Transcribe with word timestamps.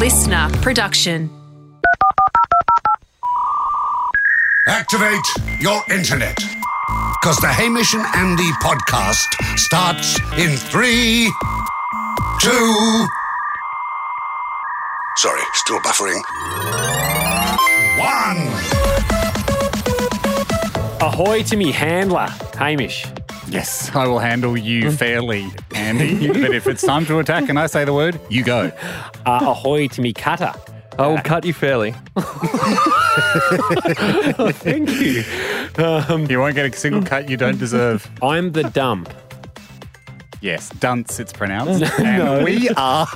listener 0.00 0.48
production. 0.62 1.28
Activate 4.66 5.26
your 5.60 5.82
internet. 5.90 6.36
Because 7.20 7.36
the 7.36 7.48
Hamish 7.48 7.92
and 7.92 8.06
Andy 8.16 8.50
podcast 8.62 9.28
starts 9.58 10.18
in 10.38 10.56
three, 10.56 11.30
two. 12.40 13.06
Sorry, 15.16 15.42
still 15.52 15.80
buffering. 15.80 16.22
One. 17.98 18.48
Ahoy 21.02 21.42
to 21.42 21.56
me 21.58 21.72
handler, 21.72 22.28
Hamish. 22.54 23.04
Yes, 23.50 23.90
I 23.96 24.06
will 24.06 24.20
handle 24.20 24.56
you 24.56 24.92
fairly, 24.92 25.48
Andy. 25.74 26.28
but 26.32 26.54
if 26.54 26.68
it's 26.68 26.82
time 26.82 27.04
to 27.06 27.18
attack 27.18 27.48
and 27.48 27.58
I 27.58 27.66
say 27.66 27.84
the 27.84 27.92
word, 27.92 28.20
you 28.28 28.44
go. 28.44 28.70
Uh, 29.26 29.40
ahoy 29.42 29.88
to 29.88 30.00
me 30.00 30.12
cutter. 30.12 30.52
I 30.98 31.06
will 31.08 31.18
cut 31.18 31.44
you 31.44 31.52
fairly. 31.52 31.92
Thank 34.52 34.90
you. 34.90 35.24
You 36.28 36.38
won't 36.38 36.54
get 36.54 36.72
a 36.72 36.76
single 36.76 37.02
cut 37.02 37.28
you 37.28 37.36
don't 37.36 37.58
deserve. 37.58 38.08
I'm 38.22 38.52
the 38.52 38.64
dump. 38.64 39.12
Yes, 40.42 40.70
dunce 40.70 41.20
it's 41.20 41.32
pronounced. 41.32 41.82
And 42.00 42.44
we 42.44 42.68
are 42.70 43.06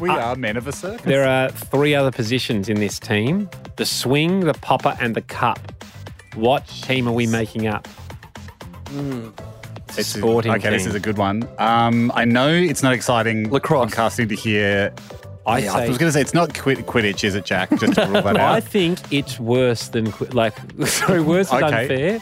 we 0.00 0.08
are 0.08 0.34
men 0.36 0.56
of 0.56 0.66
a 0.66 0.72
circus. 0.72 1.04
There 1.04 1.26
are 1.26 1.50
three 1.50 1.94
other 1.94 2.10
positions 2.10 2.68
in 2.68 2.78
this 2.80 2.98
team 2.98 3.50
the 3.76 3.84
swing, 3.84 4.40
the 4.40 4.54
popper, 4.54 4.96
and 5.00 5.14
the 5.14 5.22
cup. 5.22 5.58
What 6.34 6.66
team 6.66 7.08
are 7.08 7.12
we 7.12 7.26
making 7.26 7.66
up? 7.66 7.88
It's 9.88 9.96
a 9.96 10.00
It's 10.00 10.14
a- 10.14 10.18
sporting 10.18 10.52
okay, 10.52 10.70
this 10.70 10.82
team. 10.82 10.90
is 10.90 10.94
a 10.94 11.00
good 11.00 11.18
one. 11.18 11.48
Um, 11.58 12.12
I 12.14 12.24
know 12.24 12.48
it's 12.48 12.82
not 12.82 12.92
exciting 12.92 13.50
Lacrosse. 13.50 13.90
podcasting 13.92 14.28
to 14.28 14.34
hear. 14.34 14.92
I 15.46 15.60
Yeah, 15.60 15.72
say- 15.72 15.84
I 15.84 15.88
was 15.88 15.96
going 15.98 16.08
to 16.08 16.12
say 16.12 16.20
it's 16.20 16.34
not 16.34 16.52
quid- 16.58 16.86
Quidditch, 16.86 17.24
is 17.24 17.34
it, 17.34 17.44
Jack? 17.46 17.70
Just 17.80 17.94
to 17.94 18.04
rule 18.06 18.20
that 18.22 18.36
I 18.40 18.56
out. 18.58 18.64
think 18.64 18.98
it's 19.10 19.40
worse 19.40 19.88
than 19.88 20.12
qu- 20.12 20.26
like 20.26 20.54
sorry, 20.86 21.20
worse 21.22 21.48
than 21.50 21.64
Okay. 21.64 21.82
unfair. 21.82 22.20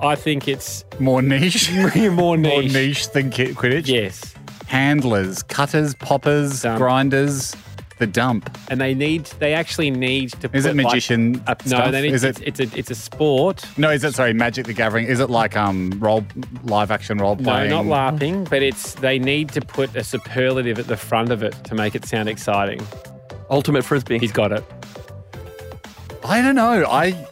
I 0.00 0.14
think 0.14 0.46
it's 0.46 0.84
More 1.00 1.20
niche. 1.22 1.72
more 1.72 1.90
More 2.12 2.36
niche. 2.36 2.72
niche 2.72 3.10
than 3.10 3.30
ki- 3.30 3.54
Quidditch. 3.54 3.88
Yes, 3.88 4.32
Handlers, 4.68 5.42
cutters, 5.42 5.94
poppers, 5.96 6.62
Dump. 6.62 6.78
grinders, 6.78 7.56
the 7.98 8.06
dump. 8.06 8.56
and 8.70 8.80
they 8.80 8.94
need 8.94 9.24
they 9.40 9.54
actually 9.54 9.90
need 9.90 10.32
to. 10.40 10.50
Is 10.52 10.64
put 10.64 10.70
it 10.70 10.76
like, 10.76 10.86
magician 10.86 11.42
a, 11.46 11.56
no, 11.66 11.90
they 11.90 12.02
need, 12.02 12.14
Is 12.14 12.24
it's, 12.24 12.40
it- 12.40 12.60
it's 12.60 12.74
a 12.74 12.78
it's 12.78 12.90
a 12.90 12.94
sport. 12.94 13.64
No, 13.76 13.90
is 13.90 14.04
it 14.04 14.14
sorry, 14.14 14.32
Magic 14.32 14.66
the 14.66 14.72
Gathering? 14.72 15.06
Is 15.06 15.20
it 15.20 15.30
like 15.30 15.56
um 15.56 15.90
role 15.98 16.24
live 16.64 16.90
action 16.90 17.18
role 17.18 17.36
playing? 17.36 17.70
No, 17.70 17.82
not 17.82 17.86
laughing, 17.86 18.44
but 18.44 18.62
it's 18.62 18.94
they 18.94 19.18
need 19.18 19.48
to 19.50 19.60
put 19.60 19.94
a 19.96 20.04
superlative 20.04 20.78
at 20.78 20.86
the 20.86 20.96
front 20.96 21.30
of 21.32 21.42
it 21.42 21.52
to 21.64 21.74
make 21.74 21.94
it 21.94 22.04
sound 22.04 22.28
exciting. 22.28 22.80
Ultimate 23.50 23.84
frisbee. 23.84 24.18
He's 24.18 24.32
got 24.32 24.52
it. 24.52 24.64
I 26.24 26.42
don't 26.42 26.54
know. 26.56 26.84
I 26.86 27.26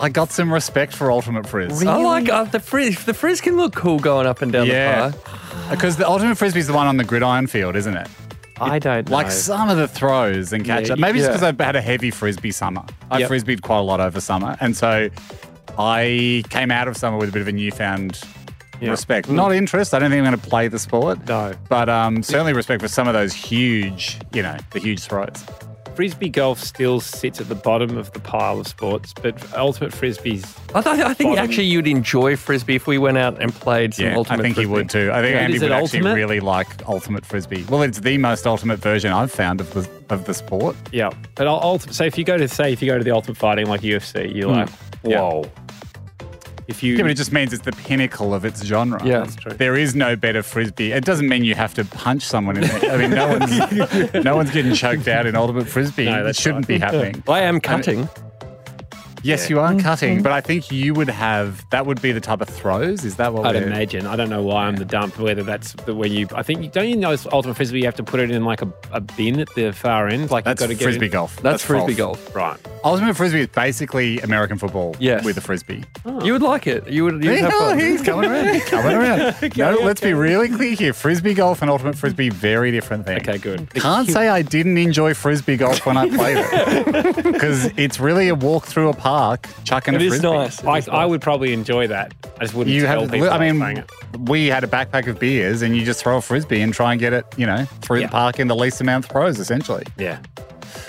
I 0.00 0.08
got 0.08 0.30
some 0.32 0.52
respect 0.52 0.94
for 0.94 1.10
Ultimate 1.12 1.46
Frizz. 1.46 1.84
I 1.84 1.96
like 2.02 2.28
uh, 2.28 2.44
the 2.44 2.58
frizz. 2.60 3.04
The 3.04 3.14
frizz 3.14 3.40
can 3.40 3.56
look 3.56 3.74
cool 3.74 3.98
going 3.98 4.26
up 4.26 4.42
and 4.42 4.50
down 4.50 4.66
Yeah. 4.66 5.08
the 5.10 5.16
park. 5.18 5.38
Because 5.70 5.96
the 5.96 6.08
Ultimate 6.08 6.36
Frisbee 6.36 6.60
is 6.60 6.66
the 6.66 6.72
one 6.72 6.86
on 6.86 6.96
the 6.96 7.04
gridiron 7.04 7.46
field, 7.46 7.76
isn't 7.76 7.96
it? 7.96 8.08
I 8.64 8.78
don't 8.78 9.08
know. 9.08 9.14
Like 9.16 9.30
some 9.30 9.68
of 9.68 9.76
the 9.76 9.88
throws 9.88 10.52
and 10.52 10.64
catch 10.64 10.90
up. 10.90 10.98
Maybe 10.98 11.18
just 11.18 11.28
yeah. 11.28 11.32
because 11.32 11.42
I've 11.42 11.58
had 11.60 11.76
a 11.76 11.80
heavy 11.82 12.10
frisbee 12.10 12.50
summer. 12.52 12.84
I 13.10 13.18
Yep. 13.18 13.30
frisbeed 13.30 13.62
quite 13.62 13.78
a 13.78 13.82
lot 13.82 14.00
over 14.00 14.20
summer, 14.20 14.56
and 14.60 14.76
so 14.76 15.08
I 15.78 16.42
came 16.50 16.70
out 16.70 16.88
of 16.88 16.96
summer 16.96 17.16
with 17.16 17.28
a 17.28 17.32
bit 17.32 17.42
of 17.42 17.48
a 17.48 17.52
newfound 17.52 18.20
Yeah. 18.80 18.90
respect. 18.90 19.28
Not 19.28 19.52
interest. 19.52 19.94
I 19.94 19.98
don't 19.98 20.10
think 20.10 20.18
I'm 20.18 20.30
going 20.30 20.40
to 20.40 20.48
play 20.48 20.68
the 20.68 20.78
sport. 20.78 21.26
No. 21.28 21.52
but 21.68 21.88
um, 21.88 22.22
certainly 22.22 22.52
respect 22.52 22.82
for 22.82 22.88
some 22.88 23.06
of 23.08 23.14
those 23.14 23.32
huge, 23.32 24.18
you 24.32 24.42
know, 24.42 24.56
the 24.70 24.80
huge 24.80 25.00
throws. 25.02 25.44
Frisbee 25.94 26.30
golf 26.30 26.58
still 26.58 27.00
sits 27.00 27.40
at 27.40 27.48
the 27.48 27.54
bottom 27.54 27.98
of 27.98 28.12
the 28.12 28.20
pile 28.20 28.58
of 28.60 28.66
sports, 28.66 29.12
but 29.12 29.34
ultimate 29.56 29.92
frisbees. 29.92 30.44
I, 30.74 30.80
th- 30.80 31.04
I 31.04 31.12
think 31.12 31.30
Bottom. 31.32 31.44
actually 31.44 31.66
you'd 31.66 31.86
enjoy 31.86 32.36
frisbee 32.36 32.76
if 32.76 32.86
we 32.86 32.96
went 32.96 33.18
out 33.18 33.40
and 33.42 33.54
played 33.54 33.94
some 33.94 34.06
Yeah, 34.06 34.16
ultimate 34.16 34.40
I 34.40 34.42
think 34.42 34.56
he 34.56 34.66
would 34.66 34.88
too. 34.88 35.10
I 35.12 35.20
think 35.20 35.34
Yeah, 35.34 35.40
Andy 35.40 35.58
would 35.58 35.70
it 35.70 35.72
actually 35.72 35.98
ultimate? 36.00 36.14
really 36.14 36.40
like 36.40 36.88
ultimate 36.88 37.26
frisbee. 37.26 37.64
Well, 37.68 37.82
it's 37.82 38.00
the 38.00 38.16
most 38.18 38.46
ultimate 38.46 38.78
version 38.78 39.12
I've 39.12 39.30
found 39.30 39.60
of 39.60 39.72
the 39.74 39.88
of 40.08 40.24
the 40.24 40.34
sport. 40.34 40.76
Yeah, 40.92 41.10
but 41.34 41.46
ultimate. 41.46 41.94
So 41.94 42.04
if 42.04 42.16
you 42.16 42.24
go 42.24 42.38
to 42.38 42.48
say 42.48 42.72
if 42.72 42.80
you 42.80 42.88
go 42.88 42.96
to 42.98 43.04
the 43.04 43.10
ultimate 43.10 43.36
fighting 43.36 43.66
like 43.66 43.82
UFC, 43.82 44.34
you're 44.34 44.48
hmm. 44.48 44.60
like, 44.60 44.68
Yeah. 45.04 45.42
Whoa. 46.62 46.66
If 46.68 46.82
you 46.82 46.96
Yeah, 46.96 47.02
but 47.02 47.10
it 47.10 47.16
just 47.16 47.32
means 47.32 47.52
it's 47.52 47.64
the 47.64 47.72
pinnacle 47.72 48.34
of 48.34 48.44
its 48.44 48.62
genre. 48.64 49.04
Yeah. 49.04 49.20
That's 49.20 49.36
true. 49.36 49.52
There 49.52 49.76
is 49.76 49.94
no 49.94 50.16
better 50.16 50.42
frisbee. 50.42 50.92
It 50.92 51.04
doesn't 51.04 51.28
mean 51.28 51.44
you 51.44 51.54
have 51.54 51.74
to 51.74 51.84
punch 51.84 52.22
someone 52.22 52.56
in 52.56 52.62
there. 52.62 52.92
I 52.92 52.96
mean, 52.96 53.10
no 53.10 53.28
one's 53.28 54.14
no 54.24 54.36
one's 54.36 54.50
getting 54.50 54.74
choked 54.74 55.08
out 55.08 55.26
in 55.26 55.36
ultimate 55.36 55.68
frisbee. 55.68 56.06
No, 56.06 56.24
that 56.24 56.36
shouldn't 56.36 56.68
right. 56.68 56.68
be 56.68 56.78
happening. 56.78 57.22
I 57.28 57.40
am 57.40 57.60
cutting. 57.60 58.08
Yes, 59.22 59.48
you 59.50 59.60
are 59.60 59.74
cutting, 59.78 60.22
but 60.22 60.32
I 60.32 60.40
think 60.40 60.70
you 60.72 60.94
would 60.94 61.08
have 61.08 61.68
that 61.70 61.86
would 61.86 62.00
be 62.02 62.12
the 62.12 62.20
type 62.20 62.40
of 62.40 62.48
throws. 62.48 63.04
Is 63.04 63.16
that 63.16 63.32
what 63.32 63.46
I'd 63.46 63.54
we're- 63.54 63.66
imagine. 63.66 64.06
I 64.06 64.16
don't 64.16 64.30
know 64.30 64.42
why 64.42 64.64
I'm 64.66 64.76
the 64.76 64.84
dump. 64.84 65.18
Whether 65.18 65.42
that's 65.42 65.72
the 65.84 65.94
when 65.94 66.12
you. 66.12 66.26
I 66.34 66.42
think 66.42 66.72
don't 66.72 66.88
you 66.88 66.96
know 66.96 67.10
it's 67.12 67.26
ultimate 67.32 67.54
frisbee? 67.54 67.78
You 67.80 67.84
have 67.86 67.96
to 67.96 68.02
put 68.04 68.20
it 68.20 68.30
in 68.30 68.44
like 68.44 68.62
a, 68.62 68.72
a 68.92 69.00
bin 69.00 69.40
at 69.40 69.48
the 69.54 69.72
far 69.72 70.08
end. 70.08 70.30
Like 70.30 70.44
That's 70.44 70.60
you've 70.60 70.68
got 70.70 70.72
to 70.72 70.78
get 70.78 70.84
frisbee 70.84 71.06
it- 71.06 71.10
golf. 71.10 71.36
That's, 71.42 71.62
frisbee 71.64 71.94
false. 71.94 72.18
golf. 72.20 72.34
Right. 72.34 72.56
Ultimate 72.84 73.16
frisbee 73.16 73.40
is 73.42 73.46
basically 73.48 74.18
American 74.20 74.58
football 74.58 74.96
Yes. 74.98 75.24
with 75.24 75.36
a 75.36 75.40
frisbee. 75.40 75.84
Oh. 76.04 76.24
You 76.24 76.32
would 76.32 76.42
like 76.42 76.66
it. 76.66 76.88
You 76.88 77.04
would. 77.04 77.22
You'd 77.22 77.38
have 77.38 77.52
Yeah, 77.52 77.58
fun. 77.58 77.78
he's 77.78 78.02
coming 78.02 78.30
around. 78.30 78.48
He's 78.54 78.64
coming 78.64 78.96
around. 78.96 79.56
no, 79.56 79.78
let's 79.82 80.00
be 80.00 80.14
really 80.14 80.48
clear 80.48 80.74
here. 80.74 80.92
Frisbee 80.92 81.34
golf 81.34 81.62
and 81.62 81.70
ultimate 81.70 81.96
frisbee, 81.96 82.28
very 82.28 82.70
different 82.72 83.06
things. 83.06 83.20
Okay. 83.28 83.38
Good. 83.38 83.72
Can't 83.74 84.08
say 84.08 84.28
I 84.28 84.42
didn't 84.42 84.78
enjoy 84.78 85.14
frisbee 85.14 85.56
golf 85.56 85.84
when 85.86 85.96
I 85.96 86.08
played 86.08 86.38
it 86.38 87.16
because 87.24 87.66
it's 87.76 88.00
really 88.00 88.28
a 88.28 88.34
walk 88.34 88.64
through 88.66 88.88
a 88.88 88.94
park, 89.12 89.46
chucking 89.64 89.92
It 89.94 90.00
a 90.00 90.04
is 90.04 90.08
frisbee. 90.12 90.28
nice. 90.32 90.60
It 90.62 90.66
I, 90.66 90.78
is 90.78 90.88
I 90.88 91.04
would 91.04 91.20
probably 91.20 91.52
enjoy 91.52 91.86
that. 91.88 92.14
I 92.38 92.44
just 92.44 92.54
wouldn't 92.54 92.74
You 92.74 92.82
tell 92.82 93.00
have, 93.02 93.10
people. 93.12 93.28
I 93.30 93.38
mean, 93.52 93.60
it. 93.78 93.90
we 94.20 94.46
had 94.46 94.64
a 94.64 94.66
backpack 94.66 95.06
of 95.06 95.18
beers, 95.20 95.60
and 95.60 95.76
you 95.76 95.84
just 95.84 96.00
throw 96.02 96.16
a 96.16 96.22
frisbee 96.22 96.62
and 96.62 96.72
try 96.72 96.92
and 96.92 96.98
get 97.00 97.12
it, 97.12 97.26
you 97.36 97.44
know, 97.46 97.66
through 97.82 98.00
Yeah. 98.00 98.06
the 98.06 98.12
park 98.12 98.40
in 98.40 98.48
the 98.48 98.56
least 98.56 98.80
amount 98.80 99.04
of 99.04 99.10
throws, 99.10 99.38
essentially. 99.38 99.84
Yeah. 99.98 100.18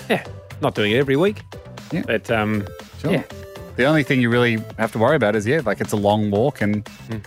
Yeah. 0.08 0.24
Not 0.62 0.74
doing 0.74 0.92
it 0.92 0.96
every 0.96 1.16
week. 1.16 1.42
Yeah. 1.92 2.02
But 2.06 2.30
um, 2.30 2.66
Sure. 3.02 3.12
yeah. 3.12 3.22
The 3.76 3.84
only 3.84 4.04
thing 4.04 4.20
you 4.22 4.30
really 4.30 4.56
have 4.78 4.92
to 4.92 4.98
worry 4.98 5.16
about 5.16 5.36
is, 5.36 5.46
yeah, 5.46 5.60
like 5.66 5.80
it's 5.82 5.92
a 5.92 5.96
long 5.96 6.30
walk, 6.30 6.62
and 6.62 6.88
you 7.10 7.20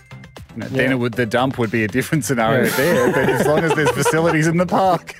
know, 0.56 0.66
then 0.70 0.90
it 0.90 0.96
would 0.96 1.12
the 1.12 1.26
dump 1.26 1.58
would 1.58 1.70
be 1.70 1.84
a 1.84 1.88
different 1.88 2.24
scenario 2.24 2.66
there. 2.70 3.12
But 3.12 3.28
as 3.28 3.46
long 3.46 3.60
as 3.60 3.72
there's 3.76 3.90
facilities 3.90 4.46
in 4.48 4.56
the 4.56 4.66
park, 4.66 5.14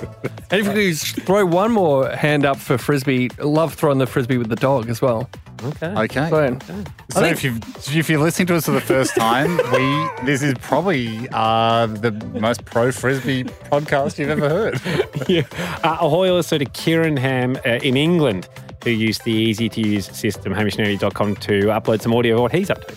And 0.51 0.67
if 0.67 0.75
we 0.75 0.95
throw 0.95 1.45
one 1.47 1.71
more 1.71 2.09
hand 2.11 2.45
up 2.47 2.57
for 2.57 2.79
frisbee, 2.79 3.29
love 3.39 3.75
throwing 3.75 3.99
the 3.99 4.07
frisbee 4.07 4.39
with 4.39 4.49
the 4.49 4.57
dog 4.57 4.89
as 4.89 5.01
well. 5.03 5.29
Okay. 5.63 5.87
okay. 5.87 6.31
So, 6.31 6.85
So 7.11 7.25
if 7.25 7.43
you 7.43 7.57
if 7.99 8.09
you're 8.09 8.21
listening 8.21 8.47
to 8.49 8.57
us 8.57 8.67
for 8.67 8.73
the 8.73 8.81
first 8.81 9.15
time, 9.17 9.57
we 9.73 10.27
this 10.27 10.43
is 10.43 10.55
probably 10.61 11.29
uh, 11.33 11.87
the 11.87 12.13
most 12.41 12.65
pro 12.65 12.93
frisbee 12.93 13.45
podcast 13.45 14.19
you've 14.19 14.31
ever 14.31 14.49
heard. 14.49 14.81
yeah. 15.29 15.43
Uh, 15.83 15.99
ahoy 16.01 16.31
also 16.31 16.59
to 16.59 16.65
Kieran 16.65 17.17
Ham 17.17 17.57
uh, 17.67 17.81
in 17.83 17.97
England, 17.97 18.49
who 18.85 18.91
used 18.91 19.25
the 19.25 19.33
easy 19.33 19.69
to 19.69 19.81
use 19.81 20.07
system, 20.17 20.55
hamishandandy.com, 20.55 21.37
to 21.37 21.53
upload 21.67 22.01
some 22.01 22.15
audio 22.15 22.37
of 22.37 22.43
what 22.43 22.53
he's 22.53 22.71
up 22.71 22.87
to. 22.87 22.97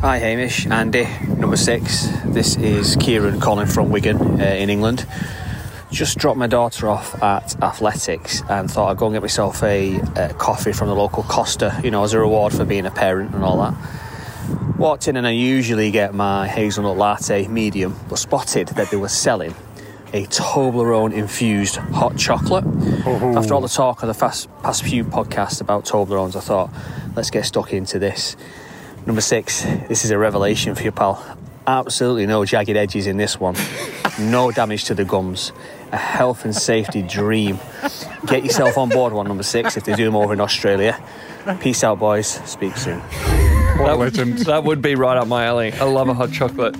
Hi 0.00 0.18
Hamish, 0.18 0.66
Andy, 0.66 1.06
number 1.38 1.56
six. 1.56 2.08
This 2.26 2.56
is 2.56 2.96
Kieran 2.96 3.40
calling 3.40 3.66
from 3.66 3.90
Wigan 3.90 4.40
uh, 4.40 4.44
in 4.44 4.68
England. 4.68 5.06
Just 5.92 6.16
dropped 6.16 6.38
my 6.38 6.46
daughter 6.46 6.88
off 6.88 7.22
at 7.22 7.62
athletics 7.62 8.42
and 8.48 8.70
thought 8.70 8.90
I'd 8.90 8.96
go 8.96 9.06
and 9.06 9.14
get 9.14 9.20
myself 9.20 9.62
a, 9.62 10.00
uh 10.00 10.32
coffee 10.38 10.72
from 10.72 10.88
the 10.88 10.94
local 10.94 11.22
Costa, 11.22 11.78
you 11.84 11.90
know, 11.90 12.02
as 12.02 12.14
a 12.14 12.18
reward 12.18 12.54
for 12.54 12.64
being 12.64 12.86
a 12.86 12.90
parent 12.90 13.34
and 13.34 13.44
all 13.44 13.58
that. 13.58 14.78
Walked 14.78 15.06
in 15.06 15.18
and 15.18 15.26
I 15.26 15.32
usually 15.32 15.90
get 15.90 16.14
my 16.14 16.48
hazelnut 16.48 16.96
latte 16.96 17.46
medium, 17.46 17.94
but 18.08 18.18
spotted 18.18 18.68
that 18.68 18.90
they 18.90 18.96
were 18.96 19.10
selling 19.10 19.54
a 20.14 20.24
Toblerone 20.26 21.12
infused 21.12 21.76
hot 21.76 22.16
chocolate. 22.16 22.64
After 23.06 23.52
all 23.52 23.60
the 23.60 23.68
talk 23.68 24.02
of 24.02 24.08
the 24.08 24.14
fast, 24.14 24.48
past 24.62 24.82
few 24.82 25.04
podcasts 25.04 25.60
about 25.60 25.84
Toblerones, 25.84 26.36
I 26.36 26.40
thought, 26.40 26.70
let's 27.14 27.30
get 27.30 27.44
stuck 27.44 27.72
into 27.74 27.98
this. 27.98 28.34
Number 29.04 29.20
six, 29.20 29.62
this 29.88 30.06
is 30.06 30.10
a 30.10 30.16
revelation 30.18 30.74
for 30.74 30.82
you, 30.82 30.92
pal. 30.92 31.22
Absolutely 31.66 32.26
no 32.26 32.44
jagged 32.44 32.76
edges 32.76 33.06
in 33.06 33.18
this 33.18 33.38
one. 33.38 33.56
No 34.18 34.50
damage 34.50 34.84
to 34.84 34.94
the 34.94 35.04
gums. 35.04 35.52
A 35.92 35.96
health 35.96 36.44
and 36.44 36.54
safety 36.54 37.02
dream. 37.02 37.58
Get 38.26 38.44
yourself 38.44 38.78
on 38.78 38.88
board 38.88 39.12
one, 39.12 39.26
number 39.28 39.42
six, 39.42 39.76
if 39.76 39.84
they 39.84 39.94
do 39.94 40.04
them 40.04 40.16
over 40.16 40.32
in 40.32 40.40
Australia. 40.40 40.98
Peace 41.60 41.84
out, 41.84 41.98
boys. 41.98 42.26
Speak 42.48 42.76
soon. 42.76 43.00
What 43.78 43.90
a 43.90 43.94
legend. 43.96 44.38
that 44.40 44.64
would 44.64 44.80
be 44.80 44.94
right 44.94 45.16
up 45.16 45.28
my 45.28 45.44
alley. 45.44 45.72
I 45.72 45.84
love 45.84 46.08
a 46.08 46.14
hot 46.14 46.32
chocolate. 46.32 46.76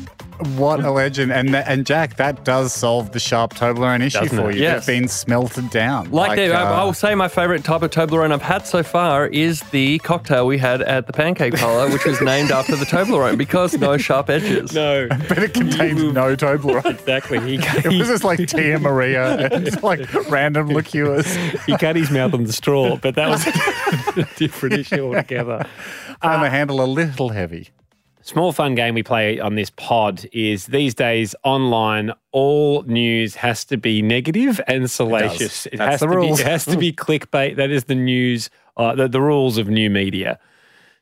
What 0.57 0.81
a 0.85 0.91
legend. 0.91 1.33
And 1.33 1.55
that, 1.55 1.69
and 1.69 1.85
Jack, 1.87 2.17
that 2.17 2.45
does 2.45 2.73
solve 2.73 3.13
the 3.13 3.21
sharp 3.21 3.55
Toblerone 3.55 4.01
issue 4.03 4.21
Doesn't 4.21 4.37
for 4.39 4.51
it? 4.51 4.57
you. 4.57 4.63
Yes. 4.63 4.79
It's 4.79 4.87
been 4.87 5.09
smelted 5.09 5.71
down. 5.71 6.11
Like, 6.11 6.37
that, 6.37 6.53
I- 6.53 6.63
uh, 6.63 6.75
I'll 6.75 6.93
say 6.95 7.15
my 7.15 7.29
favourite 7.29 7.65
type 7.65 7.83
of 7.83 7.91
Toblerone 7.91 8.33
I've 8.33 8.43
had 8.43 8.67
so 8.67 8.83
far 8.83 9.27
is 9.27 9.61
the 9.71 9.99
cocktail 10.01 10.47
we 10.47 10.59
had 10.59 10.83
at 10.83 11.07
the 11.07 11.13
Pancake 11.13 11.55
Parlour, 11.55 11.91
which 11.91 12.05
was 12.05 12.21
named 12.21 12.51
after 12.51 12.77
the 12.77 12.85
Toblerone 12.85 13.37
because 13.39 13.75
no 13.79 13.97
sharp 13.99 14.31
edges. 14.31 14.73
No, 14.73 15.09
but 15.29 15.39
it 15.39 15.55
contains 15.55 16.03
no 16.03 16.35
Toblerone. 16.37 16.85
exactly. 16.99 17.41
He, 17.41 17.55
It 17.93 17.99
was 17.99 18.09
just 18.09 18.25
like 18.25 18.39
Tia 18.49 18.79
Maria 18.79 19.37
and 19.53 19.83
like 19.83 20.13
random 20.31 20.69
liqueurs. 20.69 21.35
he 21.67 21.77
cut 21.77 21.97
his 21.97 22.11
mouth 22.11 22.35
on 22.35 22.45
the 22.45 22.53
straw, 22.53 22.97
but 22.97 23.15
that 23.15 23.29
was 23.29 23.47
a 23.47 24.29
different 24.37 24.75
issue 24.77 25.05
altogether. 25.15 25.67
Found 26.23 26.43
the 26.45 26.51
handle 26.51 26.83
a 26.83 26.87
little 26.87 27.31
heavy. 27.31 27.69
Small 28.25 28.53
fun 28.53 28.75
game 28.75 28.95
we 28.95 29.03
play 29.03 29.41
on 29.41 29.57
this 29.57 29.71
pod 29.71 30.25
is 30.33 30.67
these 30.67 30.95
days 30.95 31.35
online. 31.45 32.13
All 32.31 32.83
news 32.85 33.35
has 33.37 33.65
to 33.67 33.77
be 33.77 34.01
negative 34.03 34.61
and 34.69 34.91
salacious. 34.91 35.67
It, 35.67 35.79
That's 35.79 35.91
has 35.93 36.01
the 36.01 36.07
to 36.07 36.13
rules. 36.17 36.39
be. 36.39 36.45
It 36.45 36.49
has 36.49 36.65
to 36.67 36.77
be 36.79 36.93
clickbait. 36.93 37.57
That 37.57 37.71
is 37.71 37.85
the 37.85 37.95
news. 37.97 38.49
Uh, 38.77 38.95
the, 38.95 39.09
the 39.09 39.21
rules 39.21 39.59
of 39.59 39.69
new 39.69 39.91
media. 39.91 40.39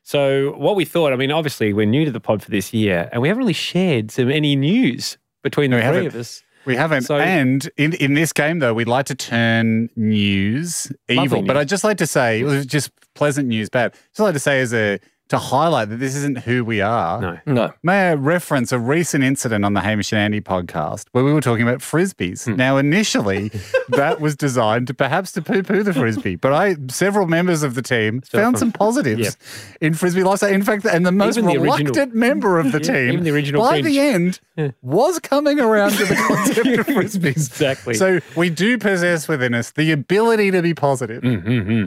So 0.03 0.53
what 0.57 0.75
we 0.75 0.83
thought. 0.83 1.13
I 1.13 1.15
mean, 1.15 1.31
obviously 1.31 1.73
we're 1.73 1.85
new 1.85 2.05
to 2.05 2.11
the 2.11 2.19
pod 2.19 2.41
for 2.41 2.49
this 2.49 2.73
year, 2.73 3.07
and 3.11 3.21
we 3.21 3.27
haven't 3.27 3.39
really 3.39 3.53
shared 3.53 4.09
some 4.11 4.29
any 4.31 4.55
news 4.55 5.17
between 5.43 5.69
the 5.71 5.77
We 5.77 5.81
three 5.81 5.85
haven't. 5.87 6.07
of 6.07 6.15
us. 6.15 6.43
We 6.65 6.75
haven't. 6.75 7.03
So- 7.03 7.17
and 7.19 7.69
in, 7.77 7.93
in 7.93 8.13
this 8.15 8.33
game, 8.33 8.59
though, 8.59 8.73
we'd 8.73 8.87
like 8.87 9.05
to 9.07 9.15
turn 9.15 9.89
news 9.95 10.91
evil. 11.07 11.43
But. 11.43 11.55
I'd 11.57 11.69
just 11.69 11.83
like 11.83 11.97
to 11.99 12.07
say, 12.07 12.39
it 12.41 12.43
was 12.43 12.65
just 12.65 12.91
pleasant 13.15 13.47
news 13.47 13.69
bad. 13.69 13.93
Just 14.09 14.19
like 14.19 14.33
to 14.33 14.39
say, 14.39 14.59
as 14.61 14.73
a 14.73 14.99
to 15.31 15.37
highlight 15.37 15.89
that 15.89 15.97
this 15.97 16.15
isn't 16.15 16.37
who 16.39 16.63
we 16.63 16.79
are. 16.81 17.19
No. 17.19 17.39
No. 17.45 17.73
May 17.83 18.09
I 18.11 18.13
reference 18.13 18.71
a 18.71 18.79
recent 18.79 19.23
incident 19.23 19.65
on 19.65 19.73
the 19.73 19.81
Hamish 19.81 20.11
and 20.11 20.19
Andy 20.19 20.39
podcast 20.39 21.05
where 21.11 21.23
we 21.23 21.33
were 21.33 21.41
talking 21.41 21.63
about 21.67 21.79
frisbees. 21.79 22.45
Hmm. 22.45 22.55
Now, 22.55 22.77
initially, 22.77 23.51
that 23.89 24.21
was 24.21 24.35
designed 24.35 24.87
to 24.87 24.93
perhaps 24.93 25.31
to 25.33 25.41
poo-poo 25.41 25.83
the 25.83 25.93
frisbee, 25.93 26.35
but 26.35 26.53
I 26.53 26.75
several 26.89 27.27
members 27.27 27.63
of 27.63 27.75
the 27.75 27.81
team 27.81 28.21
found 28.21 28.59
some 28.59 28.71
positives 28.71 29.21
Yep. 29.21 29.33
in 29.81 29.93
frisbee 29.93 30.23
lifestyle. 30.23 30.51
In 30.51 30.63
fact, 30.63 30.85
and 30.85 31.05
the 31.05 31.11
most 31.11 31.37
Even 31.37 31.49
the 31.49 31.55
original- 31.61 31.77
reluctant 31.77 32.13
member 32.15 32.59
of 32.59 32.71
the 32.71 32.79
Yeah, 32.79 32.93
team, 32.93 33.11
even 33.13 33.23
the 33.23 33.31
original 33.31 33.61
by 33.61 33.81
Grinch. 33.81 33.83
the 33.85 33.99
end, 33.99 34.39
was 34.81 35.17
coming 35.19 35.59
around 35.59 35.91
to 35.93 36.05
the 36.05 36.15
concept 36.27 36.67
of 36.67 36.85
frisbees. 36.87 37.25
Exactly. 37.25 37.93
So 37.95 38.19
we 38.35 38.49
do 38.49 38.77
possess 38.77 39.27
within 39.27 39.53
us 39.53 39.71
the 39.71 39.91
ability 39.91 40.51
to 40.51 40.61
be 40.61 40.73
positive, 40.73 41.21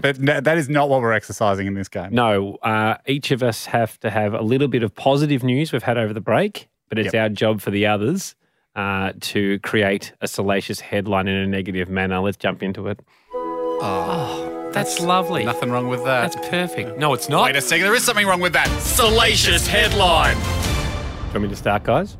but 0.02 0.18
no- 0.18 0.40
that 0.40 0.56
is 0.58 0.68
not 0.68 0.88
what 0.88 1.02
we're 1.02 1.12
exercising 1.12 1.66
in 1.66 1.74
this 1.74 1.88
game. 1.88 2.08
No, 2.12 2.54
uh, 2.62 2.96
each 3.06 3.30
of 3.34 3.42
us 3.42 3.66
have 3.66 4.00
to 4.00 4.08
have 4.10 4.32
a 4.32 4.40
little 4.42 4.68
bit 4.68 4.82
of 4.82 4.94
positive 4.94 5.44
news 5.44 5.70
we've 5.72 5.82
had 5.82 5.98
over 5.98 6.14
the 6.14 6.20
break, 6.22 6.68
but 6.88 6.98
it's 6.98 7.12
Yep. 7.12 7.22
our 7.22 7.28
job 7.28 7.60
for 7.60 7.70
the 7.70 7.86
others 7.86 8.34
uh, 8.74 9.12
to 9.20 9.58
create 9.60 10.12
a 10.22 10.26
salacious 10.26 10.80
headline 10.80 11.28
in 11.28 11.36
a 11.36 11.46
negative 11.46 11.88
manner. 11.90 12.20
Let's 12.20 12.38
jump 12.38 12.62
into 12.62 12.88
it. 12.88 13.00
Oh, 13.32 14.70
that's 14.72 15.00
lovely. 15.00 15.44
Nothing 15.44 15.70
wrong 15.70 15.88
with 15.88 16.04
that. 16.04 16.32
That's 16.32 16.48
perfect. 16.48 16.98
No, 16.98 17.12
it's 17.14 17.28
not. 17.28 17.44
Wait 17.44 17.56
a 17.56 17.60
second, 17.60 17.84
there 17.84 17.94
is 17.94 18.02
something 18.04 18.26
wrong 18.26 18.40
with 18.40 18.54
that. 18.54 18.66
salacious 18.80 19.66
headline. 19.66 20.36
Do 20.36 20.40
you 20.40 21.30
want 21.34 21.42
me 21.42 21.48
to 21.50 21.56
start, 21.56 21.82
guys? 21.84 22.16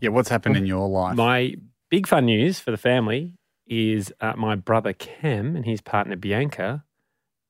Yeah, 0.00 0.10
what's 0.10 0.28
happened 0.28 0.56
in 0.56 0.66
your 0.66 0.88
life? 0.88 1.16
My 1.16 1.54
big 1.90 2.06
fun 2.06 2.26
news 2.26 2.58
for 2.60 2.70
the 2.70 2.76
family 2.76 3.32
is 3.66 4.12
uh, 4.20 4.34
my 4.36 4.54
brother 4.56 4.92
Cam 4.92 5.56
and 5.56 5.64
his 5.64 5.80
partner 5.80 6.16
Bianca 6.16 6.84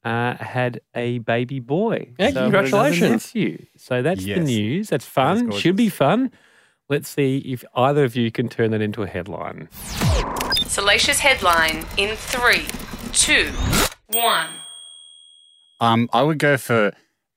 uh, 0.04 0.36
had 0.36 0.80
a 0.94 1.18
baby 1.18 1.60
boy. 1.60 2.12
Yeah, 2.18 2.30
So 2.30 2.42
congratulations. 2.42 3.34
You. 3.34 3.66
So 3.76 4.02
that's 4.02 4.24
the 4.24 4.40
news. 4.40 4.88
That's 4.88 5.06
fun. 5.06 5.46
That's 5.46 5.60
Should 5.60 5.76
be 5.76 5.88
fun. 5.88 6.30
Let's 6.88 7.08
see 7.08 7.38
if 7.38 7.64
either 7.74 8.04
of 8.04 8.14
you 8.14 8.30
can 8.30 8.48
turn 8.48 8.70
that 8.72 8.82
into 8.82 9.02
a 9.02 9.06
headline. 9.06 9.68
Salacious 10.66 11.18
headline 11.18 11.86
in 11.96 12.14
three, 12.14 12.66
two, 13.12 13.50
one. 14.08 14.48
Um, 15.80 16.10
I 16.12 16.22
would 16.22 16.38
go 16.38 16.58
for 16.58 16.92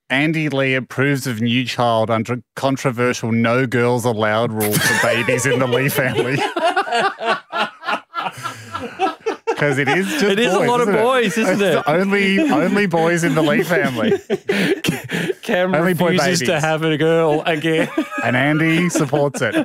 Andy 0.09 0.49
Lee 0.49 0.75
approves 0.75 1.27
of 1.27 1.41
new 1.41 1.65
child 1.65 2.09
under 2.09 2.41
controversial 2.55 3.31
no 3.31 3.65
girls 3.65 4.03
allowed 4.03 4.51
rule 4.51 4.73
for 4.73 5.07
babies 5.07 5.45
in 5.45 5.59
the 5.59 5.67
Lee 5.67 5.89
family. 5.89 6.37
Because 9.57 9.79
it 9.79 9.87
is 9.87 10.05
just 10.07 10.23
It 10.23 10.37
is 10.37 10.53
a 10.53 10.59
lot 10.59 10.81
of 10.81 10.87
boys, 10.93 11.35
isn't 11.35 11.59
It's 11.59 11.77
it? 11.77 11.83
Only 11.87 12.39
only 12.41 12.85
boys 12.85 13.23
in 13.23 13.33
the 13.33 13.41
Lee 13.41 13.63
family. 13.63 14.11
Cam 15.41 15.73
Only 15.73 15.95
boy 15.95 16.11
refuses 16.11 16.47
to 16.47 16.59
have 16.59 16.83
a 16.83 16.95
girl 16.95 17.41
again. 17.43 17.89
And 18.23 18.35
Andy 18.35 18.89
supports 18.89 19.41
it. 19.41 19.55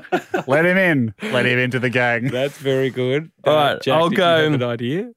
Let 0.46 0.64
him 0.64 0.78
in. 0.78 1.14
Let 1.32 1.44
him 1.44 1.58
into 1.58 1.78
the 1.78 1.90
gang. 1.90 2.28
That's 2.28 2.56
very 2.56 2.88
good. 2.90 3.30
Uh, 3.46 3.50
All 3.50 3.56
right, 3.56 3.82
Jack, 3.82 3.94
I'll 3.98 4.08
did 4.08 4.16
go- 4.16 4.36
You 4.38 4.42
have 4.44 4.54
an 4.54 4.62
idea? 4.62 5.12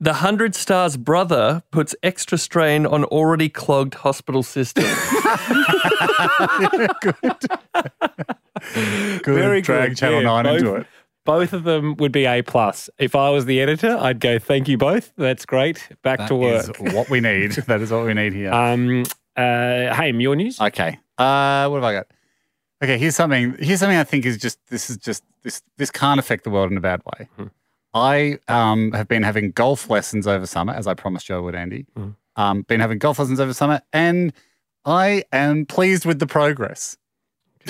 The 0.00 0.14
Hundred 0.14 0.54
Stars 0.54 0.96
brother 0.96 1.62
puts 1.70 1.94
extra 2.02 2.38
strain 2.38 2.86
on 2.86 3.04
already 3.04 3.48
clogged 3.50 3.94
hospital 3.94 4.42
system. 4.42 4.84
Good. 9.22 9.24
Very 9.24 9.60
Drag 9.60 9.90
good. 9.90 9.98
Channel 9.98 10.20
Yeah, 10.22 10.42
9 10.42 10.46
into 10.46 10.74
it. 10.76 10.86
Both 11.24 11.52
of 11.52 11.64
them 11.64 11.96
would 11.96 12.12
be 12.12 12.26
A 12.26 12.42
plus. 12.42 12.90
If 12.98 13.14
I 13.14 13.30
was 13.30 13.46
the 13.46 13.60
editor, 13.60 13.96
I'd 13.98 14.20
go, 14.20 14.38
"Thank 14.38 14.68
you 14.68 14.76
both. 14.76 15.12
That's 15.16 15.46
great. 15.46 15.88
Back 16.02 16.18
That 16.18 16.28
to 16.28 16.42
is 16.44 16.68
work." 16.68 16.92
what 16.94 17.10
we 17.10 17.20
need. 17.20 17.52
That 17.66 17.80
is 17.80 17.90
what 17.90 18.04
we 18.04 18.12
need 18.14 18.32
here. 18.34 18.52
Um, 18.52 19.04
uh, 19.36 19.94
hey, 19.94 20.12
your 20.12 20.36
news. 20.36 20.60
Okay. 20.60 20.98
Uh, 21.16 21.66
what 21.68 21.76
have 21.76 21.84
I 21.84 21.92
got? 21.94 22.06
Okay, 22.82 22.98
here's 22.98 23.16
something. 23.16 23.56
Here's 23.58 23.80
something 23.80 23.96
I 23.96 24.04
think 24.04 24.26
is 24.26 24.36
just 24.36 24.58
this 24.68 24.90
is 24.90 24.98
just 24.98 25.22
this 25.42 25.62
this 25.78 25.90
can't 25.90 26.20
affect 26.20 26.44
the 26.44 26.50
world 26.50 26.70
in 26.70 26.76
a 26.76 26.80
bad 26.82 27.00
way. 27.06 27.28
I 27.94 28.38
um 28.48 28.92
have 28.92 29.08
been 29.08 29.22
having 29.22 29.52
golf 29.52 29.88
lessons 29.88 30.26
over 30.26 30.46
summer, 30.46 30.74
as 30.74 30.86
I 30.86 30.94
promised 30.94 31.28
you 31.28 31.36
I 31.36 31.38
would, 31.38 31.54
Andy. 31.54 31.86
Um, 32.36 32.62
been 32.62 32.80
having 32.80 32.98
golf 32.98 33.18
lessons 33.18 33.40
over 33.40 33.54
summer, 33.54 33.80
and 33.92 34.32
I 34.84 35.24
am 35.32 35.64
pleased 35.64 36.04
with 36.04 36.18
the 36.18 36.26
progress. 36.26 36.96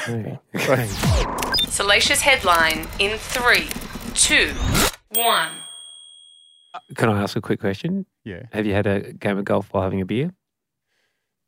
Okay. 0.09 0.39
Okay. 0.56 1.34
Salacious 1.75 2.21
headline 2.21 2.87
in 3.00 3.19
three, 3.19 3.67
two, 4.15 4.53
one. 5.09 5.49
Can 6.94 7.09
I 7.09 7.21
ask 7.21 7.35
a 7.35 7.41
quick 7.41 7.59
question? 7.59 8.06
Yeah. 8.23 8.44
Have 8.53 8.65
you 8.65 8.73
had 8.75 8.87
a 8.87 9.12
game 9.12 9.38
of 9.38 9.44
golf 9.44 9.73
while 9.73 9.82
having 9.82 10.00
a 10.00 10.05
beer? 10.06 10.31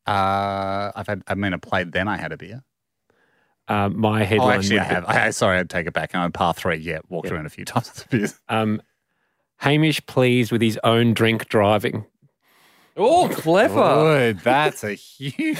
Uh, 0.05 0.91
I've 0.97 1.07
had. 1.07 1.23
I 1.29 1.37
mean, 1.37 1.55
I 1.55 1.59
played. 1.59 1.93
Then 1.93 2.09
I 2.09 2.17
had 2.17 2.33
a 2.33 2.37
beer. 2.37 2.65
Um, 3.69 4.01
my 4.01 4.23
Oh, 4.23 4.25
headline. 4.25 4.59
actually, 4.59 4.81
I 4.81 4.83
would 4.83 4.89
be- 4.89 4.95
have. 4.95 5.05
I, 5.07 5.31
sorry, 5.31 5.59
I'd 5.59 5.71
take 5.71 5.87
it 5.87 5.93
back. 5.93 6.13
I'm 6.13 6.23
on 6.23 6.33
par 6.33 6.55
three. 6.55 6.79
Yeah, 6.79 6.99
walked 7.09 7.29
Yeah. 7.29 7.35
around 7.35 7.47
a 7.47 7.51
few 7.51 7.65
times 7.65 7.87
with 7.95 8.09
the 8.09 8.17
beers. 8.19 8.41
Um, 8.49 8.83
Hamish 9.59 10.05
pleased 10.07 10.51
with 10.51 10.61
his 10.61 10.77
own 10.83 11.15
drink 11.15 11.49
driving. 11.49 12.05
oh, 12.97 13.29
clever. 13.33 14.33
Good. 14.33 14.41
That's 14.41 14.83
a 14.83 14.93
huge. 14.95 15.57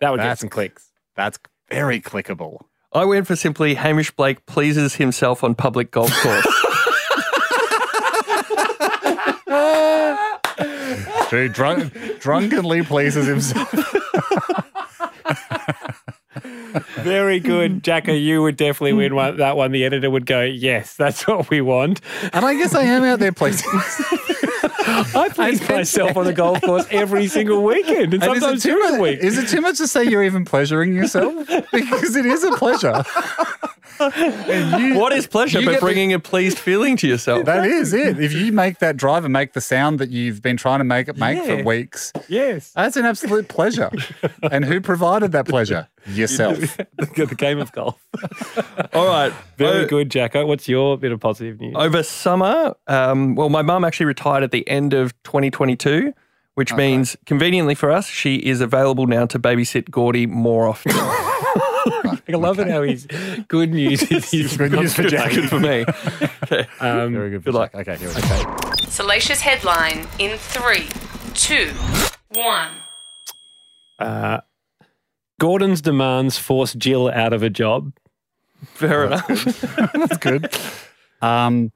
That 0.00 0.12
would 0.12 0.16
get 0.16 0.22
That's- 0.24 0.40
some 0.40 0.48
clicks. 0.48 0.90
That's 1.14 1.38
very 1.70 2.00
clickable. 2.00 2.60
I 2.92 3.04
went 3.04 3.28
for 3.28 3.36
simply 3.36 3.74
Hamish 3.74 4.10
Blake 4.10 4.44
pleases 4.46 4.96
himself 4.96 5.44
on 5.44 5.54
public 5.54 5.92
golf 5.92 6.10
course. 6.10 6.44
Dude, 11.30 11.52
drunk, 11.52 11.92
drunkenly 12.18 12.82
pleases 12.82 13.26
himself. 13.26 13.70
Very 16.96 17.38
good, 17.38 17.84
Jacko. 17.84 18.12
You 18.12 18.42
would 18.42 18.56
definitely 18.56 18.94
win 18.94 19.14
one, 19.14 19.36
that 19.36 19.56
one. 19.56 19.70
The 19.70 19.84
editor 19.84 20.10
would 20.10 20.26
go, 20.26 20.42
"Yes, 20.42 20.96
that's 20.96 21.24
what 21.28 21.48
we 21.48 21.60
want." 21.60 22.00
And 22.32 22.44
I 22.44 22.54
guess 22.54 22.74
I 22.74 22.82
am 22.82 23.04
out 23.04 23.20
there 23.20 23.32
pleasing. 23.32 23.70
I 24.62 25.28
please 25.34 25.66
myself 25.68 26.16
on 26.16 26.24
the 26.24 26.32
golf 26.42 26.60
course 26.62 26.86
every 26.90 27.26
single 27.28 27.62
weekend, 27.64 28.14
and 28.14 28.22
And 28.22 28.24
sometimes 28.24 28.62
during 28.62 28.84
the 28.86 28.92
much, 28.92 29.00
week. 29.00 29.18
is 29.20 29.38
it 29.38 29.48
too 29.48 29.60
much 29.60 29.78
to 29.78 29.86
say 29.88 30.04
you're 30.04 30.24
even 30.24 30.44
pleasuring 30.44 30.94
yourself? 30.94 31.34
Because 31.72 32.16
it 32.16 32.26
is 32.26 32.42
a 32.44 32.52
pleasure. 32.52 33.02
And 34.00 34.82
you- 34.82 34.94
what 34.98 35.12
is 35.12 35.26
pleasure 35.26 35.58
but 35.60 35.64
get 35.72 35.74
the- 35.74 35.80
bringing 35.80 36.12
a 36.12 36.18
pleased 36.18 36.58
feeling 36.58 36.96
to 36.98 37.06
yourself? 37.08 37.44
That 37.44 37.66
is 37.66 37.92
it. 37.92 38.18
If 38.18 38.32
you 38.32 38.52
make 38.52 38.78
that 38.78 38.96
drive 38.96 39.24
and 39.24 39.32
make 39.32 39.52
the 39.52 39.60
sound 39.60 39.98
that 39.98 40.10
you've 40.10 40.42
been 40.42 40.56
trying 40.56 40.78
to 40.80 40.84
make 40.84 41.08
it 41.08 41.16
make 41.16 41.36
Yeah. 41.38 41.58
for 41.58 41.64
weeks, 41.64 42.12
Yes, 42.28 42.72
that's 42.72 42.96
an 42.96 43.04
absolute 43.04 43.48
pleasure. 43.48 43.90
and 44.50 44.64
who 44.64 44.80
provided 44.80 45.32
that 45.32 45.46
pleasure? 45.46 45.88
Yourself. 46.06 46.58
the, 46.96 47.26
the 47.26 47.34
game 47.34 47.58
of 47.58 47.70
golf. 47.72 47.98
All 48.94 49.06
right. 49.06 49.32
Very 49.58 49.84
O- 49.84 49.86
good, 49.86 50.10
Jacko. 50.10 50.46
What's 50.46 50.66
your 50.68 50.96
bit 50.96 51.12
of 51.12 51.20
positive 51.20 51.60
news? 51.60 51.74
Over 51.76 52.02
summer, 52.02 52.74
um, 52.86 53.34
well, 53.34 53.50
my 53.50 53.60
mum 53.62 53.84
actually 53.84 54.06
retired 54.06 54.42
at 54.42 54.50
the 54.50 54.66
end 54.68 54.94
of 54.94 55.12
2022, 55.24 56.14
which 56.54 56.72
means 56.74 57.16
conveniently 57.26 57.74
for 57.74 57.90
us, 57.90 58.06
she 58.06 58.36
is 58.36 58.60
available 58.62 59.06
now 59.06 59.26
to 59.26 59.38
babysit 59.38 59.90
Gordy 59.90 60.26
more 60.26 60.66
often. 60.66 60.92
I 62.28 62.36
love 62.36 62.58
it 62.58 62.68
how 62.68 62.82
he's 62.82 63.06
good 63.48 63.70
news 63.72 64.02
is 64.32 64.56
Good 64.56 64.72
news 64.72 64.94
for 64.94 65.02
Jack. 65.04 65.32
Good 65.32 65.48
for 65.48 65.60
me. 65.60 65.84
Okay. 66.52 66.66
Um, 66.80 67.12
Very 67.12 67.30
good. 67.30 67.44
Good 67.44 67.54
luck. 67.54 67.72
Okay, 67.74 67.96
here 67.96 68.08
we 68.08 68.20
go. 68.22 68.56
Salacious 68.88 69.40
headline 69.40 70.08
in 70.18 70.36
three, 70.36 70.88
two, 71.34 71.70
one. 72.30 72.70
uh, 74.00 74.40
Gordon's 75.38 75.80
demands 75.80 76.38
force 76.38 76.74
Jill 76.74 77.08
out 77.08 77.32
of 77.32 77.42
a 77.44 77.50
job. 77.50 77.92
Fair 78.64 79.04
enough. 79.06 79.26
That's 79.92 80.16
good. 80.18 80.52
Um, 81.22 81.70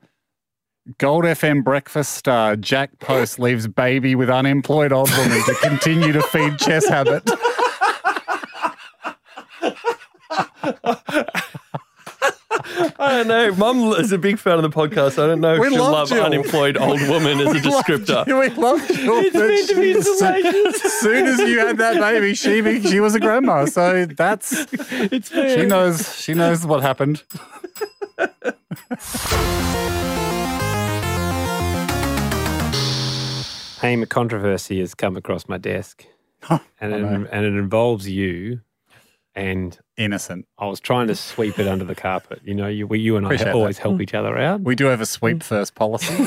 Gold 0.98 1.24
FM 1.24 1.62
breakfast 1.64 2.12
star 2.14 2.56
Jack 2.56 2.98
Post 2.98 3.38
leaves 3.38 3.66
baby 3.68 4.14
with 4.14 4.28
unemployed 4.28 4.92
old 4.92 5.10
woman 5.16 5.42
to 5.44 5.54
continue 5.62 6.12
to 6.12 6.22
feed 6.24 6.58
chess 6.58 6.86
habit. 6.88 7.22
I 12.96 13.10
don't 13.10 13.28
know. 13.28 13.52
Mum 13.56 13.92
is 14.00 14.12
a 14.12 14.18
big 14.18 14.38
fan 14.38 14.54
of 14.58 14.62
the 14.62 14.70
podcast. 14.70 15.22
I 15.22 15.26
don't 15.26 15.40
know 15.40 15.54
if 15.54 15.72
she'll 15.72 15.82
love 15.82 15.92
love 15.92 16.08
Jill. 16.08 16.24
unemployed 16.24 16.76
old 16.76 17.00
woman 17.08 17.40
as 17.40 17.54
a 17.54 17.60
descriptor. 17.68 18.24
we 18.26 18.48
love 18.50 18.78
you. 18.90 19.18
It's 19.20 19.34
meant 19.34 19.68
to 19.68 19.74
be 19.74 20.00
salacious. 20.00 20.84
As 20.84 20.92
soon 21.00 21.26
as 21.26 21.38
you 21.40 21.58
had 21.58 21.78
that 21.78 21.96
baby, 22.00 22.34
she 22.34 22.60
be- 22.60 22.82
she 22.82 23.00
was 23.00 23.14
a 23.14 23.20
grandma. 23.20 23.64
So 23.66 24.06
that's 24.06 24.66
It's 24.72 25.30
she 25.30 25.66
knows 25.66 26.16
she 26.20 26.34
knows 26.34 26.64
what 26.66 26.82
happened. 26.82 27.22
Hey, 33.80 34.00
a 34.00 34.06
controversy 34.06 34.80
has 34.80 34.94
come 34.94 35.14
across 35.18 35.46
my 35.46 35.58
desk, 35.58 36.06
and 36.48 36.60
it, 36.94 37.02
and 37.30 37.44
it 37.44 37.52
involves 37.54 38.08
you. 38.08 38.60
And 39.36 39.76
Innocent. 39.96 40.46
I 40.58 40.66
was 40.66 40.78
trying 40.80 41.06
to 41.08 41.14
sweep 41.16 41.58
it 41.58 41.66
under 41.68 41.84
the 41.84 41.94
carpet. 41.94 42.40
You 42.44 42.54
know, 42.54 42.66
you, 42.68 42.86
we, 42.86 42.98
you 43.00 43.16
and 43.16 43.26
I 43.26 43.30
Appreciate 43.30 43.52
always 43.52 43.76
that. 43.76 43.82
help 43.82 44.00
each 44.00 44.14
other 44.14 44.36
out. 44.38 44.60
We 44.60 44.74
do 44.76 44.86
have 44.86 45.00
a 45.00 45.06
sweep 45.06 45.42
first 45.42 45.74
policy. 45.74 46.14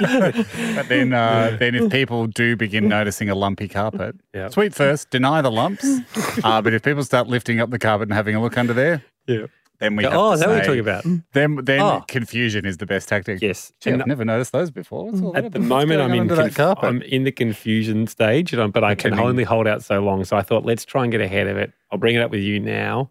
but 0.00 0.88
then, 0.88 1.12
uh, 1.12 1.56
then 1.58 1.74
if 1.74 1.90
people 1.90 2.26
do 2.26 2.56
begin 2.56 2.88
noticing 2.88 3.28
a 3.28 3.34
lumpy 3.34 3.68
carpet, 3.68 4.16
Yeah. 4.34 4.48
sweep 4.48 4.74
first, 4.74 5.10
deny 5.10 5.42
the 5.42 5.50
lumps. 5.50 5.86
Uh, 6.44 6.60
but 6.62 6.72
if 6.74 6.82
people 6.82 7.04
start 7.04 7.28
lifting 7.28 7.60
up 7.60 7.70
the 7.70 7.78
carpet 7.78 8.08
and 8.08 8.14
having 8.14 8.34
a 8.34 8.40
look 8.40 8.56
under 8.56 8.72
there, 8.72 9.02
Yeah. 9.26 9.46
Then 9.82 9.96
we 9.96 10.04
have 10.04 10.12
oh, 10.14 10.28
to 10.28 10.34
is 10.34 10.40
that 10.40 10.48
what 10.48 10.54
you're 10.56 10.64
talking 10.64 10.80
about? 10.80 11.04
Then, 11.32 11.56
then 11.64 11.80
Oh. 11.80 12.04
confusion 12.08 12.64
is 12.64 12.78
the 12.78 12.86
best 12.86 13.08
tactic. 13.08 13.42
Yes. 13.42 13.72
Gee, 13.80 13.90
And 13.90 14.00
I've 14.02 14.08
never 14.08 14.24
noticed 14.24 14.52
those 14.52 14.70
before. 14.70 15.06
What's 15.06 15.20
all 15.20 15.36
At 15.36 15.52
the 15.52 15.58
moment, 15.58 16.00
I'm 16.00 16.12
in 16.12 16.20
under 16.20 16.36
that 16.36 16.54
conf- 16.54 16.78
I'm 16.82 17.02
in 17.02 17.24
the 17.24 17.32
confusion 17.32 18.06
stage, 18.06 18.52
and 18.52 18.62
I'm- 18.62 18.70
but 18.70 18.84
I 18.84 18.94
can 18.94 19.10
Pretending. 19.10 19.26
only 19.28 19.44
hold 19.44 19.66
out 19.66 19.82
so 19.82 20.00
long. 20.00 20.24
So 20.24 20.36
I 20.36 20.42
thought, 20.42 20.64
let's 20.64 20.84
try 20.84 21.02
and 21.02 21.10
get 21.12 21.20
ahead 21.20 21.48
of 21.48 21.56
it. 21.56 21.72
I'll 21.90 21.98
bring 21.98 22.14
it 22.14 22.22
up 22.22 22.30
with 22.30 22.40
you 22.40 22.60
now, 22.60 23.10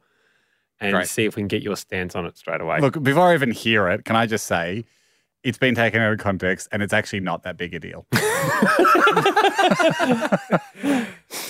and 0.79 0.93
Great. 0.93 1.07
see 1.07 1.25
if 1.25 1.35
we 1.35 1.41
can 1.41 1.47
get 1.47 1.61
your 1.61 1.75
stance 1.75 2.15
on 2.15 2.25
it 2.25 2.37
straight 2.37 2.61
away. 2.61 2.79
Look, 2.79 3.01
before 3.03 3.29
I 3.29 3.33
even 3.33 3.51
hear 3.51 3.87
it, 3.89 4.05
can 4.05 4.15
I 4.15 4.25
just 4.25 4.45
say 4.45 4.85
it's 5.43 5.57
been 5.57 5.75
taken 5.75 6.01
out 6.01 6.13
of 6.13 6.19
context 6.19 6.67
and 6.71 6.81
it's 6.83 6.93
actually 6.93 7.19
not 7.19 7.43
that 7.43 7.57
big 7.57 7.73
a 7.73 7.79
deal. 7.79 8.05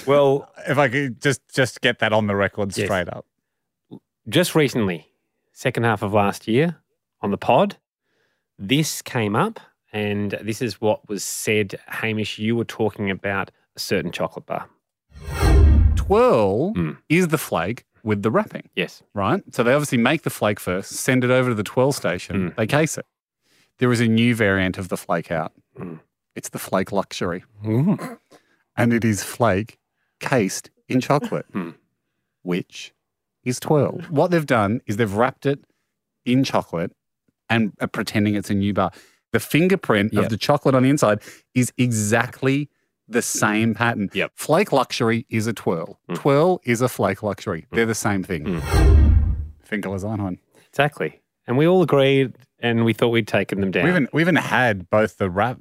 well, 0.08 0.50
if 0.68 0.78
I 0.78 0.88
could 0.90 1.22
just 1.22 1.42
just 1.54 1.82
get 1.82 2.00
that 2.00 2.14
on 2.14 2.28
the 2.28 2.36
record 2.36 2.76
Yes. 2.78 2.88
straight 2.88 3.10
up. 3.10 3.26
just 4.30 4.56
recently, 4.56 5.08
second 5.52 5.84
half 5.84 6.02
of 6.02 6.14
last 6.14 6.48
year 6.48 6.78
on 7.22 7.32
the 7.32 7.38
pod, 7.38 7.78
this 8.58 9.02
came 9.02 9.36
up, 9.36 9.60
and 9.94 10.32
this 10.42 10.62
is 10.62 10.80
what 10.82 11.08
was 11.10 11.24
said. 11.24 11.80
Hamish, 11.88 12.38
you 12.40 12.56
were 12.56 12.64
talking 12.66 13.10
about 13.12 13.52
a 13.76 13.80
certain 13.80 14.12
chocolate 14.12 14.46
bar. 14.46 14.70
Twirl 15.96 16.74
Mm. 16.74 16.98
is 17.10 17.28
the 17.30 17.38
flake 17.38 17.86
with 18.04 18.22
the 18.24 18.32
wrapping, 18.32 18.70
Yes. 18.76 19.04
right? 19.14 19.42
So 19.54 19.64
they 19.64 19.74
obviously 19.74 19.98
make 19.98 20.24
the 20.24 20.30
flake 20.30 20.60
first, 20.60 20.92
send 20.94 21.24
it 21.24 21.30
over 21.32 21.50
to 21.50 21.56
the 21.56 21.64
twirl 21.64 21.92
station, 21.92 22.52
Mm. 22.52 22.56
they 22.56 22.68
case 22.68 22.98
it. 22.98 23.06
There 23.78 23.92
is 23.92 24.00
a 24.02 24.08
new 24.08 24.36
variant 24.36 24.78
of 24.78 24.90
the 24.90 24.98
flake 24.98 25.32
out. 25.32 25.54
Mm. 25.78 26.00
It's 26.36 26.50
the 26.50 26.60
flake 26.60 26.92
luxury, 26.92 27.44
and 27.64 28.94
it 28.94 29.04
is 29.06 29.24
flake 29.24 29.78
cased 30.20 30.70
in 30.88 31.02
chocolate, 31.02 31.46
Mm. 31.54 31.76
which 32.42 32.94
is 33.44 33.60
twirl. 33.60 34.00
What 34.10 34.32
they've 34.32 34.46
done 34.46 34.82
is 34.86 34.98
they've 34.98 35.14
wrapped 35.14 35.46
it 35.46 35.60
in 36.26 36.44
chocolate 36.44 36.92
and 37.50 37.74
are 37.82 37.88
pretending 37.88 38.36
it's 38.36 38.50
a 38.50 38.54
new 38.54 38.74
bar. 38.74 38.92
The 39.34 39.40
fingerprint 39.40 40.14
Yep. 40.14 40.24
of 40.24 40.30
the 40.30 40.38
chocolate 40.38 40.76
on 40.76 40.84
the 40.84 40.90
inside 40.90 41.20
is 41.54 41.72
exactly 41.78 42.70
the 43.08 43.22
same 43.22 43.74
pattern. 43.74 44.10
Yep. 44.14 44.32
Flake 44.36 44.72
luxury 44.72 45.26
is 45.30 45.48
a 45.48 45.54
twirl. 45.54 46.00
Mm. 46.10 46.16
Twirl 46.16 46.62
is 46.64 46.82
a 46.82 46.90
flake 46.90 47.24
luxury. 47.24 47.66
They're 47.72 47.86
the 47.86 47.96
same 47.96 48.24
thing. 48.24 48.46
Mm. 48.46 49.36
Finkle 49.64 49.96
is 49.96 50.04
Einhorn. 50.04 50.38
Exactly. 50.70 51.22
And 51.48 51.58
we 51.58 51.68
all 51.68 51.82
agreed, 51.82 52.38
and 52.60 52.86
we 52.86 52.94
thought 52.94 53.10
we'd 53.10 53.28
taken 53.28 53.60
them 53.60 53.72
down. 53.72 53.84
We 53.86 53.90
even 53.90 54.08
we 54.14 54.22
even 54.22 54.36
had 54.36 54.90
both 54.90 55.18
the 55.18 55.30
rap 55.30 55.58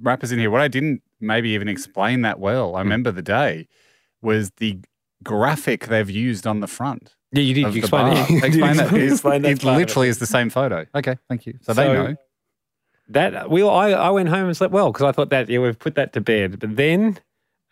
rappers 0.00 0.32
in 0.32 0.38
here. 0.38 0.50
What 0.50 0.60
I 0.60 0.68
didn't 0.68 1.02
maybe 1.20 1.50
even 1.50 1.68
explain 1.68 2.22
that 2.22 2.38
well. 2.40 2.74
I 2.74 2.80
remember 2.80 3.10
the 3.10 3.22
day, 3.22 3.68
was 4.22 4.50
the 4.56 4.78
graphic 5.22 5.86
they've 5.86 6.10
used 6.10 6.46
on 6.46 6.60
the 6.60 6.66
front. 6.66 7.14
Yeah, 7.32 7.42
you 7.42 7.54
did. 7.54 7.60
You 7.66 7.70
the 7.72 7.78
explained 7.78 8.18
it. 8.18 8.30
You 8.30 8.44
Explain 8.44 8.76
that. 8.76 8.92
explained- 8.92 9.46
It- 9.46 9.60
that 9.60 9.64
it 9.64 9.76
literally 9.78 10.08
is 10.08 10.18
the 10.18 10.26
same 10.26 10.50
photo. 10.50 10.86
Okay, 10.94 11.16
thank 11.28 11.46
you. 11.46 11.58
So, 11.62 11.72
they 11.72 11.92
know. 11.92 12.16
That 13.08 13.50
Well, 13.50 13.70
I, 13.70 13.90
I 13.90 14.10
went 14.10 14.28
home 14.28 14.46
and 14.46 14.56
slept 14.56 14.72
well 14.72 14.92
because 14.92 15.04
I 15.06 15.12
thought 15.12 15.30
that 15.30 15.48
yeah 15.48 15.58
we've 15.58 15.78
put 15.78 15.94
that 15.96 16.12
to 16.12 16.20
bed. 16.20 16.60
But 16.60 16.76
then 16.76 17.18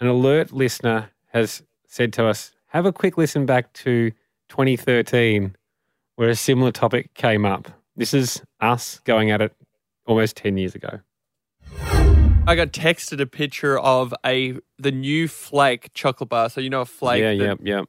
an 0.01 0.07
alert 0.09 0.53
listener 0.53 1.11
has 1.33 1.63
said 1.87 2.13
to 2.15 2.27
us, 2.27 2.53
have 2.69 2.87
a 2.87 2.93
quick 2.93 3.17
listen 3.17 3.47
back 3.47 3.73
to 3.75 4.11
2013 4.49 5.55
where 6.17 6.29
a 6.29 6.35
similar 6.35 6.73
topic 6.73 7.15
came 7.15 7.45
up. 7.47 7.69
This 7.97 8.13
is 8.15 8.43
us 8.61 9.01
going 9.05 9.31
at 9.31 9.41
it 9.41 9.55
almost 10.07 10.37
10 10.37 10.57
years 10.57 10.75
ago. 10.75 11.01
I 12.47 12.55
got 12.57 12.73
texted 12.73 13.21
a 13.21 13.27
picture 13.27 13.79
of 13.79 14.15
a 14.25 14.55
the 14.79 14.91
new 14.91 15.29
flake 15.29 15.91
chocolate 15.95 16.31
bar. 16.31 16.49
So 16.49 16.61
you 16.61 16.71
know 16.71 16.81
a 16.81 16.87
flake, 16.87 17.21
yeah, 17.21 17.35
that- 17.47 17.59
yeah, 17.65 17.77
yeah. 17.79 17.83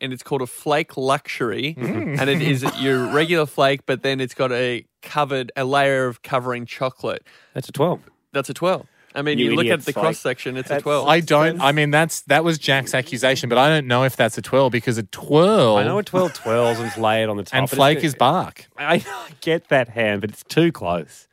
And 0.00 0.12
it's 0.12 0.22
called 0.22 0.42
a 0.42 0.46
flake 0.46 0.96
luxury, 0.96 1.74
Mm-hmm. 1.78 2.20
and 2.20 2.30
it 2.30 2.40
is 2.40 2.62
your 2.80 3.06
regular 3.12 3.46
flake, 3.46 3.84
but 3.86 4.02
then 4.02 4.20
it's 4.20 4.34
got 4.34 4.52
a 4.52 4.84
covered 5.02 5.50
a 5.56 5.64
layer 5.64 6.06
of 6.06 6.22
covering 6.22 6.66
chocolate. 6.66 7.24
That's 7.54 7.68
a 7.68 7.72
twirl. 7.72 8.00
That's 8.32 8.48
a 8.50 8.54
twirl. 8.54 8.86
I 9.14 9.22
mean, 9.22 9.38
You 9.38 9.50
you, 9.50 9.56
look 9.56 9.66
at 9.66 9.84
the 9.84 9.92
cross 9.92 10.18
section; 10.18 10.56
it's 10.56 10.70
a 10.70 10.80
twirl. 10.80 11.06
I 11.08 11.20
don't. 11.20 11.60
I 11.60 11.72
mean, 11.72 11.90
that's 11.90 12.20
that 12.22 12.44
was 12.44 12.58
Jack's 12.58 12.94
accusation, 12.94 13.48
but 13.48 13.58
I 13.58 13.68
don't 13.68 13.86
know 13.86 14.04
if 14.04 14.16
that's 14.16 14.36
a 14.38 14.42
twirl 14.42 14.70
because 14.70 14.98
a 14.98 15.02
twirl 15.04 15.76
I 15.76 15.82
know 15.84 15.98
a 15.98 16.02
12 16.04 16.34
twirls 16.34 16.78
and 16.78 16.86
it's 16.88 16.98
layered 16.98 17.28
on 17.30 17.36
the 17.36 17.42
top. 17.42 17.58
and 17.58 17.70
flake 17.70 18.04
is 18.04 18.14
bark. 18.14 18.66
I, 18.76 18.96
I 18.96 19.04
get 19.40 19.68
that 19.68 19.88
hand, 19.88 20.20
but 20.20 20.30
it's 20.30 20.44
too 20.44 20.70
close. 20.72 21.26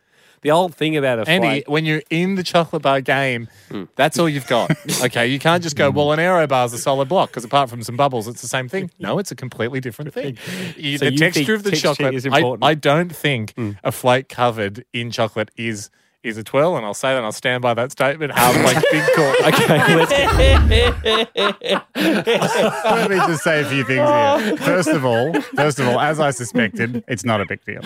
The 0.46 0.52
old 0.52 0.76
thing 0.76 0.96
about 0.96 1.18
a 1.18 1.28
Andy, 1.28 1.48
flake. 1.48 1.64
when 1.68 1.86
you're 1.86 2.04
in 2.12 2.36
the 2.36 2.44
chocolate 2.44 2.84
bar 2.84 3.02
game, 3.02 3.48
Hmm. 3.72 3.86
that's 3.96 4.20
all 4.20 4.30
you've 4.30 4.46
got. 4.46 4.70
okay, 5.04 5.26
you 5.26 5.40
can't 5.40 5.64
just 5.64 5.76
go, 5.76 5.90
well, 5.90 6.12
an 6.12 6.20
aero 6.20 6.46
bar 6.46 6.68
is 6.68 6.74
a 6.74 6.78
solid 6.78 7.10
block 7.10 7.32
because 7.32 7.44
apart 7.44 7.68
from 7.68 7.82
some 7.82 7.98
bubbles, 7.98 8.28
it's 8.28 8.44
the 8.44 8.48
same 8.48 8.70
thing. 8.70 8.92
No, 9.00 9.18
it's 9.18 9.32
a 9.32 9.36
completely 9.36 9.80
different 9.80 10.14
thing. 10.14 10.38
You- 10.78 11.00
So 11.00 11.10
the 11.10 11.18
texture 11.18 11.56
of 11.56 11.64
the 11.64 11.72
chocolate, 11.72 12.14
is 12.14 12.28
important? 12.28 12.60
Hmm. 12.64 12.64
I 12.70 12.76
don't 12.76 13.10
think 13.16 13.56
a 13.84 13.92
flake 13.92 14.30
covered 14.30 14.86
in 14.94 15.10
chocolate 15.10 15.50
is 15.58 15.90
is 16.26 16.38
a 16.38 16.44
twirl, 16.44 16.76
and 16.76 16.86
I'll 16.86 16.94
say 16.94 17.10
that 17.10 17.18
and 17.18 17.26
I'll 17.26 17.32
stand 17.32 17.62
by 17.62 17.74
that 17.76 17.92
statement. 17.92 18.32
Hard 18.36 18.56
like 18.66 18.84
big 18.92 19.04
call. 19.16 19.34
Okay, 19.46 19.96
let's 19.96 20.12
Let 21.96 23.10
me 23.10 23.18
just 23.18 23.44
say 23.44 23.62
a 23.62 23.66
few 23.66 23.84
things 23.84 24.08
here. 24.10 24.58
First 24.58 24.90
of 24.90 25.06
all, 25.06 25.34
first 25.56 25.80
of 25.80 25.88
all, 25.88 26.00
as 26.00 26.20
I 26.20 26.32
suspected, 26.32 27.04
it's 27.08 27.24
not 27.24 27.42
a 27.42 27.46
big 27.46 27.64
deal. 27.66 27.82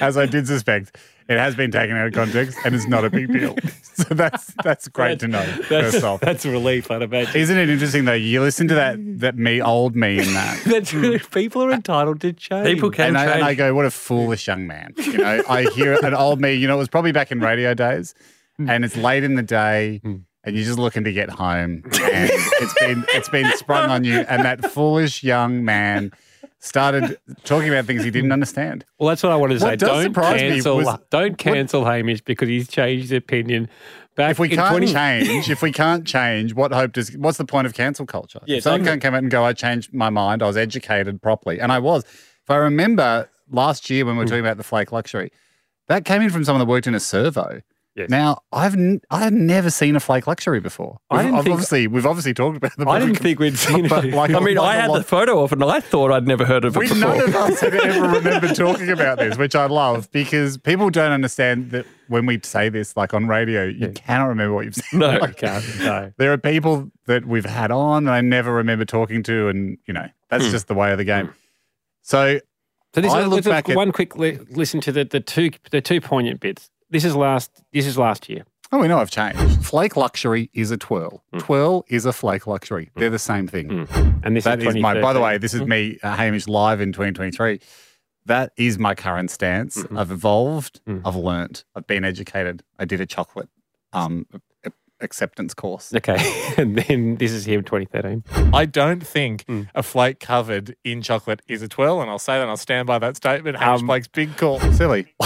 As 0.00 0.16
I 0.16 0.26
did 0.26 0.46
suspect, 0.46 0.96
it 1.28 1.38
has 1.38 1.54
been 1.54 1.70
taken 1.70 1.96
out 1.96 2.08
of 2.08 2.12
context 2.12 2.58
and 2.64 2.74
it's 2.74 2.86
not 2.86 3.04
a 3.04 3.10
big 3.10 3.32
deal. 3.32 3.56
So 3.94 4.14
that's 4.14 4.54
that's 4.64 4.88
great 4.88 5.20
to 5.20 5.28
know. 5.28 5.44
That's, 5.44 5.92
First 5.92 6.02
off, 6.02 6.20
that's 6.20 6.46
a 6.46 6.50
relief, 6.50 6.90
I'd 6.90 7.02
imagine. 7.02 7.38
isn't 7.38 7.56
it 7.58 7.68
interesting 7.68 8.06
though? 8.06 8.14
You 8.14 8.40
listen 8.40 8.66
to 8.68 8.74
that 8.74 8.96
that 9.20 9.36
me 9.36 9.60
old 9.60 9.94
me 9.94 10.18
in 10.18 10.32
that. 10.32 10.62
That's 10.64 10.94
really, 10.94 11.18
people 11.18 11.62
are 11.62 11.70
entitled 11.70 12.22
to 12.22 12.32
change. 12.32 12.66
People 12.66 12.90
can 12.90 13.08
and 13.08 13.18
I, 13.18 13.24
change. 13.26 13.34
and 13.36 13.44
I 13.44 13.54
go, 13.54 13.74
what 13.74 13.84
a 13.84 13.90
foolish 13.90 14.46
young 14.46 14.66
man. 14.66 14.94
You 14.96 15.18
know, 15.18 15.42
I 15.46 15.64
hear 15.74 15.98
an 16.02 16.14
old 16.14 16.40
me, 16.40 16.54
you 16.54 16.66
know, 16.66 16.76
it 16.78 16.78
was 16.82 16.88
probably 16.88 17.12
back 17.12 17.30
in 17.30 17.40
radio 17.40 17.74
days 17.86 18.14
hmm. 18.56 18.68
and 18.68 18.84
it's 18.84 18.96
late 18.96 19.24
in 19.24 19.34
the 19.34 19.42
day 19.42 20.00
hmm. 20.02 20.16
and 20.44 20.56
you're 20.56 20.64
just 20.64 20.78
looking 20.78 21.04
to 21.04 21.12
get 21.12 21.30
home 21.30 21.82
and 22.02 22.30
it's 22.32 22.74
been 22.80 23.04
it's 23.10 23.28
been 23.28 23.50
sprung 23.56 23.90
on 23.90 24.04
you 24.04 24.20
and 24.20 24.44
that 24.44 24.70
foolish 24.70 25.22
young 25.22 25.64
man 25.64 26.12
started 26.58 27.18
talking 27.42 27.68
about 27.68 27.86
things 27.86 28.04
he 28.04 28.10
didn't 28.10 28.30
hmm. 28.30 28.34
understand. 28.34 28.84
Well, 28.98 29.08
that's 29.08 29.22
what 29.22 29.32
I 29.32 29.36
wanted 29.36 29.58
to 29.58 29.64
What 29.64 29.70
say. 29.72 29.76
does 29.78 29.88
Don't 29.88 30.02
surprise 30.04 30.40
me 30.42 30.48
cancel. 30.50 30.76
was- 30.76 30.98
don't 31.10 31.36
cancel 31.36 31.84
Hamish 31.84 32.20
because 32.20 32.48
he's 32.48 32.68
changed 32.68 33.10
his 33.10 33.12
opinion. 33.12 33.68
Back 34.14 34.32
If 34.32 34.38
we 34.38 34.48
in 34.50 34.56
can't 34.56 34.68
20 34.70 34.92
change, 34.92 35.50
if 35.50 35.60
we 35.62 35.72
can't 35.72 36.06
change, 36.06 36.54
what 36.54 36.70
hope 36.72 36.92
does 36.92 37.16
what's 37.16 37.38
the 37.38 37.44
point 37.46 37.66
of 37.66 37.74
cancel 37.74 38.06
culture? 38.06 38.40
Yeah, 38.46 38.58
if 38.58 38.62
someone 38.62 38.80
don't- 38.80 38.92
can't 38.92 39.02
come 39.02 39.14
out 39.14 39.22
and 39.22 39.30
go, 39.30 39.42
I 39.44 39.54
changed 39.54 39.92
my 39.92 40.10
mind, 40.10 40.42
I 40.42 40.46
was 40.46 40.56
educated 40.56 41.20
properly. 41.20 41.58
And 41.60 41.72
I 41.72 41.78
was. 41.80 42.04
If 42.04 42.50
I 42.50 42.56
remember 42.56 43.28
last 43.50 43.90
year 43.90 44.04
Hmm. 44.04 44.08
when 44.08 44.16
we 44.18 44.24
were 44.24 44.28
talking 44.28 44.44
about 44.44 44.56
the 44.56 44.62
flake 44.62 44.92
luxury, 44.92 45.32
that 45.88 46.04
came 46.04 46.22
in 46.22 46.30
from 46.30 46.44
someone 46.44 46.60
that 46.60 46.70
worked 46.70 46.86
in 46.86 46.94
a 46.94 47.00
servo. 47.00 47.60
Yes. 47.94 48.08
Now 48.08 48.38
I've 48.52 48.72
n- 48.72 49.02
I 49.10 49.18
had 49.18 49.34
never 49.34 49.68
seen 49.68 49.96
a 49.96 50.00
flake 50.00 50.26
luxury 50.26 50.60
before. 50.60 50.96
I 51.10 51.16
We've- 51.16 51.24
didn't 51.26 51.36
I've 51.38 51.44
think- 51.44 51.52
obviously 51.52 51.86
we've 51.88 52.06
obviously 52.06 52.32
talked 52.32 52.56
about 52.56 52.74
them. 52.78 52.88
I 52.88 52.98
didn't 52.98 53.16
think 53.16 53.38
we'd 53.38 53.58
seen 53.58 53.86
but 53.90 54.06
it. 54.06 54.14
like, 54.14 54.30
I 54.32 54.40
mean, 54.40 54.56
I 54.56 54.76
had 54.76 54.88
lot- 54.88 54.96
the 54.96 55.04
photo 55.04 55.42
of 55.42 55.52
it, 55.52 55.60
and 55.60 55.70
I 55.70 55.80
thought 55.80 56.10
I'd 56.10 56.26
never 56.26 56.46
heard 56.46 56.64
of 56.64 56.74
it 56.74 56.78
we 56.78 56.88
before. 56.88 57.00
none 57.16 57.20
of 57.20 57.36
us 57.36 57.60
had 57.60 57.74
ever 57.74 58.08
remembered 58.16 58.54
talking 58.56 58.88
about 58.88 59.18
this, 59.18 59.36
which 59.36 59.54
I 59.54 59.66
love 59.66 60.10
because 60.10 60.56
people 60.56 60.88
don't 60.88 61.12
understand 61.12 61.70
that 61.72 61.84
when 62.08 62.24
we 62.24 62.40
say 62.42 62.70
this, 62.70 62.96
like 62.96 63.12
on 63.12 63.26
radio, 63.28 63.64
you 63.64 63.90
cannot 63.90 64.28
remember 64.28 64.54
what 64.54 64.64
you've 64.64 64.74
said. 64.76 64.98
No. 64.98 65.18
Like, 65.18 65.36
Can't, 65.36 65.78
no. 65.80 66.12
there 66.16 66.32
are 66.32 66.38
people 66.38 66.90
that 67.04 67.26
we've 67.26 67.44
had 67.44 67.70
on 67.70 68.04
that 68.04 68.14
I 68.14 68.22
never 68.22 68.54
remember 68.54 68.86
talking 68.86 69.22
to, 69.24 69.48
and 69.48 69.76
you 69.86 69.92
know 69.92 70.06
That's 70.30 70.46
hmm. 70.46 70.50
just 70.50 70.66
the 70.66 70.74
way 70.74 70.92
of 70.92 70.96
the 70.98 71.04
game. 71.04 71.26
Hmm. 71.26 71.32
So 72.00 72.40
So 72.94 73.00
this 73.00 73.12
I 73.12 73.20
is 73.20 73.26
look 73.28 73.36
let's 73.36 73.48
back 73.48 73.68
at- 73.68 73.76
one 73.76 73.92
quick 73.92 74.16
li- 74.16 74.38
listen 74.50 74.80
to 74.82 74.92
the, 74.92 75.04
the 75.04 75.20
two 75.20 75.50
the 75.70 75.80
two 75.80 76.00
poignant 76.00 76.40
bits. 76.40 76.70
This 76.90 77.04
is 77.04 77.16
last 77.16 77.62
this 77.72 77.86
is 77.86 77.96
last 77.98 78.28
year. 78.28 78.44
Oh, 78.70 78.78
we 78.78 78.88
know 78.88 78.98
I've 78.98 79.10
changed. 79.10 79.62
Flake 79.64 79.96
luxury 79.96 80.48
is 80.54 80.70
a 80.70 80.78
twirl. 80.78 81.22
Hmm. 81.32 81.38
Twirl 81.40 81.84
is 81.88 82.06
a 82.06 82.12
flake 82.12 82.46
luxury. 82.46 82.90
They're 82.96 83.10
the 83.10 83.18
same 83.18 83.46
thing. 83.46 83.86
And 84.24 84.34
this 84.34 84.44
That 84.44 84.62
is, 84.62 84.74
is 84.76 84.80
my. 84.80 84.98
By 85.00 85.12
the 85.12 85.20
way, 85.20 85.36
this 85.36 85.52
is 85.52 85.60
me, 85.62 85.98
uh, 86.02 86.16
Hamish, 86.16 86.48
live 86.48 86.80
in 86.80 86.92
2023. 86.92 87.60
That 88.26 88.52
is 88.56 88.78
my 88.78 88.94
current 88.94 89.30
stance. 89.30 89.76
Mm-hmm. 89.76 89.98
I've 89.98 90.10
evolved. 90.10 90.80
Mm. 90.86 91.02
I've 91.04 91.16
learnt. 91.16 91.64
I've 91.74 91.86
been 91.86 92.04
educated. 92.04 92.62
I 92.78 92.84
did 92.86 93.00
a 93.00 93.06
chocolate 93.06 93.48
um, 93.92 94.26
a- 94.32 94.40
acceptance 95.02 95.54
course. 95.54 95.92
Okay, 95.94 96.16
and 96.56 96.76
then 96.76 97.16
this 97.16 97.32
is 97.32 97.44
here 97.44 97.58
in 97.58 97.64
2013. 97.64 98.24
I 98.54 98.64
don't 98.66 99.06
think 99.06 99.44
Hmm. 99.46 99.62
a 99.74 99.82
flake 99.82 100.20
covered 100.20 100.76
in 100.84 101.02
chocolate 101.02 101.42
is 101.48 101.62
a 101.62 101.68
twirl, 101.68 102.00
and 102.00 102.10
I'll 102.10 102.18
say 102.18 102.34
that 102.34 102.42
and 102.42 102.50
I'll 102.50 102.56
stand 102.56 102.86
by 102.86 102.98
that 103.00 103.16
statement. 103.16 103.56
Hamish 103.58 103.80
Um, 103.80 103.86
Blake's 103.86 104.08
big 104.08 104.36
call. 104.36 104.60
Silly. 104.72 105.06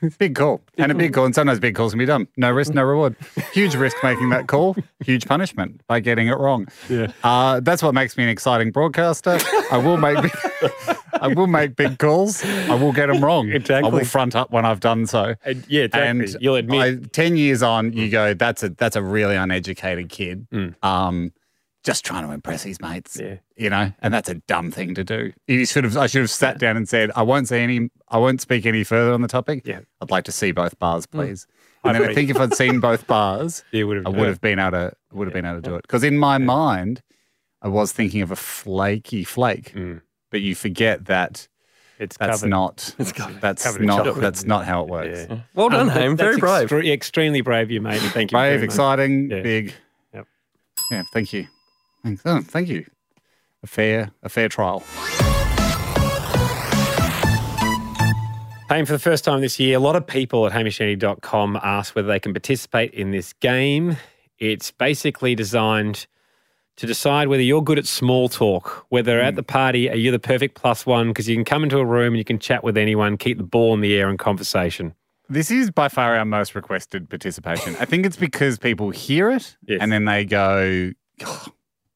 big 0.18 0.34
call. 0.34 0.60
And 0.78 0.92
a 0.92 0.94
big 0.94 1.12
call. 1.12 1.24
And 1.24 1.34
sometimes 1.34 1.58
big 1.60 1.74
calls 1.74 1.92
can 1.92 1.98
be 1.98 2.06
done. 2.06 2.26
No 2.36 2.50
risk, 2.50 2.74
no 2.74 2.82
reward. 2.82 3.16
Huge 3.52 3.74
risk 3.74 3.96
making 4.02 4.30
that 4.30 4.46
call. 4.46 4.76
Huge 5.04 5.26
punishment 5.26 5.80
by 5.86 6.00
getting 6.00 6.28
it 6.28 6.38
wrong. 6.38 6.68
Yeah. 6.88 7.12
Uh, 7.22 7.60
that's 7.60 7.82
what 7.82 7.94
makes 7.94 8.16
me 8.16 8.24
an 8.24 8.30
exciting 8.30 8.70
broadcaster. 8.70 9.38
I 9.70 9.78
will 9.78 9.96
make 9.96 10.20
big, 10.22 10.32
I 11.20 11.28
will 11.28 11.46
make 11.46 11.76
big 11.76 11.98
calls. 11.98 12.44
I 12.44 12.74
will 12.74 12.92
get 12.92 13.06
them 13.06 13.22
wrong. 13.22 13.50
Exactly. 13.50 13.90
I 13.90 13.92
will 13.92 14.04
front 14.04 14.34
up 14.34 14.50
when 14.50 14.64
I've 14.64 14.80
done 14.80 15.06
so. 15.06 15.34
And 15.44 15.64
yeah, 15.68 15.82
exactly. 15.84 16.08
And 16.08 16.42
You'll 16.42 16.56
admit. 16.56 16.80
I, 16.80 17.06
ten 17.12 17.36
years 17.36 17.62
on, 17.62 17.92
you 17.92 18.08
go, 18.08 18.34
that's 18.34 18.62
a 18.62 18.70
that's 18.70 18.96
a 18.96 19.02
really 19.02 19.36
uneducated 19.36 20.08
kid. 20.08 20.46
Um, 20.82 21.32
just 21.84 22.04
trying 22.04 22.26
to 22.26 22.32
impress 22.32 22.62
his 22.62 22.80
mates. 22.80 23.18
Yeah. 23.20 23.36
You 23.56 23.70
know, 23.70 23.92
and 24.00 24.12
that's 24.12 24.28
a 24.28 24.34
dumb 24.34 24.70
thing 24.70 24.94
to 24.94 25.04
do. 25.04 25.32
You 25.46 25.64
should 25.66 25.84
have 25.84 25.96
I 25.96 26.06
should 26.06 26.20
have 26.22 26.30
sat 26.30 26.58
down 26.58 26.76
and 26.76 26.88
said, 26.88 27.10
I 27.16 27.22
won't 27.22 27.48
say 27.48 27.62
any 27.62 27.90
I 28.08 28.18
won't 28.18 28.40
speak 28.40 28.66
any 28.66 28.84
further 28.84 29.12
on 29.12 29.22
the 29.22 29.28
topic. 29.28 29.62
Yeah. 29.64 29.80
I'd 30.00 30.10
like 30.10 30.24
to 30.24 30.32
see 30.32 30.52
both 30.52 30.78
bars, 30.78 31.06
please. 31.06 31.46
I 31.84 31.90
And 31.92 32.00
then 32.02 32.10
I 32.10 32.14
think 32.14 32.28
if 32.30 32.36
I'd 32.38 32.54
seen 32.54 32.80
both 32.80 33.06
bars, 33.06 33.64
You 33.72 33.86
would 33.88 33.96
have 33.98 34.06
I 34.06 34.10
would 34.10 34.28
have 34.28 34.40
been 34.40 34.58
able 34.58 34.72
to 34.72 34.92
would 35.12 35.26
have 35.26 35.32
been 35.34 35.46
able 35.46 35.62
to 35.62 35.68
do 35.70 35.74
it. 35.76 35.82
Because 35.82 36.04
in 36.04 36.18
my 36.18 36.36
mind, 36.38 37.02
I 37.62 37.68
was 37.68 37.92
thinking 37.92 38.20
of 38.22 38.30
a 38.30 38.36
flaky 38.36 39.24
flake. 39.24 39.74
But 40.30 40.42
you 40.42 40.54
forget 40.54 41.06
that 41.06 41.48
it's 41.98 42.16
that's 42.16 42.40
covered. 42.40 42.50
not 42.50 42.94
that's 43.40 43.62
covered 43.64 43.80
in 43.80 43.86
not 43.86 44.04
chocolate. 44.04 44.20
that's 44.22 44.44
not 44.44 44.64
how 44.64 44.82
it 44.82 44.88
works. 44.88 45.26
Yeah. 45.30 45.40
Well 45.54 45.68
done, 45.70 45.80
Um, 45.82 45.88
Haim. 45.88 46.16
Very 46.16 46.36
brave. 46.38 46.68
extre- 46.68 46.92
extremely 46.92 47.40
brave, 47.40 47.70
you 47.70 47.80
mate. 47.80 48.00
Thank 48.00 48.30
you. 48.32 48.36
Brave, 48.36 48.52
very 48.60 48.64
exciting, 48.64 49.30
Yeah. 49.30 49.40
big. 49.42 49.74
Yep. 50.14 50.26
Yeah, 50.90 51.02
thank 51.12 51.32
you. 51.32 51.46
Thanks. 52.02 52.22
Oh, 52.24 52.40
thank 52.40 52.68
you. 52.68 52.86
A 53.62 53.66
fair, 53.66 54.10
a 54.22 54.28
fair 54.28 54.48
trial. 54.48 54.82
Paying 58.68 58.86
for 58.86 58.92
the 58.92 59.00
first 59.00 59.24
time 59.24 59.40
this 59.40 59.58
year, 59.58 59.76
a 59.76 59.80
lot 59.80 59.96
of 59.96 60.06
people 60.06 60.46
at 60.46 60.52
hamishandy.com 60.52 61.58
asked 61.62 61.96
whether 61.96 62.06
they 62.06 62.20
can 62.20 62.32
participate 62.32 62.94
in 62.94 63.10
this 63.10 63.32
game. 63.32 63.96
It's 64.38 64.70
basically 64.70 65.34
designed 65.34 66.06
to 66.76 66.86
decide 66.86 67.28
whether 67.28 67.42
you're 67.42 67.62
good 67.62 67.78
at 67.78 67.86
small 67.86 68.28
talk, 68.28 68.86
whether 68.88 69.20
at 69.20 69.34
hmm. 69.34 69.36
the 69.36 69.42
party 69.42 69.90
are 69.90 69.96
you 69.96 70.10
the 70.10 70.18
perfect 70.18 70.54
plus 70.54 70.86
one 70.86 71.08
because 71.08 71.28
you 71.28 71.34
can 71.34 71.44
come 71.44 71.62
into 71.64 71.78
a 71.78 71.84
room 71.84 72.14
and 72.14 72.18
you 72.18 72.24
can 72.24 72.38
chat 72.38 72.64
with 72.64 72.78
anyone, 72.78 73.16
keep 73.16 73.36
the 73.38 73.44
ball 73.44 73.74
in 73.74 73.80
the 73.80 73.94
air 73.94 74.08
in 74.08 74.16
conversation. 74.16 74.94
This 75.28 75.50
is 75.50 75.70
by 75.70 75.88
far 75.88 76.16
our 76.16 76.24
most 76.24 76.54
requested 76.54 77.10
participation. 77.10 77.76
I 77.80 77.84
think 77.84 78.06
it's 78.06 78.16
because 78.16 78.58
people 78.58 78.90
hear 78.90 79.30
it 79.30 79.56
Yes. 79.66 79.78
and 79.80 79.92
then 79.92 80.04
they 80.04 80.24
go, 80.24 80.92
"Oh," 81.24 81.46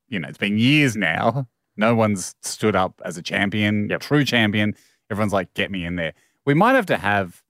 you 0.09 0.19
know, 0.19 0.29
it's 0.29 0.39
been 0.39 0.59
years 0.59 0.97
now. 0.97 1.49
No 1.77 1.95
one's 1.95 2.35
stood 2.43 2.77
up 2.77 3.01
as 3.05 3.17
a 3.17 3.23
champion, 3.23 3.89
Yep. 3.91 4.01
true 4.01 4.25
champion. 4.25 4.75
Everyone's 5.11 5.33
like, 5.33 5.53
get 5.55 5.71
me 5.71 5.85
in 5.85 5.97
there. 5.97 6.13
We 6.47 6.55
might 6.55 6.75
have 6.75 6.87
to 6.87 6.97
have 6.97 7.43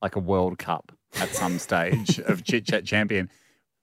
like 0.00 0.16
a 0.16 0.20
World 0.20 0.58
Cup 0.58 0.92
at 1.20 1.30
some 1.30 1.58
stage 1.58 2.18
of 2.20 2.44
Chit 2.44 2.66
Chat 2.66 2.84
Champion, 2.84 3.28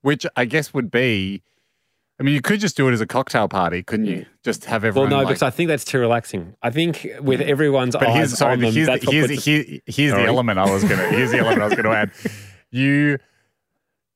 which 0.02 0.26
I 0.36 0.46
guess 0.46 0.74
would 0.74 0.90
be. 0.92 1.44
I 2.20 2.24
mean, 2.24 2.34
you 2.34 2.42
could 2.42 2.60
just 2.60 2.76
do 2.76 2.90
it 2.90 2.92
as 2.92 3.00
a 3.00 3.08
cocktail 3.08 3.48
party, 3.48 3.82
couldn't 3.82 4.08
you? 4.08 4.18
Mm. 4.18 4.26
Just 4.44 4.66
have 4.66 4.84
everyone. 4.84 5.10
Well, 5.10 5.20
no, 5.20 5.24
like, 5.24 5.34
because 5.34 5.42
I 5.44 5.52
think 5.52 5.70
that's 5.70 5.86
too 5.86 6.00
relaxing. 6.00 6.54
I 6.62 6.70
think 6.70 7.08
with 7.22 7.40
mm. 7.40 7.48
everyone's 7.48 7.96
But 7.96 8.10
here's, 8.10 8.34
eyes 8.34 8.40
sorry, 8.40 8.54
on 8.54 8.60
them, 8.60 8.74
here's, 8.74 8.88
that's 8.88 9.02
the, 9.02 9.08
what 9.08 9.14
here's, 9.16 9.28
puts- 9.28 9.46
here- 9.46 9.80
here's 9.86 10.12
the 10.14 10.26
element 10.26 10.60
I 10.60 10.70
was 10.70 10.84
gonna. 10.84 11.08
Here's 11.10 11.32
the 11.32 11.38
element 11.40 11.62
I 11.62 11.66
was 11.66 11.76
gonna 11.76 11.92
add. 11.92 12.12
You 12.72 13.18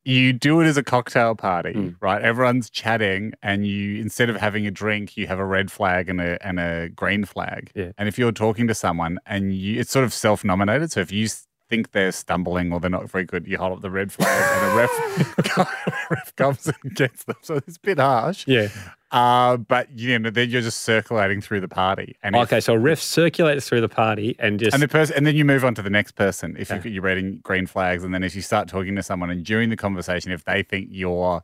you 0.06 0.34
do 0.34 0.60
it 0.62 0.66
as 0.66 0.76
a 0.78 0.84
cocktail 0.84 1.34
party, 1.36 1.74
Mm. 1.74 1.96
right? 2.02 2.22
Everyone's 2.22 2.70
chatting, 2.70 3.34
and 3.42 3.66
you 3.66 4.00
instead 4.02 4.30
of 4.30 4.36
having 4.36 4.68
a 4.68 4.72
drink, 4.72 5.16
you 5.18 5.28
have 5.28 5.40
a 5.40 5.46
red 5.46 5.72
flag 5.72 6.10
and 6.10 6.20
a 6.20 6.46
and 6.46 6.60
a 6.60 6.90
green 6.90 7.26
flag. 7.26 7.72
Yeah. 7.76 7.92
And 7.98 8.08
if 8.10 8.18
you're 8.18 8.32
talking 8.34 8.68
to 8.68 8.74
someone, 8.76 9.20
and 9.26 9.54
you, 9.56 9.80
it's 9.80 9.92
sort 9.92 10.06
of 10.06 10.14
self 10.14 10.44
nominated. 10.44 10.92
So 10.92 11.00
if 11.00 11.12
you 11.12 11.28
think 11.70 11.92
they're 11.92 12.12
stumbling 12.12 12.72
or 12.72 12.80
they're 12.80 12.90
not 12.90 13.10
very 13.10 13.24
good, 13.26 13.48
you 13.48 13.58
hold 13.58 13.74
up 13.74 13.82
the 13.82 13.90
red 13.90 14.12
flag, 14.12 14.28
and 14.30 14.72
a 14.72 14.76
ref, 14.76 15.58
ref 16.12 16.36
comes 16.36 16.68
and 16.68 16.96
gets 16.96 17.24
them. 17.24 17.36
So 17.42 17.56
it's 17.56 17.78
a 17.78 17.80
bit 17.82 18.00
harsh. 18.00 18.46
yeah. 18.48 18.68
Uh, 19.12 19.58
but 19.58 19.88
you 19.98 20.18
know, 20.18 20.30
then 20.32 20.50
you're 20.50 20.62
just 20.62 20.82
circulating 20.82 21.40
through 21.40 21.62
the 21.62 21.68
party, 21.68 22.16
and 22.24 22.36
if- 22.36 22.42
Okay, 22.44 22.60
so 22.60 22.74
a 22.74 22.80
ref 22.80 23.00
circulates 23.00 23.68
through 23.70 23.82
the 23.82 23.90
party 23.90 24.36
and 24.40 24.60
just 24.60 24.74
and 24.74 24.82
the 24.82 24.88
person, 24.88 25.16
and 25.16 25.28
then 25.28 25.36
you 25.36 25.46
move 25.46 25.64
on 25.64 25.76
to 25.76 25.82
the 25.84 25.90
next 25.90 26.14
person 26.14 26.56
if 26.58 26.72
you, 26.72 26.82
you're 26.92 27.04
reading 27.04 27.40
green 27.44 27.68
flags, 27.68 28.04
and 28.04 28.12
then 28.14 28.24
as 28.24 28.36
you 28.36 28.42
start 28.42 28.68
talking 28.68 28.96
to 28.96 29.04
someone, 29.04 29.30
and 29.30 29.46
during 29.46 29.70
the 29.70 29.78
conversation, 29.78 30.32
if 30.32 30.44
they 30.46 30.64
think 30.64 30.88
you're 30.92 31.44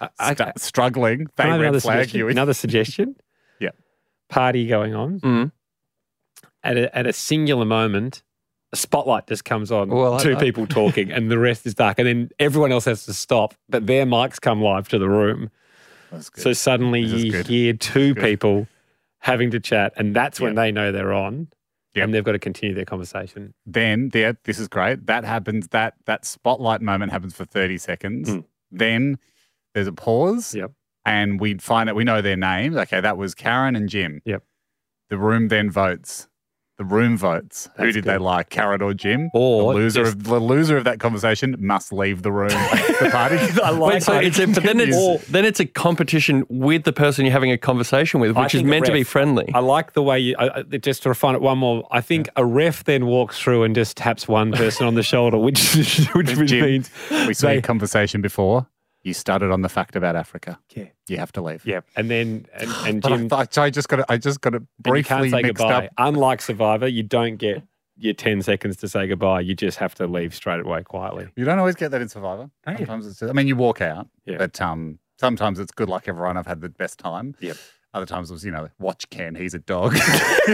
I- 0.00 0.32
stu- 0.34 0.44
I- 0.44 0.52
struggling, 0.58 1.26
they 1.36 1.42
Can 1.42 1.46
I 1.46 1.52
have 1.54 1.60
red 1.60 1.66
another 1.68 1.80
flag 1.80 1.98
suggestion? 2.04 2.18
you. 2.20 2.28
Another 2.28 2.54
suggestion? 2.54 3.16
Yeah. 3.60 3.70
Party 4.28 4.68
going 4.68 4.94
on. 4.94 5.18
Mm. 5.18 5.52
At 6.62 6.76
a, 6.76 6.96
at 6.96 7.06
a 7.08 7.12
singular 7.12 7.64
moment, 7.64 8.22
a 8.72 8.76
spotlight 8.76 9.26
just 9.26 9.44
comes 9.44 9.70
on, 9.72 9.88
Well, 9.88 10.14
I 10.14 10.22
two 10.22 10.34
know. 10.34 10.38
people 10.40 10.66
talking, 10.66 11.10
and 11.10 11.30
the 11.30 11.38
rest 11.38 11.66
is 11.66 11.74
dark. 11.74 11.98
And 11.98 12.06
then 12.06 12.30
everyone 12.38 12.70
else 12.72 12.84
has 12.84 13.04
to 13.06 13.14
stop, 13.14 13.54
but 13.68 13.86
their 13.86 14.04
mics 14.06 14.40
come 14.40 14.60
live 14.62 14.88
to 14.88 14.98
the 14.98 15.08
room. 15.08 15.50
That's 16.10 16.28
good. 16.30 16.42
So 16.42 16.52
suddenly 16.52 17.00
you 17.00 17.32
good. 17.32 17.46
hear 17.46 17.72
two 17.72 18.14
people 18.14 18.66
having 19.20 19.50
to 19.52 19.60
chat, 19.60 19.92
and 19.96 20.14
that's 20.14 20.40
when 20.40 20.54
Yeah. 20.54 20.62
they 20.62 20.72
know 20.72 20.92
they're 20.92 21.12
on. 21.12 21.48
Yep. 21.94 22.04
And 22.04 22.14
they've 22.14 22.22
got 22.24 22.32
to 22.32 22.38
continue 22.38 22.74
their 22.74 22.84
conversation. 22.84 23.54
then 23.66 24.10
there, 24.10 24.36
this 24.44 24.58
is 24.58 24.68
great. 24.68 25.06
That 25.06 25.24
happens. 25.24 25.68
That 25.68 25.94
that 26.04 26.24
spotlight 26.26 26.80
moment 26.82 27.10
happens 27.10 27.34
for 27.34 27.44
thirty 27.46 27.78
seconds. 27.78 28.28
Mm. 28.28 28.44
Then 28.70 29.18
there's 29.74 29.86
a 29.86 29.92
pause. 29.92 30.54
Yep. 30.54 30.70
And 31.06 31.40
we 31.40 31.54
find 31.54 31.88
out 31.88 31.96
we 31.96 32.04
know 32.04 32.20
their 32.20 32.36
names. 32.36 32.76
Okay, 32.76 33.00
that 33.00 33.16
was 33.16 33.34
Karen 33.34 33.74
and 33.74 33.88
Jim. 33.88 34.20
Yep. 34.26 34.44
The 35.08 35.16
room 35.18 35.48
then 35.48 35.70
votes. 35.70 36.28
The 36.78 36.84
room 36.84 37.16
votes. 37.18 37.68
Who 37.76 37.82
That's 37.82 37.94
did 37.96 38.04
they 38.04 38.18
like, 38.18 38.50
Karen 38.50 38.80
or 38.82 38.94
Jim? 38.94 39.30
Or 39.34 39.72
the 39.74 39.80
loser 39.80 40.04
just- 40.04 40.14
of 40.14 40.24
the 40.24 40.38
loser 40.38 40.76
of 40.76 40.84
that 40.84 41.00
conversation 41.00 41.56
must 41.58 41.92
leave 41.92 42.22
the 42.22 42.30
room. 42.30 42.48
the 43.00 43.08
party. 43.10 43.36
I 43.64 43.70
like 43.70 43.94
Wait, 43.94 44.02
so 44.04 44.12
it's 44.16 44.38
a, 44.38 44.46
but 44.46 44.62
then 44.62 44.78
it's 44.88 44.96
Or- 44.96 45.18
then 45.28 45.44
it's 45.44 45.58
a 45.58 45.66
competition 45.66 46.44
with 46.48 46.84
the 46.84 46.92
person 46.92 47.24
you're 47.24 47.32
having 47.32 47.50
a 47.50 47.58
conversation 47.58 48.20
with, 48.20 48.36
which 48.36 48.54
is 48.54 48.60
think 48.60 48.68
a 48.68 48.70
meant 48.70 48.86
to 48.86 48.92
be 48.92 49.02
friendly. 49.02 49.50
I 49.52 49.58
like 49.58 49.94
the 49.94 50.02
way 50.04 50.20
you, 50.20 50.36
I, 50.38 50.58
I- 50.60 50.62
just 50.62 51.02
to 51.02 51.08
refine 51.08 51.34
it 51.34 51.40
one 51.42 51.58
more. 51.58 51.86
I 51.90 52.00
think 52.00 52.28
a 52.36 52.44
ref 52.46 52.84
then 52.84 53.06
walks 53.06 53.40
through 53.40 53.64
and 53.64 53.74
just 53.74 53.96
taps 53.96 54.28
one 54.28 54.52
person 54.52 54.86
on 54.86 54.94
the 54.94 55.02
shoulder, 55.02 55.36
which 55.36 55.74
which, 55.74 56.06
which 56.14 56.48
Jim, 56.48 56.64
means 56.64 56.90
we 57.26 57.34
saw 57.34 57.48
they- 57.48 57.58
a 57.58 57.62
conversation 57.62 58.22
before. 58.22 58.68
You 59.04 59.14
started 59.14 59.50
on 59.52 59.62
the 59.62 59.68
fact 59.68 59.96
about 59.96 60.16
Africa. 60.16 60.58
Yeah. 60.74 60.86
You 61.08 61.18
have 61.18 61.32
to 61.32 61.42
leave. 61.42 61.64
yeah, 61.64 61.80
and 61.96 62.10
then 62.10 62.46
and, 62.52 62.70
and 62.86 63.28
But 63.28 63.32
I, 63.38 63.44
Jim, 63.46 63.62
I 63.64 63.70
just 63.70 63.88
got 63.88 64.00
it. 64.00 64.04
I 64.08 64.16
just 64.18 64.40
got 64.40 64.54
it 64.54 64.58
and 64.58 64.66
you 64.86 64.92
briefly 64.92 65.08
can't 65.08 65.30
say 65.30 65.42
mixed 65.42 65.58
goodbye. 65.62 65.86
up. 65.86 65.92
Unlike 65.98 66.42
Survivor, 66.42 66.88
you 66.88 67.02
don't 67.04 67.36
get 67.36 67.62
your 67.96 68.14
ten 68.14 68.42
seconds 68.42 68.76
to 68.78 68.88
say 68.88 69.06
goodbye. 69.06 69.40
You 69.40 69.54
just 69.54 69.78
have 69.78 69.94
to 69.96 70.06
leave 70.06 70.34
straight 70.34 70.60
away 70.60 70.82
quietly. 70.82 71.28
You 71.36 71.44
don't 71.44 71.58
always 71.58 71.74
get 71.76 71.90
that 71.92 72.02
in 72.02 72.08
Survivor. 72.08 72.50
Sometimes 72.66 73.06
it's. 73.06 73.22
I 73.22 73.32
mean, 73.32 73.46
you 73.48 73.56
walk 73.56 73.80
out, 73.80 74.08
Yeah. 74.26 74.36
but 74.38 74.60
um, 74.60 74.98
sometimes 75.18 75.58
it's 75.58 75.72
good 75.72 75.88
luck. 75.88 76.04
Everyone, 76.08 76.36
I've 76.36 76.46
had 76.46 76.60
the 76.60 76.68
best 76.68 76.98
time. 76.98 77.34
Yep. 77.40 77.56
Other 77.98 78.06
times 78.06 78.30
it 78.30 78.34
was, 78.34 78.44
you 78.44 78.52
know, 78.52 78.68
watch 78.78 79.10
Ken, 79.10 79.34
he's 79.34 79.54
a 79.54 79.58
dog. 79.58 79.92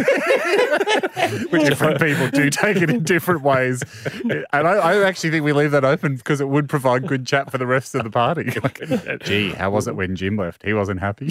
different 1.50 2.00
people 2.00 2.30
do 2.30 2.48
take 2.48 2.78
it 2.78 2.88
in 2.88 3.04
different 3.04 3.42
ways. 3.42 3.82
And 4.24 4.66
I, 4.66 4.76
I 4.76 5.02
actually 5.06 5.28
think 5.28 5.44
we 5.44 5.52
leave 5.52 5.72
that 5.72 5.84
open 5.84 6.16
because 6.16 6.40
it 6.40 6.48
would 6.48 6.70
provide 6.70 7.06
good 7.06 7.26
chat 7.26 7.50
for 7.50 7.58
the 7.58 7.66
rest 7.66 7.94
of 7.94 8.02
the 8.02 8.08
party. 8.10 8.50
Like, 8.64 8.80
Gee, 9.24 9.50
how 9.50 9.68
was 9.68 9.86
it 9.88 9.94
when 9.94 10.16
Jim 10.16 10.38
left? 10.38 10.62
He 10.62 10.72
wasn't 10.72 11.00
happy. 11.00 11.30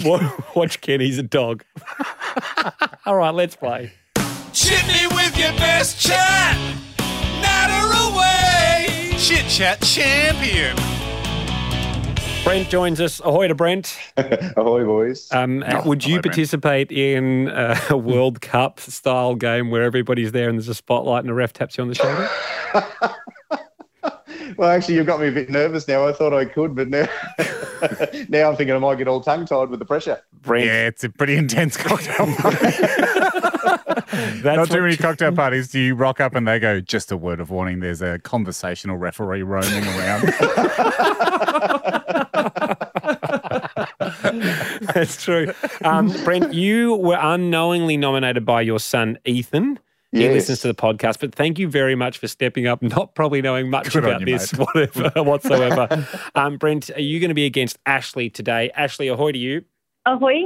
Watch 0.54 0.80
Ken, 0.80 1.00
he's 1.00 1.18
a 1.18 1.24
dog. 1.24 1.64
All 3.06 3.16
right, 3.16 3.34
let's 3.34 3.56
play. 3.56 3.90
Chit 4.52 4.86
me 4.86 5.08
with 5.08 5.36
your 5.36 5.50
best 5.54 6.00
chat. 6.00 6.56
Natter 7.42 8.12
away. 8.12 9.18
Chit 9.18 9.48
Chat 9.48 9.80
Champion. 9.80 10.93
Brent 12.44 12.68
joins 12.68 13.00
us. 13.00 13.20
Ahoy 13.20 13.48
to 13.48 13.54
Brent. 13.54 13.98
Ahoy, 14.18 14.84
boys. 14.84 15.32
Um, 15.32 15.64
Oh, 15.66 15.88
would 15.88 16.04
you 16.04 16.10
hello, 16.12 16.22
Brent. 16.22 16.34
participate 16.34 16.92
in 16.92 17.48
uh, 17.48 17.80
a 17.88 17.96
World 17.96 18.40
Cup 18.42 18.80
style 18.80 19.34
game 19.34 19.70
where 19.70 19.82
everybody's 19.82 20.32
there 20.32 20.50
and 20.50 20.58
there's 20.58 20.68
a 20.68 20.74
spotlight 20.74 21.24
and 21.24 21.30
a 21.30 21.34
ref 21.34 21.54
taps 21.54 21.78
you 21.78 21.82
on 21.82 21.88
the 21.88 21.94
shoulder? 21.94 22.28
Well, 24.58 24.70
actually, 24.70 24.94
you've 24.96 25.06
got 25.06 25.20
me 25.20 25.26
a 25.28 25.32
bit 25.32 25.50
nervous 25.50 25.88
now. 25.88 26.06
I 26.06 26.12
thought 26.12 26.32
I 26.32 26.44
could, 26.44 26.76
but 26.76 26.88
now, 26.88 27.08
now 28.28 28.50
I'm 28.50 28.56
thinking 28.56 28.72
I 28.72 28.78
might 28.78 28.98
get 28.98 29.08
all 29.08 29.20
tongue 29.20 29.46
tied 29.46 29.68
with 29.68 29.80
the 29.80 29.84
pressure. 29.84 30.20
Brent, 30.42 30.66
Yeah, 30.66 30.86
it's 30.86 31.02
a 31.02 31.08
pretty 31.08 31.34
intense 31.34 31.76
cocktail 31.76 32.26
party. 32.36 32.56
that's 34.42 34.44
Not 34.44 34.70
too 34.70 34.82
many 34.82 34.96
cocktail 34.96 35.32
parties. 35.32 35.72
Do 35.72 35.80
you 35.80 35.96
rock 35.96 36.20
up 36.20 36.36
and 36.36 36.46
they 36.46 36.60
go, 36.60 36.80
just 36.80 37.10
a 37.10 37.16
word 37.16 37.40
of 37.40 37.50
warning, 37.50 37.80
there's 37.80 38.00
a 38.02 38.20
conversational 38.20 38.96
referee 38.96 39.42
roaming 39.42 39.84
around? 39.88 40.22
That's 44.94 45.22
true. 45.22 45.52
Um, 45.84 46.08
Brent, 46.24 46.54
you 46.54 46.94
were 46.96 47.18
unknowingly 47.20 47.96
nominated 47.96 48.44
by 48.44 48.62
your 48.62 48.78
son, 48.78 49.18
Ethan. 49.24 49.78
He 50.12 50.28
listens 50.28 50.60
to 50.60 50.68
the 50.68 50.74
podcast, 50.74 51.18
but 51.18 51.34
thank 51.34 51.58
you 51.58 51.66
very 51.66 51.96
much 51.96 52.18
for 52.18 52.28
stepping 52.28 52.68
up, 52.68 52.80
not 52.82 53.16
probably 53.16 53.42
knowing 53.42 53.68
much 53.68 53.92
Good 53.92 54.04
about 54.04 54.20
you, 54.20 54.26
this 54.26 54.52
whatever, 54.52 55.10
whatsoever. 55.24 56.06
um, 56.36 56.56
Brent, 56.56 56.88
are 56.90 57.00
you 57.00 57.18
going 57.18 57.30
to 57.30 57.34
be 57.34 57.46
against 57.46 57.78
Ashley 57.84 58.30
today? 58.30 58.70
Ashley, 58.76 59.08
ahoy 59.08 59.32
to 59.32 59.38
you. 59.38 59.64
Ahoy. 60.06 60.42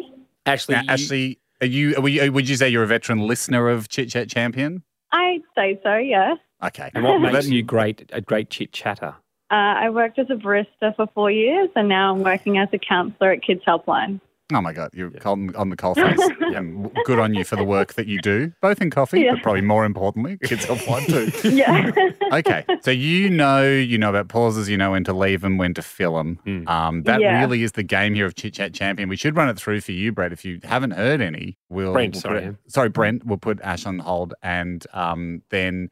Ashley, 0.47 0.75
Now, 0.77 0.83
you- 0.85 0.89
Ashley, 0.89 1.39
are 1.61 1.67
you, 1.67 1.97
are 1.97 2.01
we- 2.01 2.31
would 2.31 2.49
you 2.49 2.57
say 2.57 2.71
you're 2.71 2.83
a 2.83 2.87
veteran 2.87 3.19
listener 3.27 3.69
of 3.69 3.91
Chit 3.91 4.09
Chat 4.09 4.31
Champion? 4.31 4.85
I'd 5.13 5.43
say 5.55 5.79
so, 5.83 5.97
yeah. 5.97 6.37
Okay. 6.65 6.91
and 6.95 7.05
what 7.05 7.21
Well, 7.21 7.33
makes 7.33 7.49
you 7.49 7.63
great, 7.63 8.09
a 8.15 8.23
great 8.23 8.49
chit 8.49 8.73
chatter? 8.73 9.17
Uh, 9.51 9.55
I 9.55 9.91
worked 9.91 10.19
as 10.19 10.29
a 10.31 10.35
barista 10.35 10.95
for 10.97 11.07
four 11.15 11.31
years 11.31 11.71
and 11.75 11.89
now 11.89 12.13
I'm 12.15 12.23
working 12.23 12.59
as 12.59 12.69
a 12.73 12.79
counsellor 12.79 13.33
at 13.33 13.43
Kids 13.43 13.63
Helpline. 13.67 14.21
Oh 14.51 14.63
my 14.63 14.73
God, 14.73 14.91
you're 14.95 15.13
on, 15.27 15.55
on 15.57 15.69
the 15.69 15.77
coalface. 15.77 16.17
and 16.57 16.91
good 17.05 17.19
on 17.19 17.35
you 17.35 17.45
for 17.45 17.57
the 17.57 17.65
work 17.65 17.93
that 17.95 18.07
you 18.07 18.19
do, 18.23 18.51
both 18.63 18.81
in 18.81 18.89
coffee, 18.91 19.21
Yeah. 19.21 19.35
but 19.35 19.43
probably 19.43 19.61
more 19.61 19.85
importantly, 19.85 20.39
kids 20.43 20.65
helpline 20.65 21.07
too. 21.07 21.51
Yeah. 21.55 21.91
okay, 22.33 22.65
so 22.81 22.91
you 22.91 23.29
know, 23.29 23.63
you 23.71 23.99
know 23.99 24.09
about 24.09 24.29
pauses, 24.29 24.67
you 24.71 24.79
know 24.79 24.93
when 24.93 25.05
to 25.05 25.13
leave 25.13 25.43
them, 25.43 25.59
when 25.59 25.75
to 25.75 25.83
fill 25.83 26.15
them. 26.17 26.39
Hmm. 26.45 26.67
Um, 26.69 27.03
that 27.03 27.21
Yeah. 27.21 27.41
really 27.41 27.63
is 27.63 27.73
the 27.73 27.83
game 27.83 28.15
here 28.15 28.25
of 28.25 28.37
Chit 28.37 28.55
Chat 28.55 28.73
Champion. 28.73 29.11
We 29.11 29.17
should 29.17 29.37
run 29.37 29.51
it 29.51 29.59
through 29.59 29.83
for 29.83 29.93
you, 29.93 30.13
Brett. 30.13 30.33
If 30.33 30.47
you 30.47 30.61
haven't 30.63 30.93
heard 30.93 31.21
any, 31.21 31.59
we'll, 31.69 31.93
Brent, 31.93 32.15
we'll 32.15 32.21
sorry. 32.23 32.41
put, 32.47 32.73
sorry, 32.73 32.89
Brent. 32.89 33.27
We'll 33.27 33.37
put 33.37 33.61
Ash 33.61 33.85
on 33.85 33.99
hold, 33.99 34.33
and 34.43 34.87
um, 34.95 35.43
then 35.51 35.91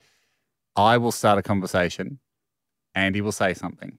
I 0.77 0.97
will 0.97 1.13
start 1.13 1.39
a 1.39 1.43
conversation. 1.43 2.21
Andy 2.97 3.21
will 3.21 3.33
say 3.33 3.55
something. 3.55 3.99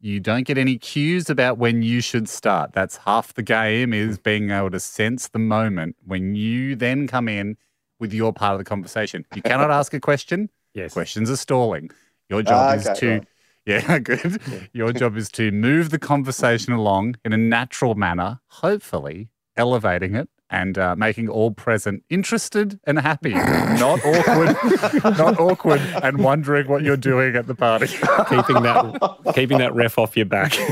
You 0.00 0.20
don't 0.20 0.46
get 0.46 0.58
any 0.58 0.76
cues 0.76 1.30
about 1.30 1.56
when 1.56 1.80
you 1.82 2.02
should 2.02 2.28
start. 2.28 2.72
That's 2.74 2.98
half 2.98 3.32
the 3.32 3.42
game 3.42 3.94
is 3.94 4.18
being 4.18 4.50
able 4.50 4.70
to 4.70 4.80
sense 4.80 5.28
the 5.28 5.38
moment 5.38 5.96
when 6.04 6.34
you 6.34 6.76
then 6.76 7.06
come 7.06 7.26
in 7.28 7.56
with 7.98 8.12
your 8.12 8.32
part 8.34 8.52
of 8.52 8.58
the 8.58 8.64
conversation. 8.64 9.24
You 9.34 9.40
cannot 9.40 9.70
ask 9.70 9.94
a 9.94 10.00
question. 10.00 10.50
Yes. 10.74 10.92
Questions 10.92 11.30
are 11.30 11.36
stalling. 11.36 11.88
Your 12.28 12.42
job 12.42 12.68
Ah, 12.68 12.74
is 12.74 12.84
okay, 12.88 12.98
to 12.98 13.10
right. 13.12 13.26
yeah, 13.64 13.98
good. 14.00 14.40
Your 14.72 14.92
job 14.92 15.16
is 15.16 15.28
to 15.30 15.52
move 15.52 15.90
the 15.90 16.00
conversation 16.00 16.72
along 16.72 17.14
in 17.24 17.32
a 17.32 17.36
natural 17.36 17.94
manner, 17.94 18.40
hopefully 18.48 19.28
elevating 19.56 20.16
it 20.16 20.28
and 20.50 20.78
uh, 20.78 20.94
making 20.96 21.28
all 21.28 21.50
present 21.50 22.02
interested 22.10 22.78
and 22.84 22.98
happy, 22.98 23.32
not 23.32 24.04
awkward, 24.04 24.56
not 25.18 25.40
awkward 25.40 25.80
and 26.02 26.18
wondering 26.18 26.68
what 26.68 26.82
you're 26.82 26.96
doing 26.96 27.34
at 27.36 27.46
the 27.46 27.54
party. 27.54 27.86
keeping 28.28 28.62
that 28.62 29.32
keeping 29.34 29.58
that 29.58 29.74
ref 29.74 29.98
off 29.98 30.16
your 30.16 30.26
back. 30.26 30.56
you 30.58 30.64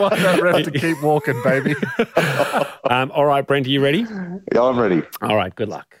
want 0.00 0.16
that 0.16 0.40
ref 0.42 0.64
to 0.64 0.70
keep 0.70 1.02
walking, 1.02 1.40
baby. 1.42 1.74
um, 2.88 3.10
all 3.12 3.26
right, 3.26 3.46
Brent, 3.46 3.66
are 3.66 3.70
you 3.70 3.82
ready? 3.82 4.06
Yeah, 4.52 4.62
I'm 4.62 4.78
ready. 4.78 5.02
All 5.22 5.36
right, 5.36 5.54
good 5.54 5.68
luck. 5.68 6.00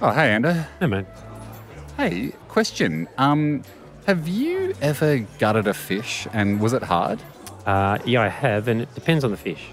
Oh, 0.00 0.12
hey, 0.12 0.30
Ando. 0.30 0.66
Hey, 0.78 0.86
man. 0.86 1.06
Hey, 1.96 2.32
question. 2.46 3.08
Um, 3.18 3.64
have 4.06 4.28
you 4.28 4.72
ever 4.80 5.18
gutted 5.38 5.66
a 5.66 5.74
fish 5.74 6.28
and 6.32 6.60
was 6.60 6.72
it 6.72 6.84
hard? 6.84 7.20
Uh, 7.68 7.98
yeah, 8.06 8.22
I 8.22 8.28
have, 8.28 8.66
and 8.66 8.80
it 8.80 8.94
depends 8.94 9.24
on 9.24 9.30
the 9.30 9.36
fish. 9.36 9.68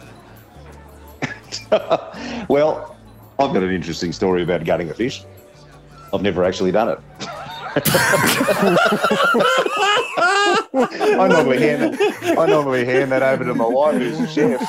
Well, 2.49 2.95
I've 3.39 3.53
got 3.53 3.63
an 3.63 3.71
interesting 3.71 4.11
story 4.11 4.43
about 4.43 4.65
gutting 4.65 4.89
a 4.89 4.93
fish. 4.93 5.23
I've 6.13 6.21
never 6.21 6.43
actually 6.43 6.71
done 6.71 6.89
it. 6.89 6.99
I 10.77 11.27
normally 11.29 11.59
hand 11.59 11.95
it, 11.99 12.37
I 12.37 12.45
normally 12.45 12.85
hand 12.85 13.11
that 13.11 13.21
over 13.23 13.43
to 13.45 13.53
my 13.53 13.65
wife, 13.67 13.97
who's 13.97 14.19
a 14.19 14.27
chef. 14.27 14.59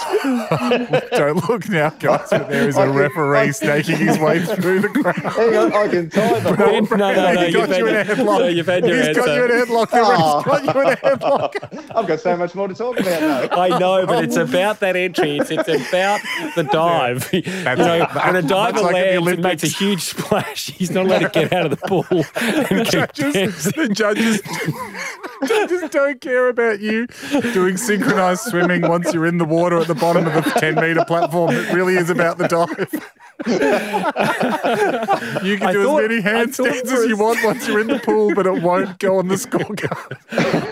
Don't 1.13 1.49
look 1.49 1.69
now, 1.69 1.91
guys, 1.91 2.29
but 2.31 2.49
there 2.49 2.69
is 2.69 2.77
a 2.77 2.89
referee 2.89 3.53
snaking 3.53 3.97
his 3.97 4.19
way 4.19 4.45
through 4.45 4.81
the 4.81 4.89
crowd. 4.89 5.17
Hang 5.35 5.57
on, 5.57 5.73
I 5.73 5.89
can 5.89 6.11
tie 6.11 6.39
the 6.41 6.53
Brent, 6.53 6.91
no, 6.91 6.97
no, 6.97 7.33
no, 7.33 7.41
He's 7.45 7.55
you've 7.55 7.69
got 7.69 7.79
you 7.79 7.87
in 7.89 7.97
a 7.97 8.05
headlock. 8.05 8.39
no, 8.41 8.47
you've 8.49 8.67
had 8.67 8.87
your 8.87 8.97
He's 9.03 9.17
got 9.17 9.29
you 9.29 9.45
in 9.45 9.51
a 9.51 9.55
headlock. 9.67 9.89
Ah. 9.93 10.43
The 10.43 10.49
Oh. 10.49 10.53
ref's 10.57 10.67
got 10.67 10.75
you 10.75 10.81
in 10.83 10.89
a 10.89 10.97
headlock. 10.97 11.97
I've 11.97 12.07
got 12.07 12.21
so 12.21 12.37
much 12.37 12.55
more 12.55 12.69
to 12.69 12.75
talk 12.75 12.99
about 13.01 13.21
now. 13.51 13.57
I 13.63 13.79
know, 13.79 14.07
but 14.07 14.25
it's 14.25 14.37
about 14.47 14.81
that 14.81 14.97
entry. 14.97 15.39
It's, 15.39 15.51
it's 15.51 15.69
about 15.69 16.21
the 16.55 16.63
dive. 16.65 17.29
you 17.33 17.43
know, 17.43 18.07
when 18.25 18.37
a 18.37 18.43
diver 18.43 18.73
that's 18.81 18.83
like 18.85 18.97
at 18.97 19.23
lands 19.23 19.29
and 19.29 19.43
makes 19.43 19.65
a 19.65 19.69
huge 19.69 20.03
splash, 20.11 20.67
he's 20.71 20.91
not 20.91 21.07
allowed 21.07 21.19
to 21.21 21.29
get 21.29 21.53
out 21.53 21.65
of 21.67 21.71
the 21.71 21.77
pool 21.89 22.05
and 22.11 22.87
keep 22.87 22.96
judges, 23.15 23.65
the 23.65 23.89
judges, 23.89 24.41
judges 25.49 25.91
don't 25.91 26.21
care 26.21 26.49
about 26.49 26.81
you 26.81 27.07
doing 27.53 27.77
synchronized 27.77 28.43
swimming 28.43 28.83
once 28.83 29.13
you're 29.13 29.27
in 29.27 29.39
the 29.39 29.45
water 29.45 29.79
at 29.79 29.87
the 29.87 29.95
bottom 29.95 30.27
of 30.27 30.33
the 30.33 30.43
10 30.51 30.75
meter 30.77 31.05
platform. 31.05 31.55
It 31.55 31.73
really 31.73 31.97
is 31.97 32.11
about 32.11 32.39
the 32.39 32.49
dive. 32.49 32.93
you 35.45 35.59
can 35.59 35.69
I 35.69 35.73
do 35.73 35.85
thought- 35.85 36.03
as 36.05 36.09
many 36.09 36.23
handstands 36.23 36.93
as 36.93 37.07
you 37.07 37.17
want 37.17 37.39
once 37.45 37.69
you're 37.69 37.81
in 37.81 37.87
the 37.89 37.99
pool, 37.99 38.35
but 38.35 38.47
it 38.47 38.63
won't 38.63 38.99
go 38.99 39.19
on 39.19 39.29
the 39.29 39.35
scorecard. 39.37 40.17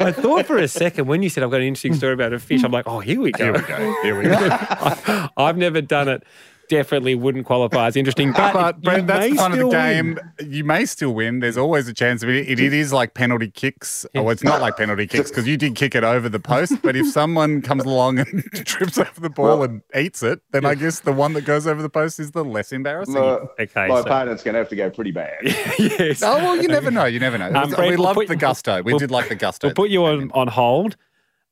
I 0.01 0.13
thought 0.13 0.47
for 0.47 0.57
a 0.59 0.69
second 0.69 1.07
when 1.07 1.23
you 1.23 1.29
said 1.29 1.43
I've 1.45 1.51
got 1.51 1.61
an 1.61 1.67
interesting 1.67 1.95
story 1.95 2.15
about 2.15 2.33
a 2.33 2.39
fish, 2.39 2.63
I'm 2.65 2.73
like, 2.73 2.87
oh, 2.87 3.01
here 3.01 3.21
we 3.21 3.33
go. 3.33 3.45
Here 3.45 3.53
we 3.53 3.61
go. 3.61 3.97
Here 4.03 4.19
we 4.19 4.25
go. 4.25 5.29
I've 5.37 5.57
never 5.59 5.81
done 5.81 6.09
it. 6.09 6.23
Definitely 6.69 7.15
wouldn't 7.15 7.45
qualify 7.45 7.89
as 7.89 7.97
interesting, 7.97 8.33
but, 8.33 8.81
But 8.83 8.97
you 8.97 9.03
that's 9.03 9.21
may 9.21 9.31
the 9.31 9.37
fun 9.37 9.53
of 9.53 9.59
the 9.59 9.69
game. 9.69 10.19
win. 10.41 10.51
You 10.53 10.65
may 10.65 10.87
still 10.87 11.13
win. 11.15 11.41
There's 11.41 11.59
always 11.59 11.89
a 11.89 11.93
chance 11.93 12.23
of 12.23 12.31
it. 12.31 12.49
It, 12.49 12.59
it 12.59 12.73
is 12.73 12.93
like 12.93 13.13
penalty 13.15 13.51
kicks. 13.51 14.07
Oh, 14.15 14.29
it's 14.31 14.43
not 14.43 14.61
like 14.63 14.77
penalty 14.79 15.07
kicks 15.07 15.31
because 15.31 15.47
you 15.47 15.57
did 15.59 15.75
kick 15.75 15.95
it 15.95 16.05
over 16.05 16.29
the 16.29 16.41
post. 16.41 16.73
But 16.83 16.97
if 16.97 17.07
someone 17.11 17.61
comes 17.63 17.85
along 17.85 18.19
and 18.21 18.45
trips 18.65 18.97
over 18.99 19.21
the 19.21 19.29
ball 19.31 19.63
and 19.63 19.83
eats 19.95 20.23
it, 20.23 20.41
then 20.53 20.65
I 20.65 20.75
guess 20.75 21.01
the 21.01 21.13
one 21.13 21.35
that 21.35 21.45
goes 21.45 21.67
over 21.67 21.83
the 21.83 21.91
post 21.91 22.19
is 22.19 22.31
the 22.33 22.45
less 22.45 22.73
embarrassing. 22.73 23.15
My, 23.15 23.21
Okay, 23.61 23.89
my 23.89 23.89
so- 23.89 24.01
opponent's 24.03 24.43
going 24.43 24.55
to 24.55 24.59
have 24.59 24.69
to 24.71 24.77
go 24.77 24.91
pretty 24.91 25.11
bad. 25.13 25.37
yes. 25.45 26.23
Oh 26.23 26.37
well, 26.37 26.57
you 26.61 26.69
never 26.69 26.91
know. 26.91 27.05
You 27.05 27.21
never 27.21 27.37
know. 27.39 27.47
Um, 27.55 27.71
Brent, 27.71 27.79
we 27.79 27.97
we'll 27.97 28.05
loved 28.05 28.17
put- 28.17 28.29
the 28.29 28.37
gusto. 28.37 28.83
We 28.83 28.93
we'll- 28.93 28.99
did 28.99 29.11
like 29.11 29.29
the 29.29 29.35
gusto. 29.35 29.69
We'll 29.69 29.75
put 29.75 29.91
you 29.91 30.05
on, 30.07 30.31
on 30.33 30.49
hold. 30.49 30.97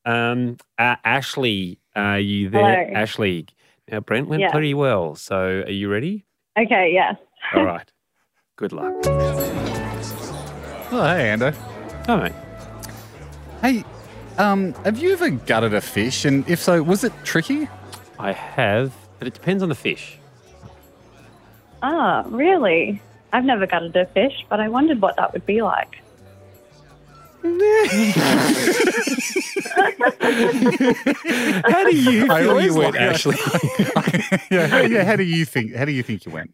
Um, 0.05 0.57
uh, 0.79 0.96
Ashley, 1.05 1.79
are 1.94 2.18
you 2.18 2.48
there? 2.51 2.87
Hello. 2.87 2.98
Ashley. 3.01 3.46
Now, 3.90 4.01
Brent 4.01 4.29
went 4.29 4.40
Yeah. 4.42 4.51
pretty 4.51 4.75
well. 4.75 5.14
So, 5.16 5.62
are 5.66 5.71
you 5.71 5.90
ready? 5.90 6.25
Okay, 6.59 6.90
yes. 6.92 7.16
All 7.55 7.64
right. 7.75 7.90
Good 8.57 8.73
luck. 8.73 8.92
oh, 9.07 11.05
hey, 11.16 11.35
Ando. 11.35 11.55
All 12.09 12.18
right. 12.18 12.35
Hey, 13.61 13.85
um, 14.38 14.73
have 14.85 14.99
you 14.99 15.12
ever 15.12 15.31
gutted 15.31 15.75
a 15.75 15.81
fish? 15.81 16.25
And 16.25 16.49
if 16.49 16.61
so, 16.61 16.83
was 16.83 17.05
it 17.05 17.12
tricky? 17.25 17.68
I 18.18 18.33
have, 18.33 18.92
but 19.18 19.27
it 19.29 19.35
depends 19.35 19.62
on 19.62 19.68
the 19.68 19.75
fish. 19.75 20.18
Ah, 21.83 22.25
really? 22.29 23.01
I've 23.33 23.45
never 23.45 23.66
gutted 23.66 23.97
a 23.97 24.07
fish, 24.07 24.45
but 24.49 24.61
I 24.61 24.68
wondered 24.68 25.01
what 25.01 25.16
that 25.16 25.33
would 25.33 25.47
be 25.47 25.62
like. 25.62 26.02
How 27.42 27.48
do 31.85 31.96
you 31.96 32.26
I 32.31 32.40
feel 32.42 32.50
always 32.50 32.66
you 32.66 32.74
went, 32.78 32.94
like- 32.94 33.02
Ashley? 33.02 33.37
yeah, 34.50 34.66
how, 34.66 34.81
yeah. 34.81 35.05
How 35.05 35.16
do 35.16 35.22
you 35.24 35.44
think? 35.44 35.74
How 35.74 35.85
do 35.85 35.92
you 35.92 36.02
think 36.02 36.24
you 36.26 36.33
went? 36.33 36.52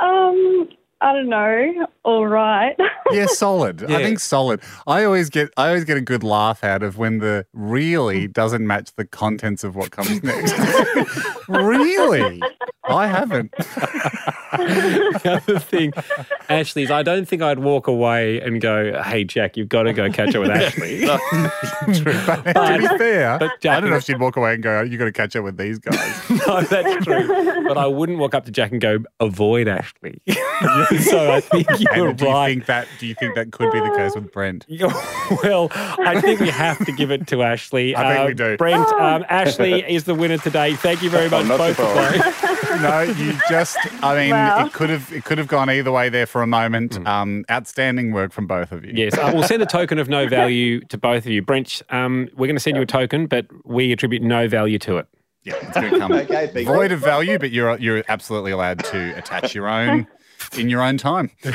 Um, 0.00 0.68
I 1.02 1.12
don't 1.14 1.28
know. 1.28 1.86
All 2.04 2.26
right. 2.26 2.76
Yeah, 3.12 3.26
solid. 3.26 3.82
I 3.90 4.04
think 4.04 4.20
solid. 4.20 4.60
I 4.86 5.02
always 5.02 5.30
get 5.30 5.48
I 5.56 5.66
always 5.70 5.84
get 5.84 5.96
a 5.96 6.00
good 6.00 6.22
laugh 6.22 6.62
out 6.62 6.84
of 6.84 6.96
when 6.96 7.18
the 7.18 7.44
really 7.52 8.28
doesn't 8.28 8.64
match 8.64 8.94
the 8.94 9.04
contents 9.04 9.64
of 9.64 9.74
what 9.74 9.90
comes 9.90 10.22
next. 10.22 10.54
really? 11.48 12.40
I 12.84 13.08
haven't. 13.08 13.50
the 14.52 15.40
other 15.44 15.58
thing, 15.58 15.92
Ashley, 16.48 16.84
is 16.84 16.90
I 16.92 17.02
don't 17.02 17.26
think 17.26 17.42
I'd 17.42 17.58
walk 17.58 17.88
away 17.88 18.40
and 18.40 18.60
go, 18.60 19.00
hey, 19.02 19.24
Jack, 19.24 19.56
you've 19.56 19.68
got 19.68 19.84
to 19.84 19.92
go 19.92 20.08
catch 20.10 20.34
up 20.34 20.42
with 20.42 20.50
Ashley. 20.50 21.00
True. 21.00 22.14
But, 22.26 22.42
to 22.44 22.78
be 22.78 22.86
fair, 22.98 23.38
but 23.38 23.66
I 23.66 23.80
don't 23.80 23.90
know 23.90 23.96
if 23.96 24.04
she'd 24.04 24.20
walk 24.20 24.36
away 24.36 24.54
and 24.54 24.62
go, 24.62 24.82
You've 24.82 24.98
got 24.98 25.06
to 25.06 25.12
catch 25.12 25.34
up 25.36 25.44
with 25.44 25.56
these 25.56 25.78
guys." 25.80 26.30
no, 26.46 26.60
that's 26.62 27.04
true. 27.04 27.64
But 27.66 27.76
I 27.76 27.86
wouldn't 27.86 28.18
walk 28.18 28.34
up 28.34 28.44
to 28.46 28.50
Jack 28.52 28.70
and 28.72 28.80
go, 28.80 28.98
avoid 29.18 29.66
Ashley. 29.68 30.20
so 31.00 31.32
I 31.32 31.40
think 31.40 31.66
you're 31.78 32.08
and 32.08 32.18
do 32.18 32.24
you 32.26 32.30
right. 32.32 32.48
think 32.54 32.66
that? 32.66 32.88
Do 32.98 33.06
you 33.06 33.14
think 33.14 33.34
that 33.34 33.52
could 33.52 33.70
be 33.72 33.78
the 33.80 33.94
case 33.96 34.14
with 34.14 34.32
Brent? 34.32 34.66
well, 35.42 35.68
I 35.72 36.20
think 36.20 36.40
we 36.40 36.48
have 36.50 36.84
to 36.84 36.92
give 36.92 37.10
it 37.10 37.26
to 37.28 37.42
Ashley. 37.42 37.94
I 37.96 38.02
think 38.14 38.20
Uh, 38.20 38.26
we 38.28 38.34
do. 38.34 38.56
Brent, 38.56 38.86
um, 38.92 39.24
Ashley 39.28 39.82
is 39.94 40.04
the 40.04 40.14
winner 40.14 40.38
today. 40.38 40.74
Thank 40.74 41.02
you 41.02 41.10
very 41.10 41.28
much, 41.28 41.46
not 41.46 41.58
both 41.58 41.78
of 41.78 42.14
you. 42.14 42.82
no. 42.82 43.00
You 43.02 43.38
just, 43.48 43.76
I 44.02 44.16
mean, 44.16 44.30
Wow. 44.30 44.66
it 44.66 44.72
could 44.72 44.90
have, 44.90 45.12
it 45.12 45.24
could 45.24 45.38
have 45.38 45.48
gone 45.48 45.70
either 45.70 45.92
way 45.92 46.08
there 46.08 46.26
for 46.26 46.42
a 46.42 46.46
moment. 46.46 46.92
Mm. 46.98 47.06
Um, 47.06 47.44
outstanding 47.50 48.12
work 48.12 48.32
from 48.32 48.46
both 48.46 48.72
of 48.72 48.84
you. 48.84 48.92
Yes, 48.94 49.16
uh, 49.16 49.30
we'll 49.34 49.42
send 49.44 49.62
a 49.62 49.66
token 49.66 49.98
of 49.98 50.08
no 50.08 50.28
value 50.28 50.80
to 50.86 50.98
both 50.98 51.26
of 51.26 51.32
you. 51.32 51.42
Brent, 51.42 51.82
um, 51.90 52.28
we're 52.36 52.46
going 52.46 52.56
to 52.56 52.60
send 52.60 52.76
you 52.76 52.82
a 52.82 52.86
token, 52.86 53.26
but 53.26 53.46
we 53.64 53.92
attribute 53.92 54.22
no 54.22 54.48
value 54.48 54.78
to 54.80 54.98
it. 54.98 55.06
Yeah, 55.42 55.54
it's 55.56 55.72
going 55.74 55.92
to 55.92 55.98
come 55.98 56.12
Okay, 56.12 56.48
thank 56.48 56.66
void 56.68 56.92
of 56.92 57.00
value, 57.00 57.38
but 57.38 57.50
you're 57.50 57.78
you're 57.78 58.04
absolutely 58.08 58.50
allowed 58.50 58.84
to 58.84 59.16
attach 59.16 59.54
your 59.54 59.68
own 59.68 60.06
in 60.56 60.68
your 60.68 60.82
own 60.82 60.96
time. 60.98 61.30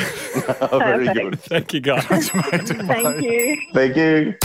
Oh, 0.71 0.78
very 0.80 1.08
good. 1.13 1.39
Thank 1.41 1.74
you, 1.74 1.80
guys. 1.80 2.30
Thank 2.30 3.21
you. 3.21 3.58
Thank 3.74 3.95
you. 3.95 4.36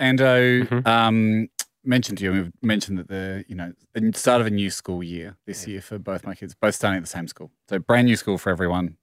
Ando 0.00 0.66
Mhm. 0.68 0.86
um, 0.86 1.48
mentioned 1.84 2.18
to 2.18 2.24
you, 2.24 2.32
we've 2.32 2.52
mentioned 2.62 2.98
that 2.98 3.08
the 3.08 3.44
you 3.48 3.54
know 3.54 3.72
the 3.94 4.12
start 4.14 4.40
of 4.40 4.46
a 4.46 4.50
new 4.50 4.70
school 4.70 5.02
year 5.02 5.36
this 5.46 5.66
year 5.66 5.80
for 5.80 5.98
both 5.98 6.24
my 6.26 6.34
kids, 6.34 6.54
both 6.54 6.74
starting 6.74 6.98
at 6.98 7.02
the 7.02 7.08
same 7.08 7.28
school. 7.28 7.50
So 7.68 7.78
brand 7.78 8.06
new 8.06 8.16
school 8.16 8.36
for 8.38 8.50
everyone, 8.50 8.96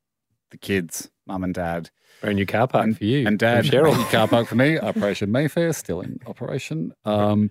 the 0.51 0.57
kids, 0.57 1.09
mum 1.25 1.43
and 1.43 1.53
dad, 1.53 1.89
Brand 2.21 2.35
new 2.35 2.45
car 2.45 2.67
park 2.67 2.83
and, 2.85 2.97
for 2.97 3.05
you. 3.05 3.25
and 3.27 3.39
dad. 3.39 3.65
from 3.65 3.71
Cheryl. 3.79 3.93
Cheryl, 3.93 4.11
car 4.11 4.27
park 4.27 4.47
for 4.47 4.55
me. 4.55 4.77
Operation 4.79 5.31
Mayfair 5.31 5.73
still 5.73 6.01
in 6.01 6.19
operation. 6.27 6.93
Um, 7.05 7.49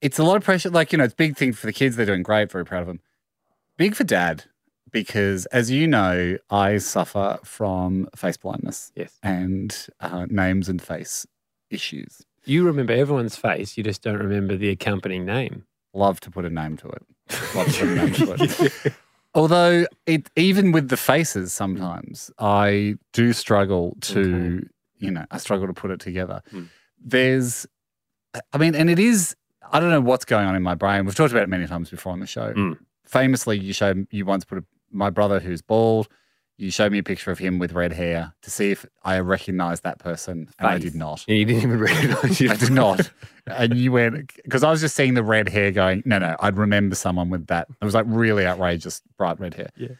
it's 0.00 0.18
a 0.18 0.24
lot 0.24 0.36
of 0.36 0.44
pressure. 0.44 0.70
Like 0.70 0.92
you 0.92 0.98
know, 0.98 1.04
it's 1.04 1.12
a 1.14 1.16
big 1.16 1.36
thing 1.36 1.52
for 1.52 1.66
the 1.66 1.72
kids. 1.72 1.96
They're 1.96 2.06
doing 2.06 2.22
great. 2.22 2.50
Very 2.50 2.64
proud 2.64 2.82
of 2.82 2.86
them. 2.86 3.00
Big 3.76 3.94
for 3.94 4.04
dad 4.04 4.44
because, 4.92 5.46
as 5.46 5.70
you 5.70 5.86
know, 5.86 6.36
I 6.50 6.78
suffer 6.78 7.38
from 7.44 8.08
face 8.16 8.36
blindness 8.36 8.90
Yes. 8.96 9.16
and 9.22 9.86
uh, 10.00 10.26
names 10.28 10.68
and 10.68 10.82
face 10.82 11.26
issues. 11.70 12.22
You 12.44 12.64
remember 12.64 12.92
everyone's 12.92 13.36
face, 13.36 13.76
you 13.76 13.84
just 13.84 14.02
don't 14.02 14.18
remember 14.18 14.56
the 14.56 14.70
accompanying 14.70 15.24
name. 15.26 15.64
love 15.94 16.20
to 16.20 16.30
put 16.30 16.44
a 16.44 16.50
name 16.50 16.76
to 16.78 16.88
it. 16.88 17.02
Love 17.54 17.72
to 17.74 17.80
put 17.80 17.88
a 17.88 17.94
name 17.94 18.12
to 18.14 18.84
it. 18.86 18.92
Although 19.34 19.86
it 20.06 20.28
even 20.34 20.72
with 20.72 20.88
the 20.88 20.96
faces 20.96 21.52
sometimes 21.52 22.30
I 22.38 22.96
do 23.12 23.32
struggle 23.32 23.96
to 24.00 24.66
you 24.98 25.10
know, 25.10 25.24
I 25.30 25.38
struggle 25.38 25.66
to 25.68 25.72
put 25.72 25.90
it 25.92 26.00
together. 26.00 26.42
Mm. 26.52 26.68
There's 26.98 27.66
I 28.52 28.58
mean, 28.58 28.74
and 28.74 28.90
it 28.90 28.98
is 28.98 29.36
I 29.70 29.80
don't 29.80 29.90
know 29.90 30.00
what's 30.00 30.24
going 30.24 30.46
on 30.46 30.56
in 30.56 30.62
my 30.62 30.74
brain. 30.74 31.04
We've 31.04 31.14
talked 31.14 31.32
about 31.32 31.44
it 31.44 31.48
many 31.48 31.66
times 31.66 31.90
before 31.90 32.12
on 32.12 32.20
the 32.20 32.26
show. 32.26 32.52
Mm. 32.52 32.78
Famously, 33.04 33.58
you 33.58 33.72
showed 33.72 34.06
you 34.10 34.24
once 34.24 34.44
put 34.44 34.58
a, 34.58 34.64
my 34.90 35.10
brother 35.10 35.40
who's 35.40 35.62
bald. 35.62 36.08
You 36.56 36.70
showed 36.70 36.92
me 36.92 36.98
a 36.98 37.02
picture 37.02 37.30
of 37.30 37.38
him 37.38 37.58
with 37.58 37.72
red 37.72 37.92
hair 37.92 38.34
to 38.42 38.50
see 38.50 38.70
if 38.70 38.84
I 39.02 39.18
recognized 39.20 39.82
that 39.84 39.98
person, 39.98 40.50
and 40.58 40.68
I 40.68 40.76
did 40.76 40.94
not. 40.94 41.24
Yeah, 41.26 41.36
you 41.36 41.46
didn't 41.46 41.62
even 41.62 41.80
recognize 41.80 42.38
you. 42.38 42.50
I 42.50 42.56
did 42.56 42.70
not. 42.70 43.10
And 43.46 43.78
you 43.78 43.92
went 43.92 44.30
because 44.44 44.62
I 44.62 44.70
was 44.70 44.82
just 44.82 44.94
seeing 44.94 45.14
the 45.14 45.22
red 45.22 45.48
hair 45.48 45.70
going, 45.72 46.02
no, 46.04 46.18
no, 46.18 46.36
I'd 46.38 46.58
remember 46.58 46.96
someone 46.96 47.30
with 47.30 47.46
that. 47.46 47.68
It 47.80 47.84
was 47.84 47.94
like 47.94 48.04
really 48.06 48.46
outrageous, 48.46 49.00
bright 49.16 49.40
red 49.40 49.54
hair. 49.54 49.70
Yeah. 49.74 49.94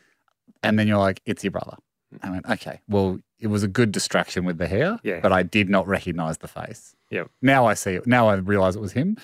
And 0.63 0.79
then 0.79 0.87
you're 0.87 0.99
like, 0.99 1.23
it's 1.25 1.43
your 1.43 1.51
brother. 1.51 1.79
I 2.23 2.31
went, 2.31 2.47
okay, 2.47 2.81
well, 2.89 3.19
it 3.40 3.46
was 3.48 3.62
a 3.62 3.68
good 3.68 3.90
distraction 3.92 4.44
with 4.44 4.59
the 4.59 4.66
hair, 4.66 4.98
Yeah. 5.03 5.20
but 5.20 5.33
I 5.33 5.42
did 5.42 5.68
not 5.68 5.87
recognize 5.88 6.38
the 6.38 6.48
face. 6.48 6.94
Yeah. 7.11 7.24
Now 7.42 7.66
I 7.66 7.74
see 7.74 7.92
it. 7.94 8.07
Now 8.07 8.29
I 8.29 8.35
realize 8.35 8.76
it 8.76 8.81
was 8.81 8.92
him. 8.92 9.16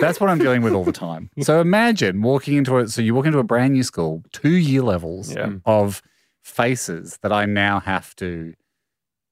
That's 0.00 0.20
what 0.20 0.30
I'm 0.30 0.38
dealing 0.38 0.62
with 0.62 0.72
all 0.72 0.84
the 0.84 0.92
time. 0.92 1.30
So 1.42 1.60
imagine 1.60 2.22
walking 2.22 2.56
into 2.56 2.78
it. 2.78 2.88
So 2.90 3.02
you 3.02 3.14
walk 3.14 3.26
into 3.26 3.38
a 3.38 3.42
brand 3.44 3.74
new 3.74 3.82
school, 3.82 4.22
two 4.32 4.56
year 4.56 4.82
levels 4.82 5.34
Yeah. 5.34 5.46
Mm. 5.46 5.60
of 5.66 6.00
faces 6.42 7.18
that 7.22 7.32
I 7.32 7.44
now 7.46 7.80
have 7.80 8.14
to 8.16 8.54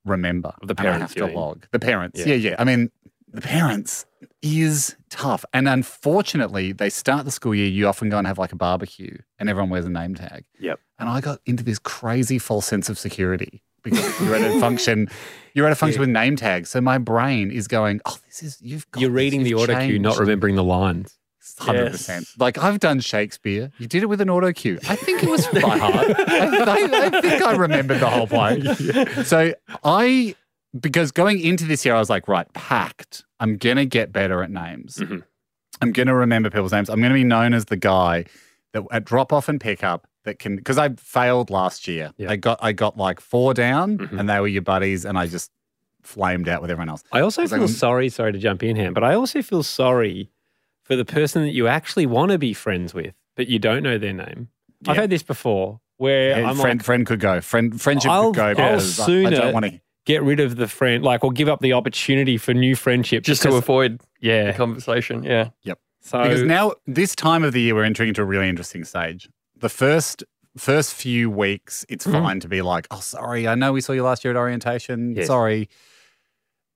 remember. 0.05 0.55
The 0.63 0.75
parents, 0.75 1.01
have 1.01 1.15
to 1.15 1.27
mean? 1.27 1.37
log. 1.37 1.67
The 1.71 1.79
parents. 1.79 2.19
Yeah. 2.21 2.35
Yeah. 2.35 2.51
yeah, 2.51 2.57
I 2.59 2.65
mean, 2.65 2.91
the 3.33 3.41
parents 3.41 4.05
is 4.43 4.97
tough. 5.11 5.45
And 5.53 5.69
unfortunately, 5.69 6.73
they 6.73 6.91
start 6.91 7.25
the 7.25 7.31
school 7.31 7.55
year, 7.55 7.69
you 7.69 7.87
often 7.87 8.09
go 8.11 8.19
and 8.19 8.27
have 8.27 8.39
like 8.39 8.53
a 8.53 8.57
barbecue 8.57 9.17
and 9.39 9.49
everyone 9.49 9.71
wears 9.71 9.85
a 9.87 9.91
name 9.91 10.15
tag. 10.15 10.45
Yep. 10.59 10.81
And 10.99 11.09
I 11.09 11.21
got 11.21 11.41
into 11.47 11.63
this 11.65 11.79
crazy 11.79 12.39
false 12.39 12.67
sense 12.67 12.89
of 12.89 12.99
security 12.99 13.63
because 13.83 14.21
you're 14.21 14.35
at 14.35 14.43
a 14.57 14.61
function, 14.61 15.09
you're 15.55 15.67
at 15.67 15.73
a 15.73 15.77
function 15.77 16.01
with 16.01 16.09
name 16.09 16.37
tags. 16.37 16.71
So 16.71 16.81
my 16.81 16.99
brain 16.99 17.51
is 17.51 17.69
going, 17.69 18.01
oh, 18.07 18.17
this 18.27 18.43
is, 18.43 18.59
you've 18.61 18.91
got 18.91 19.01
You're 19.01 19.11
this, 19.11 19.17
reading 19.17 19.43
the 19.45 19.55
auto 19.55 19.79
cue, 19.87 19.99
not 19.99 20.19
remembering 20.19 20.57
the 20.57 20.65
lines. 20.65 21.19
Hundred 21.59 21.91
percent. 21.91 22.27
Like 22.39 22.57
I've 22.59 22.79
done 22.81 23.01
Shakespeare. 23.01 23.71
You 23.79 23.87
did 23.87 24.03
it 24.03 24.07
with 24.07 24.21
an 24.21 24.31
auto 24.31 24.53
cue. 24.53 24.79
I 24.89 24.97
think 24.97 25.23
it 25.23 25.29
was 25.29 25.47
by 25.49 25.61
heart. 25.79 26.15
I, 26.17 26.47
I, 26.65 27.07
I 27.17 27.21
think 27.21 27.43
I 27.43 27.57
remembered 27.57 28.01
the 28.01 28.09
whole 28.09 28.27
play. 28.27 28.63
So 29.25 29.53
I, 29.85 30.35
because 30.79 31.11
going 31.11 31.41
into 31.41 31.65
this 31.65 31.85
year, 31.85 31.95
I 31.95 31.99
was 31.99 32.09
like, 32.09 32.27
right, 32.29 32.51
packed. 32.55 33.25
I'm 33.41 33.57
gonna 33.59 33.85
get 33.85 34.13
better 34.13 34.43
at 34.43 34.51
names. 34.51 34.97
Mhm. 34.97 35.25
I'm 35.81 35.93
gonna 35.93 36.15
remember 36.15 36.49
people's 36.49 36.73
names. 36.73 36.89
I'm 36.89 37.03
gonna 37.03 37.13
be 37.15 37.25
known 37.25 37.55
as 37.55 37.67
the 37.67 37.77
guy 37.77 38.25
that 38.73 38.85
at 38.93 39.05
drop 39.05 39.33
off 39.33 39.49
and 39.49 39.61
pick 39.61 39.83
up 39.85 40.07
that 40.25 40.39
can. 40.39 40.57
Because 40.57 40.79
I 40.79 40.91
failed 40.91 41.51
last 41.51 41.87
year. 41.89 42.13
Yeah. 42.17 42.31
I 42.31 42.37
got 42.37 42.59
I 42.63 42.73
got 42.73 42.97
like 42.97 43.21
four 43.21 43.55
down, 43.55 43.99
Mhm. 43.99 44.19
and 44.19 44.29
they 44.29 44.39
were 44.41 44.49
your 44.49 44.63
buddies, 44.63 45.05
and 45.05 45.19
I 45.19 45.27
just 45.27 45.51
flamed 46.03 46.49
out 46.49 46.61
with 46.63 46.71
everyone 46.71 46.89
else. 46.89 47.05
I 47.13 47.21
also 47.21 47.43
It's 47.43 47.53
like 47.53 47.61
feel 47.61 47.69
I'm- 47.69 47.75
sorry, 47.75 48.09
sorry 48.09 48.33
to 48.33 48.39
jump 48.39 48.63
in 48.63 48.75
here, 48.77 48.91
but 48.93 49.05
I 49.05 49.15
also 49.15 49.41
feel 49.43 49.63
sorry 49.63 50.31
for 50.83 50.97
the 50.97 51.05
person 51.05 51.43
that 51.43 51.53
you 51.53 51.69
actually 51.69 52.07
want 52.07 52.33
to 52.33 52.39
be 52.39 52.53
friends 52.53 52.93
with, 52.93 53.15
but 53.37 53.47
you 53.49 53.59
don't 53.61 53.83
know 53.85 53.99
their 53.99 54.13
name. 54.13 54.49
I've 54.89 54.97
Yeah. 54.97 55.03
had 55.03 55.11
this 55.11 55.23
before 55.23 55.81
where 55.99 56.35
Hey, 56.35 56.43
I'm 56.45 56.57
friend, 56.57 56.81
like, 56.81 56.85
friend 56.85 57.07
could 57.07 57.21
go. 57.21 57.41
Friend, 57.41 57.81
friendship 57.81 58.11
I'll- 58.11 58.33
could 58.33 58.37
go. 58.37 58.47
I'll 58.47 58.55
because 58.55 58.99
I- 58.99 59.03
I 59.03 59.07
sooner- 59.07 59.31
don't 59.31 59.53
want 59.53 59.67
to. 59.67 59.81
get 60.05 60.25
rid 60.25 60.41
of 60.41 60.57
the 60.57 60.67
friend, 60.67 61.05
like, 61.05 61.23
or 61.23 61.31
give 61.31 61.49
up 61.49 61.61
the 61.61 61.73
opportunity 61.73 62.37
for 62.37 62.53
new 62.53 62.75
friendship. 62.75 63.23
Just 63.23 63.43
to 63.43 63.49
because- 63.49 63.63
avoid 63.63 64.01
the 64.01 64.07
yeah. 64.29 64.53
conversation. 64.53 65.23
Yeah. 65.23 65.51
Yep. 65.63 65.79
So 66.01 66.21
because 66.25 66.43
now 66.43 66.73
this 66.89 67.15
time 67.15 67.45
of 67.45 67.53
the 67.53 67.61
year 67.61 67.77
we're 67.77 67.85
entering 67.85 68.09
into 68.09 68.23
a 68.23 68.25
really 68.25 68.49
interesting 68.49 68.83
stage. 68.83 69.29
The 69.63 69.69
first 69.71 70.23
first 70.59 70.93
few 70.93 71.31
weeks, 71.31 71.87
it's 71.89 72.07
Mhm. 72.07 72.13
fine 72.13 72.41
to 72.41 72.49
be 72.49 72.61
like, 72.61 72.87
"Oh, 72.91 73.01
sorry, 73.01 73.49
I 73.49 73.55
know 73.55 73.73
we 73.73 73.81
saw 73.81 73.93
you 73.95 74.03
last 74.03 74.23
year 74.23 74.33
at 74.35 74.37
orientation. 74.37 75.15
Yes. 75.17 75.29
Sorry." 75.29 75.69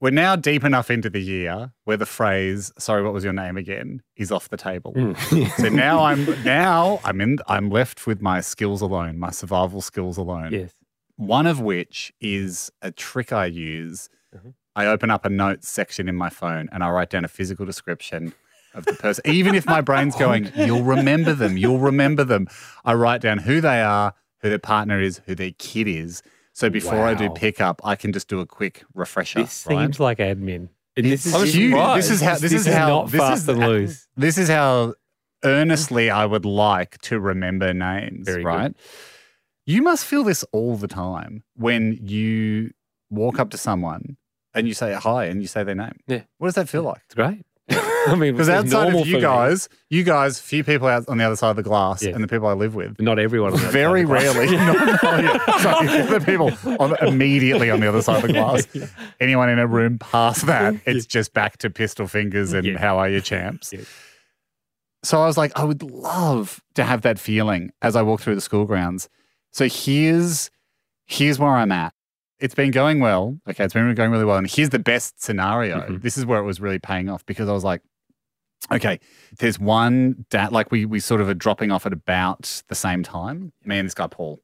We're 0.01 0.11
now 0.11 0.35
deep 0.37 0.63
enough 0.65 0.91
into 0.91 1.09
the 1.11 1.21
year 1.23 1.73
where 1.85 1.97
the 1.99 2.07
phrase 2.07 2.71
"Sorry, 2.79 3.03
what 3.03 3.13
was 3.13 3.23
your 3.25 3.33
name 3.35 3.57
again?" 3.59 4.03
is 4.17 4.31
off 4.33 4.49
the 4.49 4.57
table. 4.57 4.95
Mm. 4.95 5.17
so 5.63 5.69
now 5.69 6.05
I'm 6.05 6.25
now 6.45 7.01
I'm 7.05 7.21
in 7.21 7.39
I'm 7.49 7.69
left 7.71 8.07
with 8.07 8.23
my 8.23 8.41
skills 8.41 8.81
alone, 8.81 9.19
my 9.19 9.31
survival 9.31 9.83
skills 9.83 10.17
alone. 10.17 10.53
yes. 10.53 10.73
One 11.17 11.47
of 11.47 11.61
which 11.61 12.13
is 12.21 12.71
a 12.83 12.91
trick 12.93 13.33
I 13.33 13.47
use. 13.47 14.09
Mhm. 14.35 14.55
I 14.75 14.87
open 14.87 15.11
up 15.11 15.25
a 15.25 15.31
notes 15.31 15.69
section 15.69 16.09
in 16.09 16.15
my 16.17 16.29
phone 16.31 16.69
and 16.73 16.85
I 16.85 16.91
write 16.91 17.09
down 17.11 17.25
a 17.25 17.29
physical 17.29 17.65
description 17.67 18.35
of 18.77 18.85
the 18.85 18.93
person. 18.95 19.23
Even 19.27 19.55
if 19.55 19.67
my 19.67 19.81
brain's 19.81 20.15
oh, 20.17 20.19
going, 20.19 20.53
you'll 20.55 20.83
remember 20.85 21.33
them, 21.35 21.57
you'll 21.57 21.79
remember 21.79 22.25
them. 22.25 22.49
I 22.85 22.95
write 22.95 23.21
down 23.21 23.39
who 23.39 23.61
they 23.61 23.81
are, 23.83 24.15
who 24.41 24.49
their 24.49 24.59
partner 24.59 25.01
is, 25.01 25.21
who 25.27 25.35
their 25.35 25.53
kid 25.59 25.89
is. 25.89 26.23
So 26.53 26.71
before 26.71 27.05
I 27.05 27.15
do 27.15 27.27
Wow. 27.29 27.35
pickup, 27.35 27.81
I 27.85 27.97
can 27.97 28.13
just 28.13 28.29
do 28.29 28.41
a 28.41 28.47
quick 28.47 28.85
refresher. 28.95 29.41
This 29.41 29.67
right? 29.69 29.83
seems 29.83 30.01
like 30.01 30.19
admin. 30.19 30.69
It's 30.97 31.25
this 31.25 31.35
is 31.35 31.55
huge. 31.55 31.75
right. 31.75 31.97
This 31.97 32.11
is 32.11 32.23
how. 32.23 32.35
This, 32.39 32.53
is, 32.53 32.67
is 32.67 32.73
how. 32.73 32.89
not 32.89 33.11
this 33.11 33.21
fast 33.21 33.43
is 33.43 33.49
and 33.51 33.59
loose. 33.59 34.09
This 34.17 34.39
is 34.39 34.49
how 34.49 34.95
earnestly 35.45 36.09
I 36.09 36.25
would 36.25 36.47
like 36.47 36.99
to 37.03 37.21
remember 37.21 37.75
names. 37.75 38.27
Very 38.27 38.43
good. 38.43 38.49
right. 38.49 38.73
You 39.67 39.83
must 39.83 40.05
feel 40.07 40.25
this 40.25 40.45
all 40.53 40.77
the 40.77 40.89
time 40.89 41.43
when 41.57 41.99
you 42.01 42.71
walk 43.11 43.39
up 43.39 43.51
to 43.51 43.59
someone 43.59 44.17
and 44.55 44.67
you 44.67 44.75
say 44.75 44.95
hi 44.95 45.25
and 45.27 45.43
you 45.43 45.49
say 45.49 45.63
their 45.65 45.75
name. 45.75 45.99
Yeah. 46.07 46.23
What 46.39 46.49
does 46.49 46.55
that 46.55 46.69
feel 46.69 46.83
like? 46.85 47.03
It's 47.05 47.15
great. 47.15 47.45
I 48.07 48.15
mean, 48.15 48.33
Because 48.35 48.49
outside 48.49 48.95
of 48.95 49.07
you 49.07 49.21
guys, 49.21 49.69
you 49.91 50.03
guys, 50.05 50.39
few 50.41 50.63
people 50.65 50.89
out 50.89 51.09
on 51.09 51.19
the 51.19 51.25
other 51.25 51.37
side 51.37 51.51
of 51.51 51.57
the 51.57 51.63
glass, 51.63 52.03
Yeah. 52.03 52.15
and 52.15 52.23
the 52.23 52.29
people 52.29 52.47
I 52.49 52.53
live 52.53 52.75
with, 52.75 53.01
not 53.01 53.19
everyone. 53.19 53.53
on 53.55 53.61
that 53.61 53.73
very 53.73 54.07
side 54.07 54.27
of 54.27 54.35
the 54.35 54.41
rarely. 54.47 54.57
no, 54.57 54.73
no, 54.73 55.33
yeah. 55.33 55.59
Sorry, 55.59 56.03
the 56.19 56.21
people 56.25 56.53
on, 56.81 56.97
immediately 57.07 57.71
on 57.71 57.81
the 57.81 57.89
other 57.89 58.03
side 58.03 58.17
of 58.23 58.29
the 58.29 58.33
glass. 58.33 58.67
Anyone 59.21 59.49
in 59.49 59.59
a 59.59 59.67
room 59.67 59.99
past 59.99 60.47
that, 60.47 60.75
it's 60.87 61.07
just 61.07 61.33
back 61.35 61.59
to 61.59 61.71
pistol 61.71 62.07
fingers 62.07 62.53
and 62.53 62.67
Yeah. 62.67 62.79
how 62.79 62.99
are 62.99 63.09
you, 63.09 63.21
champs? 63.21 63.73
Yeah. 63.73 63.81
So 65.03 65.21
I 65.23 65.27
was 65.27 65.37
like, 65.37 65.53
I 65.59 65.65
would 65.65 65.83
love 65.83 66.61
to 66.75 66.83
have 66.85 67.03
that 67.03 67.19
feeling 67.19 67.71
as 67.83 67.95
I 67.97 68.03
walk 68.03 68.21
through 68.21 68.35
the 68.35 68.41
school 68.41 68.65
grounds. 68.65 69.09
So 69.53 69.69
here's 69.69 70.51
here's 71.07 71.39
where 71.39 71.51
I'm 71.51 71.71
at. 71.71 71.93
It's 72.41 72.55
been 72.55 72.71
going 72.73 73.01
well. 73.01 73.39
Okay, 73.49 73.65
it's 73.65 73.73
been 73.73 73.95
going 73.95 74.11
really 74.11 74.25
well. 74.25 74.37
And 74.37 74.51
here's 74.51 74.71
the 74.71 74.79
best 74.81 75.23
scenario. 75.23 75.81
Mhm. 75.83 76.03
This 76.03 76.19
is 76.19 76.27
where 76.27 76.41
it 76.41 76.45
was 76.45 76.61
really 76.61 76.79
paying 76.81 77.09
off 77.09 77.25
because 77.25 77.49
I 77.49 77.53
was 77.53 77.65
like, 77.65 77.81
okay, 78.71 79.01
there's 79.39 79.59
one 79.59 80.27
dad, 80.31 80.53
like 80.53 80.71
we 80.71 80.85
we 80.85 81.01
sort 81.01 81.21
of 81.21 81.29
are 81.29 81.35
dropping 81.35 81.71
off 81.71 81.87
at 81.87 81.93
about 81.93 82.63
the 82.69 82.75
same 82.75 83.03
time. 83.03 83.53
Me 83.65 83.79
and 83.79 83.87
this 83.87 83.95
guy 83.95 84.07
Paul. 84.07 84.41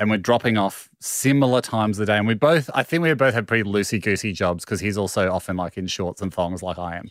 And 0.00 0.10
we're 0.10 0.18
dropping 0.18 0.56
off 0.56 0.88
similar 1.00 1.60
times 1.60 1.98
of 1.98 2.06
the 2.06 2.12
day. 2.12 2.18
And 2.18 2.28
we 2.28 2.34
both, 2.34 2.70
I 2.72 2.84
think 2.84 3.02
we 3.02 3.12
both 3.14 3.34
had 3.34 3.48
pretty 3.48 3.68
loosey 3.68 4.00
goosey 4.00 4.32
jobs 4.32 4.64
because 4.64 4.78
he's 4.78 4.96
also 4.96 5.28
often 5.28 5.56
like 5.56 5.76
in 5.76 5.88
shorts 5.88 6.22
and 6.22 6.32
thongs 6.32 6.62
like 6.62 6.78
I 6.78 6.98
am. 6.98 7.10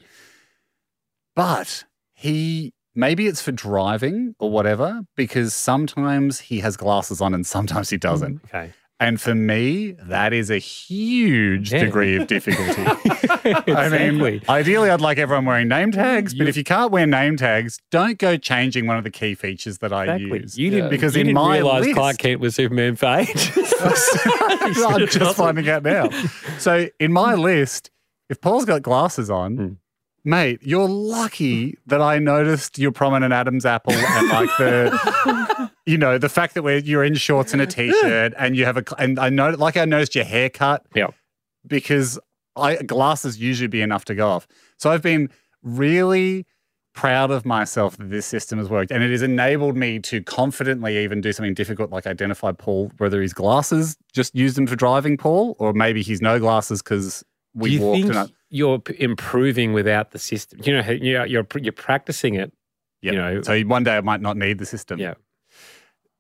But 1.36 1.84
he, 2.14 2.74
maybe 2.96 3.28
it's 3.28 3.42
for 3.42 3.52
driving 3.52 4.36
or 4.40 4.50
whatever, 4.50 5.02
because 5.18 5.54
sometimes 5.54 6.40
he 6.40 6.62
has 6.62 6.78
glasses 6.78 7.20
on 7.20 7.34
and 7.34 7.46
sometimes 7.46 7.90
he 7.90 7.98
doesn't. 7.98 8.42
Mm, 8.42 8.46
okay. 8.46 8.74
And 9.00 9.22
for 9.22 9.36
me, 9.36 9.92
that 10.08 10.34
is 10.34 10.50
a 10.50 10.58
huge 10.58 11.72
Yeah. 11.72 11.86
degree 11.86 12.16
of 12.16 12.26
difficulty. 12.26 12.84
I 13.72 13.90
mean, 13.90 14.42
ideally, 14.50 14.90
I'd 14.90 15.02
like 15.02 15.20
everyone 15.20 15.46
wearing 15.46 15.68
name 15.68 15.92
tags, 15.92 16.34
but 16.34 16.48
if 16.48 16.58
you 16.58 16.64
can't 16.64 16.92
wear 16.92 17.06
name 17.06 17.38
tags, 17.38 17.80
don't 17.92 18.18
go 18.18 18.38
changing 18.38 18.88
one 18.88 18.98
of 18.98 19.04
the 19.04 19.12
key 19.12 19.36
features 19.36 19.78
that 19.80 19.94
I 19.94 20.06
Exactly. 20.06 20.40
use. 20.40 20.58
You 20.58 20.72
didn't 20.72 20.90
because 20.90 21.14
you 21.16 21.22
in 21.22 21.28
didn't 21.28 21.36
my 21.36 21.58
realize 21.58 21.84
list, 21.86 21.96
Clark 21.96 22.18
Kent 22.18 22.40
was 22.42 22.56
Superman 22.56 22.96
for 22.96 23.06
ages. 23.06 23.74
I'm 23.82 25.06
just 25.08 25.36
finding 25.38 25.70
out 25.70 25.84
now. 25.84 26.10
So 26.58 26.88
in 27.00 27.14
my 27.14 27.36
list, 27.36 27.92
if 28.30 28.42
Paul's 28.42 28.66
got 28.66 28.82
glasses 28.82 29.30
on, 29.30 29.56
Hmm. 29.58 29.74
mate, 30.26 30.60
you're 30.64 30.90
lucky 30.90 31.78
that 31.86 32.02
I 32.02 32.18
noticed 32.18 32.80
your 32.80 32.92
prominent 32.92 33.32
Adam's 33.32 33.66
apple 33.66 33.94
and 33.94 34.30
like 34.30 34.50
the, 34.58 35.67
you 35.88 35.98
know, 35.98 36.18
the 36.18 36.30
fact 36.30 36.54
that 36.54 36.64
we're, 36.64 36.80
you're 36.80 37.04
in 37.04 37.16
shorts 37.16 37.54
and 37.54 37.62
a 37.62 37.66
t-shirt 37.66 38.34
and 38.38 38.58
you 38.58 38.66
have 38.66 38.78
a, 38.78 38.84
and 39.00 39.18
I 39.18 39.30
know, 39.30 39.52
like 39.52 39.78
I 39.78 39.86
noticed 39.86 40.16
your 40.16 40.26
haircut. 40.26 40.86
Yeah. 40.94 41.08
Because 41.66 42.20
I 42.56 42.76
glasses 42.76 43.40
usually 43.40 43.68
be 43.68 43.82
enough 43.82 44.06
to 44.06 44.16
go 44.16 44.28
off. 44.28 44.48
So 44.78 44.92
I've 44.92 45.02
been 45.02 45.30
really 45.64 46.46
proud 46.94 47.32
of 47.32 47.46
myself 47.46 47.96
that 47.98 48.10
this 48.10 48.26
system 48.26 48.58
has 48.58 48.70
worked 48.70 48.92
and 48.92 49.04
it 49.04 49.12
has 49.12 49.22
enabled 49.22 49.78
me 49.78 50.00
to 50.00 50.22
confidently 50.24 50.98
even 50.98 51.22
do 51.22 51.32
something 51.32 51.54
difficult 51.54 51.92
like 51.92 52.08
identify 52.08 52.52
Paul 52.52 52.92
whether 52.98 53.22
his 53.22 53.34
glasses 53.34 53.96
just 54.14 54.34
use 54.34 54.56
them 54.56 54.66
for 54.66 54.76
driving 54.76 55.16
Paul 55.16 55.56
or 55.60 55.74
maybe 55.74 56.02
he's 56.02 56.22
no 56.22 56.40
glasses 56.40 56.82
because 56.82 57.24
Do 57.56 57.62
we 57.62 57.70
you 57.72 57.82
walked 57.82 58.02
think 58.02 58.10
and 58.10 58.18
I, 58.18 58.28
you're 58.50 58.82
improving 58.98 59.74
without 59.74 60.10
the 60.10 60.20
system? 60.20 60.60
You 60.64 60.74
know, 60.74 60.90
you're 60.90 61.26
you're, 61.28 61.48
you're 61.62 61.72
practicing 61.72 62.34
it. 62.34 62.52
Yep. 63.04 63.14
You 63.14 63.20
know, 63.20 63.42
so 63.44 63.62
one 63.62 63.84
day 63.84 63.96
I 63.96 64.02
might 64.02 64.22
not 64.22 64.36
need 64.36 64.58
the 64.58 64.66
system. 64.66 65.00
Yeah. 65.00 65.14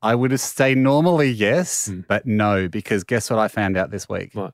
I 0.02 0.16
would 0.16 0.38
say 0.40 0.76
normally 0.76 1.30
yes, 1.30 1.88
Hmm. 1.88 2.02
but 2.08 2.26
no, 2.26 2.68
because 2.68 3.04
guess 3.04 3.30
what 3.30 3.40
I 3.40 3.48
found 3.48 3.78
out 3.78 3.92
this 3.92 4.08
week? 4.08 4.30
What? 4.34 4.54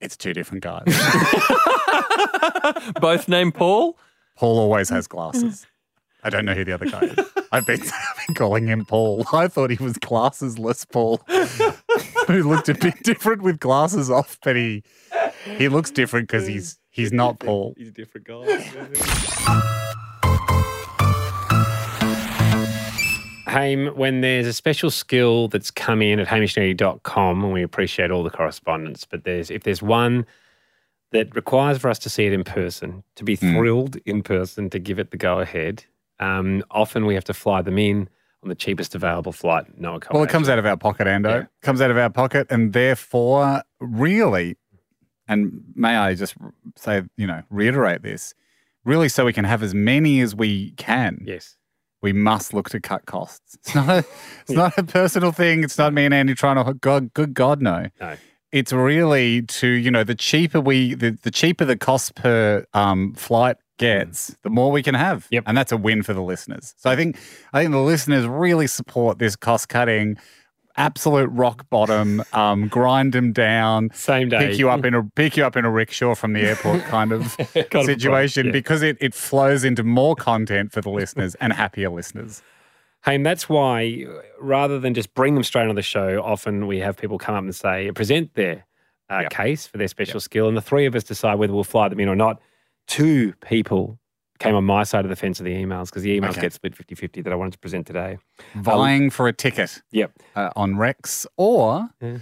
It's 0.00 0.16
two 0.16 0.34
different 0.34 0.62
guys. 0.62 0.84
Both 3.00 3.28
named 3.28 3.54
Paul. 3.54 3.96
Paul 4.36 4.58
always 4.58 4.88
has 4.90 5.06
glasses. 5.06 5.66
I 6.22 6.30
don't 6.30 6.44
know 6.44 6.54
who 6.54 6.64
the 6.64 6.72
other 6.72 6.86
guy 6.86 7.00
is. 7.02 7.18
I've 7.52 7.66
been, 7.66 7.80
I've 7.80 8.26
been 8.26 8.34
calling 8.34 8.66
him 8.66 8.84
Paul. 8.84 9.24
I 9.32 9.48
thought 9.48 9.70
he 9.70 9.82
was 9.82 9.94
glassesless 9.94 10.90
Paul, 10.90 11.20
who 12.26 12.48
looked 12.48 12.68
a 12.68 12.74
bit 12.74 13.02
different 13.02 13.42
with 13.42 13.60
glasses 13.60 14.10
off, 14.10 14.38
but 14.42 14.56
he 14.56 14.82
he 15.56 15.68
looks 15.68 15.90
different 15.90 16.28
because 16.28 16.46
he's 16.46 16.78
he's 16.90 17.12
not 17.12 17.38
Paul. 17.38 17.74
He's 17.76 17.88
a 17.88 17.92
different 17.92 18.26
guy. 18.26 18.44
Haim, 23.54 23.86
when 23.96 24.20
there's 24.20 24.48
a 24.48 24.52
special 24.52 24.90
skill 24.90 25.46
that's 25.46 25.70
come 25.70 26.02
in 26.02 26.18
at 26.18 26.26
hamishandandy.com, 26.26 27.44
and 27.44 27.52
we 27.52 27.62
appreciate 27.62 28.10
all 28.10 28.24
the 28.24 28.30
correspondence, 28.30 29.04
but 29.04 29.22
there's 29.22 29.48
if 29.48 29.62
there's 29.62 29.80
one 29.80 30.26
that 31.12 31.32
requires 31.36 31.78
for 31.78 31.88
us 31.88 32.00
to 32.00 32.10
see 32.10 32.26
it 32.26 32.32
in 32.32 32.42
person, 32.42 33.04
to 33.14 33.22
be 33.22 33.36
thrilled 33.36 33.96
in 34.04 34.24
person, 34.24 34.68
to 34.70 34.80
give 34.80 34.98
it 34.98 35.12
the 35.12 35.16
go 35.16 35.38
ahead, 35.38 35.84
um, 36.18 36.64
often 36.72 37.06
we 37.06 37.14
have 37.14 37.22
to 37.22 37.32
fly 37.32 37.62
them 37.62 37.78
in 37.78 38.08
on 38.42 38.48
the 38.48 38.56
cheapest 38.56 38.96
available 38.96 39.30
flight, 39.30 39.66
no 39.78 39.94
accommodation. 39.94 40.14
Well, 40.14 40.24
it 40.24 40.30
comes 40.30 40.48
out 40.48 40.58
of 40.58 40.66
our 40.66 40.76
pocket, 40.76 41.06
Ando. 41.06 41.42
Yeah. 41.42 41.46
Comes 41.62 41.80
out 41.80 41.92
of 41.92 41.96
our 41.96 42.10
pocket, 42.10 42.48
and 42.50 42.72
therefore, 42.72 43.62
really, 43.78 44.56
and 45.28 45.62
may 45.76 45.94
I 45.96 46.14
just 46.16 46.34
say, 46.74 47.02
you 47.16 47.28
know, 47.28 47.44
reiterate 47.50 48.02
this, 48.02 48.34
really, 48.84 49.08
so 49.08 49.24
we 49.24 49.32
can 49.32 49.44
have 49.44 49.62
as 49.62 49.74
many 49.74 50.20
as 50.20 50.34
we 50.34 50.72
can. 50.72 51.22
Yes. 51.24 51.56
We 52.04 52.12
must 52.12 52.52
look 52.52 52.68
to 52.68 52.80
cut 52.80 53.06
costs. 53.06 53.56
It's 53.56 53.74
not 53.74 53.88
a, 53.88 54.04
it's 54.42 54.50
not 54.50 54.76
a 54.76 54.82
personal 54.84 55.32
thing. 55.32 55.64
It's 55.64 55.78
not 55.78 55.94
me 55.94 56.04
and 56.04 56.12
Andy 56.12 56.34
trying 56.34 56.62
to, 56.62 56.74
God, 56.74 57.14
good 57.14 57.32
God, 57.32 57.62
no. 57.62 57.86
No. 57.98 58.16
It's 58.52 58.74
really 58.74 59.40
to, 59.42 59.66
you 59.66 59.90
know, 59.90 60.04
the 60.04 60.14
cheaper 60.14 60.60
we, 60.60 60.92
the, 60.92 61.18
the 61.22 61.30
cheaper 61.30 61.64
the 61.64 61.78
cost 61.78 62.14
per 62.14 62.66
um, 62.74 63.14
flight 63.14 63.56
gets, 63.78 64.36
the 64.42 64.50
more 64.50 64.70
we 64.70 64.82
can 64.82 64.94
have. 64.94 65.26
Yep. 65.30 65.44
And 65.46 65.56
that's 65.56 65.72
a 65.72 65.78
win 65.78 66.02
for 66.02 66.12
the 66.12 66.22
listeners. 66.22 66.74
So 66.76 66.90
I 66.90 66.94
think, 66.94 67.18
I 67.54 67.62
think 67.62 67.72
the 67.72 67.80
listeners 67.80 68.26
really 68.26 68.66
support 68.66 69.18
this 69.18 69.34
cost 69.34 69.70
cutting, 69.70 70.18
absolute 70.76 71.28
rock 71.28 71.68
bottom, 71.70 72.22
um, 72.32 72.68
grind 72.68 73.12
them 73.12 73.32
down, 73.32 73.90
Same 73.94 74.28
day. 74.28 74.38
pick 74.48 74.58
you 74.58 74.70
up 74.70 74.84
in 74.84 74.94
a 74.94 75.02
pick 75.14 75.36
you 75.36 75.44
up 75.44 75.56
in 75.56 75.64
a 75.64 75.70
rickshaw 75.70 76.14
from 76.14 76.32
the 76.32 76.40
airport 76.40 76.82
kind 76.84 77.12
of 77.12 77.36
situation 77.84 78.46
yeah. 78.46 78.52
because 78.52 78.82
it, 78.82 78.96
it 79.00 79.14
flows 79.14 79.64
into 79.64 79.82
more 79.84 80.14
content 80.16 80.72
for 80.72 80.80
the 80.80 80.90
listeners 80.90 81.34
and 81.36 81.52
happier 81.52 81.90
listeners. 81.90 82.42
Hey, 83.04 83.16
and 83.16 83.26
that's 83.26 83.48
why 83.48 84.04
rather 84.40 84.80
than 84.80 84.94
just 84.94 85.12
bring 85.14 85.34
them 85.34 85.44
straight 85.44 85.68
on 85.68 85.74
the 85.74 85.82
show, 85.82 86.22
often 86.24 86.66
we 86.66 86.78
have 86.78 86.96
people 86.96 87.18
come 87.18 87.34
up 87.34 87.42
and 87.44 87.54
say, 87.54 87.90
present 87.92 88.32
their 88.34 88.64
uh, 89.10 89.20
Yep. 89.22 89.30
case 89.32 89.66
for 89.66 89.76
their 89.76 89.88
special 89.88 90.18
skill, 90.20 90.48
and 90.48 90.56
the 90.56 90.62
three 90.62 90.86
of 90.86 90.94
us 90.94 91.04
decide 91.04 91.34
whether 91.34 91.52
we'll 91.52 91.64
fly 91.64 91.88
them 91.90 92.00
in 92.00 92.08
or 92.08 92.16
not. 92.16 92.40
Two 92.86 93.34
people 93.46 93.98
came 94.44 94.54
on 94.54 94.64
my 94.64 94.82
side 94.84 95.04
of 95.04 95.08
the 95.08 95.16
fence 95.16 95.40
of 95.40 95.44
the 95.44 95.52
emails 95.52 95.86
because 95.86 96.02
the 96.02 96.18
emails 96.18 96.30
Okay. 96.30 96.42
get 96.42 96.52
split 96.52 96.74
50 96.76 96.94
50 96.94 97.22
that 97.22 97.32
I 97.32 97.36
wanted 97.36 97.52
to 97.52 97.58
present 97.58 97.86
today. 97.86 98.18
Vying 98.54 99.10
for 99.10 99.26
a 99.28 99.32
ticket 99.32 99.82
Yep. 99.90 100.12
uh, 100.36 100.50
on 100.56 100.76
Rex 100.76 101.26
or 101.36 101.88
Yeah. 102.00 102.18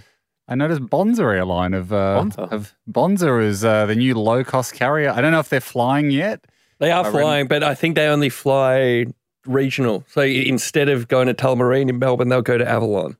I 0.47 0.55
noticed 0.55 0.81
Bonza 0.89 1.23
airline 1.23 1.73
of 1.73 1.93
uh, 1.93 2.15
Bonza? 2.15 2.41
of 2.41 2.73
Bonza 2.85 3.37
is 3.39 3.63
uh, 3.63 3.85
the 3.85 3.95
new 3.95 4.13
low 4.15 4.43
cost 4.43 4.73
carrier. 4.73 5.09
I 5.11 5.21
don't 5.21 5.31
know 5.31 5.39
if 5.39 5.49
they're 5.49 5.61
flying 5.61 6.11
yet. 6.11 6.45
They 6.79 6.91
are 6.91 7.01
I 7.03 7.07
reckon- 7.07 7.21
flying, 7.21 7.47
but 7.47 7.63
I 7.63 7.75
think 7.75 7.95
they 7.95 8.07
only 8.07 8.29
fly 8.29 9.05
regional. 9.45 10.03
So 10.07 10.21
instead 10.21 10.89
of 10.89 11.07
going 11.07 11.27
to 11.27 11.33
Tullamarine 11.33 11.89
in 11.89 11.97
Melbourne, 11.99 12.27
they'll 12.29 12.41
go 12.41 12.57
to 12.57 12.67
Avalon. 12.69 13.15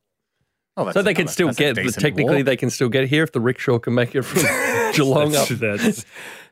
Oh, 0.76 0.86
that's 0.86 0.96
So 0.96 1.02
they 1.04 1.12
a- 1.12 1.16
can 1.16 1.28
still 1.28 1.52
get, 1.52 1.76
technically, 1.76 2.38
walk. 2.38 2.46
they 2.46 2.58
can 2.58 2.70
still 2.70 2.90
get 2.90 3.08
here 3.08 3.24
if 3.24 3.32
the 3.32 3.40
rickshaw 3.40 3.78
can 3.80 3.94
make 3.94 4.16
it 4.16 4.24
from 4.24 4.42
Geelong 4.94 5.36
up. 5.36 5.48
That's 5.48 6.04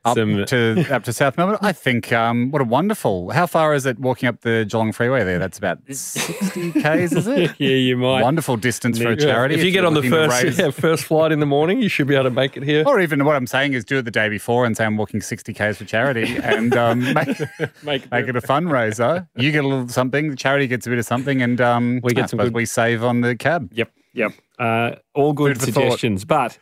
up 0.04 0.18
some- 0.18 0.46
to 0.46 0.86
up 0.94 1.04
to 1.04 1.14
South 1.14 1.38
Melbourne. 1.38 1.58
I 1.62 1.72
think 1.74 2.12
um, 2.12 2.50
what 2.52 2.62
a 2.62 2.66
wonderful. 2.66 3.30
How 3.32 3.46
far 3.46 3.74
is 3.76 3.86
it 3.86 4.00
walking 4.00 4.28
up 4.30 4.42
the 4.42 4.66
Geelong 4.68 4.92
Freeway 4.92 5.24
there? 5.24 5.38
That's 5.40 5.58
about 5.58 5.80
sixty 5.90 6.72
k's, 6.72 7.14
is 7.14 7.28
it? 7.28 7.52
yeah, 7.60 7.70
you 7.70 7.98
might. 7.98 8.22
Wonderful 8.24 8.58
distance 8.58 9.00
for 9.00 9.10
a 9.12 9.16
charity. 9.16 9.56
If 9.56 9.64
you 9.64 9.72
get 9.72 9.86
on 9.86 9.94
the 9.94 10.02
first 10.10 10.44
raise- 10.44 10.58
yeah, 10.60 10.72
first 10.72 11.04
flight 11.04 11.32
in 11.32 11.40
the 11.40 11.46
morning, 11.46 11.82
you 11.82 11.90
should 11.90 12.08
be 12.08 12.16
able 12.16 12.24
to 12.26 12.30
make 12.32 12.58
it 12.58 12.64
here. 12.64 12.84
Or 12.88 13.00
even 13.00 13.24
what 13.26 13.36
I'm 13.36 13.48
saying 13.48 13.74
is 13.74 13.86
do 13.86 14.00
it 14.00 14.04
the 14.04 14.12
day 14.12 14.28
before 14.30 14.66
and 14.66 14.76
say 14.76 14.86
I'm 14.86 14.98
walking 14.98 15.22
60 15.22 15.54
k's 15.54 15.78
for 15.78 15.86
charity 15.86 16.38
and 16.44 16.76
um, 16.76 17.00
make, 17.14 17.40
Make, 17.84 18.12
make 18.12 18.28
it 18.28 18.36
a 18.36 18.42
fundraiser. 18.42 19.28
You 19.36 19.52
get 19.52 19.64
a 19.64 19.68
little 19.68 19.88
something, 19.88 20.30
the 20.32 20.36
charity 20.36 20.68
gets 20.68 20.88
a 20.88 20.90
bit 20.90 21.00
of 21.00 21.06
something, 21.06 21.42
and 21.42 21.62
um, 21.62 22.00
We 22.04 22.14
get 22.14 22.24
I 22.24 22.28
some 22.28 22.40
good- 22.40 22.54
we 22.54 22.66
save 22.66 23.04
on 23.04 23.22
the 23.22 23.36
cab. 23.36 23.70
Yep, 23.74 23.92
yep. 24.14 24.32
Uh, 24.58 24.96
all 25.14 25.34
good 25.34 25.60
Food 25.60 25.74
suggestions. 25.74 26.26
But 26.26 26.58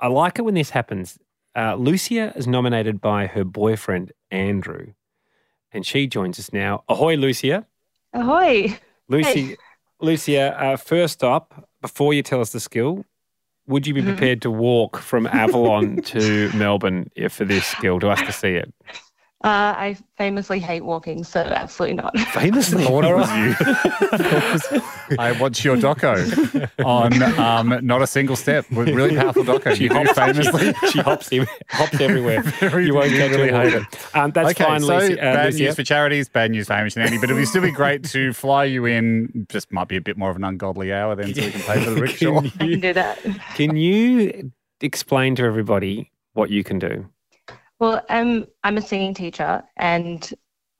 I 0.00 0.06
like 0.08 0.38
it 0.38 0.42
when 0.42 0.54
this 0.54 0.70
happens. 0.70 1.18
Uh, 1.56 1.74
Lucia 1.74 2.32
is 2.36 2.46
nominated 2.46 3.00
by 3.00 3.26
her 3.26 3.44
boyfriend, 3.44 4.12
Andrew, 4.30 4.92
and 5.72 5.84
she 5.84 6.06
joins 6.06 6.38
us 6.38 6.52
now. 6.52 6.84
Ahoy, 6.88 7.16
Lucia. 7.16 7.66
Ahoy. 8.12 8.78
Lucy, 9.08 9.56
Lucia, 10.00 10.56
uh, 10.60 10.76
first 10.76 11.24
up, 11.24 11.68
before 11.80 12.12
you 12.14 12.22
tell 12.22 12.40
us 12.40 12.52
the 12.52 12.60
skill, 12.60 13.04
would 13.66 13.86
you 13.86 13.94
be 13.94 14.00
Mm-hmm. 14.00 14.10
prepared 14.10 14.42
to 14.42 14.50
walk 14.50 14.98
from 14.98 15.26
Avalon 15.26 15.96
to 16.02 16.50
Melbourne 16.54 17.10
for 17.28 17.44
this 17.44 17.66
skill 17.66 17.98
to 18.00 18.08
us 18.08 18.20
to 18.22 18.32
see 18.32 18.52
it? 18.54 18.72
Uh, 19.44 19.72
I 19.76 19.96
famously 20.16 20.58
hate 20.58 20.84
walking, 20.84 21.22
so 21.22 21.38
absolutely 21.40 21.94
not. 21.94 22.18
Famously, 22.32 22.82
Thought 22.84 23.04
it 23.04 23.14
was 23.14 24.72
you. 24.72 24.82
I 25.18 25.30
watched 25.40 25.64
your 25.64 25.76
doco 25.76 26.68
on 26.84 27.22
um, 27.38 27.86
not 27.86 28.02
a 28.02 28.06
single 28.08 28.34
step. 28.34 28.68
with 28.72 28.88
Really 28.88 29.14
powerful 29.16 29.44
doco. 29.44 29.76
She 29.76 29.84
you 29.84 29.88
do 29.90 29.94
hops, 29.94 30.12
famously. 30.12 30.72
she, 30.80 30.88
she 30.90 30.98
hops, 30.98 31.32
ev- 31.32 31.48
hops 31.68 32.00
everywhere. 32.00 32.42
Very- 32.58 32.86
you 32.86 32.94
won't 32.94 33.10
you 33.12 33.18
catch 33.18 33.30
really 33.30 33.52
hate 33.52 33.74
walking. 33.74 33.86
Um, 34.14 34.30
that's 34.32 34.50
okay, 34.50 34.64
fine, 34.64 34.80
so 34.80 34.96
Lucy. 34.98 35.12
Uh, 35.20 35.22
bad 35.34 35.52
Lucia. 35.52 35.64
news 35.66 35.74
for 35.76 35.84
charities, 35.84 36.28
bad 36.28 36.50
news 36.50 36.66
for 36.66 36.72
Hamish 36.74 36.96
and 36.96 37.04
Andy. 37.04 37.18
But 37.18 37.30
it 37.30 37.34
would 37.34 37.46
still 37.46 37.62
be 37.62 37.70
great 37.70 38.02
to 38.06 38.32
fly 38.32 38.64
you 38.64 38.86
in. 38.86 39.46
Just 39.48 39.70
might 39.72 39.86
be 39.86 39.96
a 39.96 40.00
bit 40.00 40.16
more 40.16 40.30
of 40.30 40.36
an 40.36 40.42
ungodly 40.42 40.92
hour 40.92 41.14
then, 41.14 41.32
so 41.32 41.42
we 41.42 41.52
can 41.52 41.60
pay 41.60 41.84
for 41.84 41.90
the 41.90 42.00
rickshaw. 42.00 42.40
Can 42.40 42.52
I 42.60 42.64
you- 42.64 42.70
can 42.72 42.80
do 42.80 42.92
that. 42.94 43.18
Can 43.54 43.76
you 43.76 44.50
explain 44.80 45.36
to 45.36 45.44
everybody 45.44 46.10
what 46.32 46.50
you 46.50 46.64
can 46.64 46.80
do? 46.80 47.06
Well, 47.78 48.04
I'm 48.08 48.46
I'm 48.64 48.76
a 48.76 48.82
singing 48.82 49.14
teacher, 49.14 49.62
and 49.76 50.28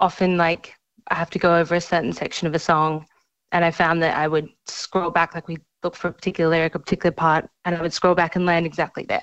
often 0.01 0.37
like 0.37 0.75
I 1.09 1.15
have 1.15 1.31
to 1.31 1.39
go 1.39 1.57
over 1.57 1.75
a 1.77 1.81
certain 1.81 2.13
section 2.13 2.47
of 2.49 2.55
a 2.55 2.59
song, 2.59 3.07
and 3.53 3.65
I 3.65 3.71
found 3.71 4.03
that 4.03 4.17
I 4.17 4.27
would 4.29 4.49
scroll 4.67 5.11
back, 5.11 5.35
like 5.35 5.49
we 5.49 5.59
look 5.83 5.95
for 5.97 6.09
a 6.09 6.13
particular 6.13 6.51
lyric, 6.51 6.75
a 6.75 6.79
particular 6.79 7.13
part, 7.13 7.49
and 7.65 7.75
I 7.77 7.83
would 7.83 7.93
scroll 7.93 8.15
back 8.15 8.37
and 8.37 8.47
land 8.47 8.67
exactly 8.67 9.05
there, 9.05 9.23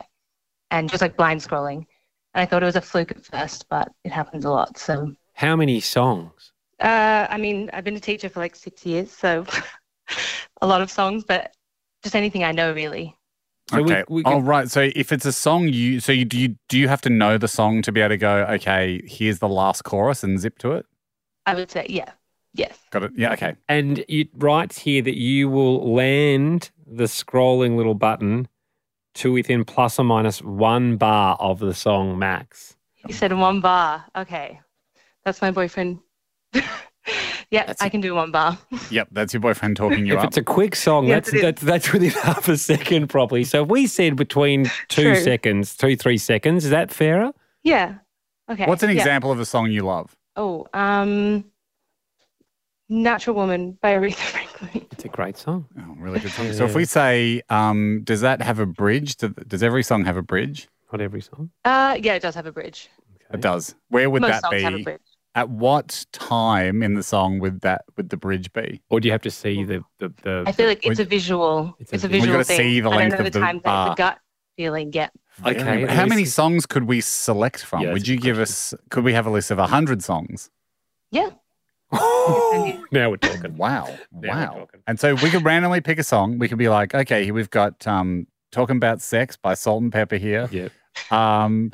and 0.71 0.89
just 0.89 1.01
like 1.01 1.17
blind 1.17 1.41
scrolling. 1.41 1.85
And 2.33 2.41
I 2.41 2.45
thought 2.45 2.63
it 2.63 2.67
was 2.67 2.75
a 2.75 2.81
fluke 2.81 3.11
at 3.11 3.25
first, 3.25 3.67
but 3.69 3.89
it 4.03 4.11
happens 4.11 4.45
a 4.45 4.49
lot. 4.49 4.77
So, 4.77 5.13
How 5.33 5.55
many 5.55 5.79
songs? 5.81 6.53
uh, 6.79 7.27
I 7.29 7.37
mean, 7.37 7.69
I've 7.73 7.83
been 7.83 7.95
a 7.95 7.99
teacher 7.99 8.29
for 8.29 8.39
like 8.39 8.55
six 8.55 8.85
years, 8.85 9.11
so 9.11 9.45
a 10.61 10.67
lot 10.67 10.81
of 10.81 10.91
songs, 10.91 11.23
but 11.25 11.53
just 12.03 12.15
anything 12.15 12.43
I 12.43 12.51
know 12.51 12.73
really. 12.73 13.17
So 13.69 13.83
okay. 13.83 14.03
we 14.07 14.23
oh, 14.25 14.31
can- 14.31 14.45
right. 14.45 14.69
So 14.69 14.89
if 14.95 15.11
it's 15.11 15.25
a 15.25 15.31
song, 15.31 15.67
you 15.67 15.99
so 15.99 16.11
you 16.11 16.25
do 16.25 16.37
you 16.37 16.55
do 16.69 16.77
you 16.77 16.87
have 16.87 17.01
to 17.01 17.09
know 17.09 17.37
the 17.37 17.47
song 17.47 17.81
to 17.83 17.91
be 17.91 18.01
able 18.01 18.09
to 18.09 18.17
go? 18.17 18.45
Okay, 18.51 19.01
here's 19.05 19.39
the 19.39 19.49
last 19.49 19.83
chorus 19.83 20.23
and 20.23 20.39
zip 20.39 20.57
to 20.59 20.73
it. 20.73 20.85
I 21.45 21.55
would 21.55 21.71
say, 21.71 21.85
yeah, 21.89 22.11
yes. 22.53 22.77
Got 22.91 23.03
it. 23.03 23.11
Yeah. 23.15 23.33
Okay. 23.33 23.55
And 23.67 24.03
it 24.07 24.29
writes 24.33 24.79
here 24.79 25.01
that 25.01 25.17
you 25.17 25.49
will 25.49 25.93
land 25.93 26.71
the 26.85 27.05
scrolling 27.05 27.75
little 27.75 27.93
button 27.93 28.47
to 29.15 29.31
within 29.31 29.63
plus 29.63 29.97
or 29.97 30.03
minus 30.03 30.41
one 30.41 30.97
bar 30.97 31.37
of 31.39 31.59
the 31.59 31.73
song 31.73 32.19
max. 32.19 32.75
You 33.07 33.13
said 33.13 33.33
one 33.33 33.61
bar. 33.61 34.05
Okay. 34.15 34.59
That's 35.23 35.41
my 35.41 35.51
boyfriend. 35.51 35.99
yeah, 37.51 37.73
I 37.79 37.89
can 37.89 38.01
do 38.01 38.15
one 38.15 38.31
bar. 38.31 38.57
Yep, 38.91 39.09
that's 39.11 39.33
your 39.33 39.41
boyfriend 39.41 39.77
talking 39.77 40.05
you 40.05 40.13
if 40.13 40.19
up. 40.19 40.25
it's 40.25 40.37
a 40.37 40.43
quick 40.43 40.75
song, 40.75 41.07
Yes, 41.07 41.29
that's, 41.29 41.41
that's 41.41 41.61
that's 41.61 41.93
within 41.93 42.09
half 42.23 42.47
a 42.47 42.57
second 42.57 43.07
probably. 43.07 43.43
So 43.43 43.63
if 43.63 43.69
we 43.69 43.87
said 43.87 44.15
between 44.15 44.65
two 44.87 45.13
True. 45.13 45.15
seconds, 45.15 45.75
two, 45.75 45.95
three 45.95 46.17
seconds, 46.17 46.65
is 46.65 46.71
that 46.71 46.91
fairer? 46.91 47.31
Yeah. 47.63 47.95
Okay. 48.49 48.65
What's 48.65 48.83
an 48.83 48.89
yeah. 48.89 48.97
example 48.97 49.31
of 49.31 49.39
a 49.39 49.45
song 49.45 49.71
you 49.71 49.83
love? 49.83 50.15
Oh, 50.35 50.67
um, 50.73 51.45
Natural 52.89 53.35
Woman 53.35 53.77
by 53.81 53.93
Aretha 53.93 54.13
Franklin. 54.15 54.85
It's 54.91 55.05
a 55.05 55.09
great 55.09 55.37
song. 55.37 55.65
Oh, 55.79 55.95
really 55.97 56.19
good 56.19 56.31
song. 56.31 56.51
So 56.53 56.65
if 56.65 56.75
we 56.75 56.85
say, 56.85 57.41
um, 57.49 58.01
does 58.03 58.21
that 58.21 58.41
have 58.41 58.59
a 58.59 58.65
bridge? 58.65 59.17
Does, 59.17 59.31
does 59.47 59.63
every 59.63 59.83
song 59.83 60.05
have 60.05 60.17
a 60.17 60.21
bridge? 60.21 60.67
Not 60.91 61.01
every 61.01 61.21
song. 61.21 61.49
Uh, 61.63 61.97
yeah, 62.01 62.13
it 62.13 62.21
does 62.21 62.35
have 62.35 62.45
a 62.45 62.51
bridge. 62.51 62.89
It 63.33 63.41
does. 63.41 63.75
Where 63.89 64.09
would 64.09 64.21
Most 64.21 64.29
that 64.29 64.41
songs 64.43 64.61
have 64.61 64.73
a 64.75 64.77
be? 64.77 64.97
Bridge. 65.35 65.41
At 65.43 65.49
what 65.49 66.05
time 66.13 66.81
in 66.81 66.93
the 66.93 67.03
song 67.03 67.39
would 67.39 67.61
that 67.61 67.83
would 67.97 68.09
the 68.09 68.17
bridge 68.17 68.51
be? 68.53 68.81
Or 68.89 68.99
do 68.99 69.07
you 69.07 69.11
have 69.11 69.21
to 69.23 69.31
see 69.31 69.63
the 69.63 69.83
the, 69.99 70.13
the 70.23 70.43
I 70.47 70.51
feel 70.53 70.67
like 70.67 70.85
it's 70.85 70.99
a 70.99 71.05
visual. 71.05 71.75
It's 71.79 71.91
It's 71.93 72.03
a 72.03 72.07
a, 72.07 72.09
vi- 72.09 72.19
visual 72.19 72.33
gotta 72.35 72.45
thing. 72.45 72.57
see 72.57 72.79
the 72.79 72.89
I 72.89 72.95
length 72.95 73.11
don't 73.11 73.19
know 73.21 73.27
of 73.27 73.33
the 73.33 73.39
the 73.39 73.45
time, 73.45 73.59
bar. 73.59 73.89
the 73.89 73.95
gut 73.95 74.19
feeling. 74.57 74.91
Yeah. 74.93 75.09
Okay. 75.45 75.61
Very- 75.63 75.81
let 75.85 75.95
How 75.95 76.05
many 76.05 76.25
songs 76.25 76.65
could 76.65 76.85
we 76.85 77.01
select 77.01 77.63
from? 77.63 77.81
Yeah, 77.81 77.93
would 77.93 78.07
you 78.07 78.17
give 78.17 78.39
us? 78.39 78.73
Could 78.89 79.03
we 79.03 79.13
have 79.13 79.25
a 79.25 79.29
list 79.29 79.51
of 79.51 79.57
hundred 79.57 80.01
songs? 80.03 80.49
Yeah. 81.11 81.29
now 82.91 83.09
we're 83.09 83.17
talking. 83.17 83.55
Wow, 83.57 83.93
we're 84.11 84.29
wow. 84.29 84.45
talking. 84.53 84.81
And 84.87 84.99
so 84.99 85.15
we 85.15 85.29
could 85.29 85.43
randomly 85.45 85.81
pick 85.81 85.99
a 85.99 86.03
song. 86.03 86.39
We 86.39 86.47
could 86.47 86.57
be 86.57 86.67
like, 86.69 86.95
okay, 86.95 87.29
we've 87.31 87.49
got 87.49 87.85
um, 87.87 88.27
"Talking 88.51 88.77
About 88.77 89.01
Sex" 89.01 89.37
by 89.37 89.53
Salt-N-Pepa 89.53 90.17
here. 90.19 90.49
Yep. 90.51 90.71
Um, 91.11 91.71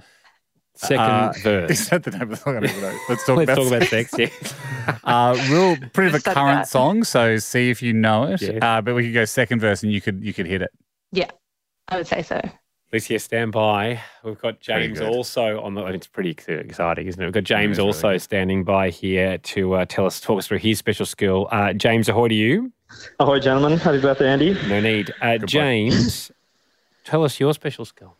Second 0.81 0.99
uh, 0.99 1.33
verse. 1.43 1.71
Is 1.71 1.89
that 1.89 2.03
the 2.03 2.11
name 2.11 2.21
of 2.23 2.29
the 2.29 2.35
song? 2.37 2.57
I 2.57 2.59
don't 2.61 2.69
even 2.69 2.81
know. 2.81 2.99
Let's 3.07 3.25
talk 3.25 3.37
Let's 3.37 3.51
about 3.51 3.55
talk 3.63 3.67
about 3.67 3.83
sex. 3.87 4.11
sex. 4.11 4.53
Yeah. 4.87 4.97
Uh, 5.03 5.35
real 5.49 5.77
pretty 5.93 6.07
of 6.07 6.15
a 6.15 6.19
current 6.21 6.61
that. 6.61 6.67
song, 6.67 7.03
so 7.03 7.37
see 7.37 7.69
if 7.69 7.83
you 7.83 7.93
know 7.93 8.23
it. 8.23 8.41
Yes. 8.41 8.57
Uh, 8.63 8.81
but 8.81 8.95
we 8.95 9.03
could 9.03 9.13
go 9.13 9.25
second 9.25 9.59
verse, 9.59 9.83
and 9.83 9.91
you 9.91 10.01
could 10.01 10.23
you 10.23 10.33
could 10.33 10.47
hit 10.47 10.63
it. 10.63 10.71
Yeah. 11.11 11.29
I 11.87 11.97
would 11.97 12.07
say 12.07 12.23
so. 12.23 12.41
Lucia, 12.91 13.19
stand 13.19 13.51
by. 13.51 14.01
We've 14.23 14.39
got 14.39 14.59
James 14.59 14.99
also 14.99 15.61
on 15.61 15.75
the. 15.75 15.85
It's 15.85 16.07
pretty 16.07 16.31
exciting, 16.31 17.05
isn't 17.07 17.21
it? 17.21 17.25
We've 17.25 17.33
got 17.33 17.43
James 17.43 17.71
it's 17.71 17.77
really 17.77 17.87
also 17.89 18.11
good. 18.13 18.21
standing 18.23 18.63
by 18.63 18.89
here 18.89 19.37
to 19.37 19.73
uh, 19.75 19.85
tell 19.85 20.07
us, 20.07 20.19
talk 20.19 20.39
us 20.39 20.47
through 20.47 20.57
his 20.59 20.79
special 20.79 21.05
skill. 21.05 21.47
Uh, 21.51 21.73
James, 21.73 22.09
ahoy 22.09 22.29
to 22.29 22.35
you. 22.35 22.71
Ahoy, 23.19 23.39
gentlemen. 23.39 23.77
Happy 23.77 24.01
birthday, 24.01 24.29
Andy. 24.29 24.53
No 24.67 24.81
need. 24.81 25.13
Uh, 25.21 25.37
James, 25.37 26.31
tell 27.05 27.23
us 27.23 27.39
your 27.39 27.53
special 27.53 27.85
skill. 27.85 28.15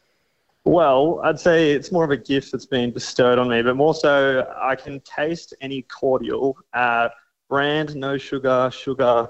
Well, 0.72 1.20
I'd 1.26 1.38
say 1.38 1.74
it's 1.74 1.92
more 1.92 2.06
of 2.06 2.12
a 2.12 2.18
gift 2.18 2.54
that's 2.54 2.66
been 2.66 2.92
bestowed 2.92 3.38
on 3.38 3.50
me, 3.50 3.62
but 3.62 3.76
more 3.76 3.94
so 3.94 4.50
I 4.58 4.78
can 4.78 5.02
taste 5.02 5.54
any 5.60 5.82
cordial, 5.82 6.58
uh, 6.72 7.10
brand, 7.50 7.94
no 7.98 8.18
sugar, 8.18 8.70
sugar. 8.74 9.28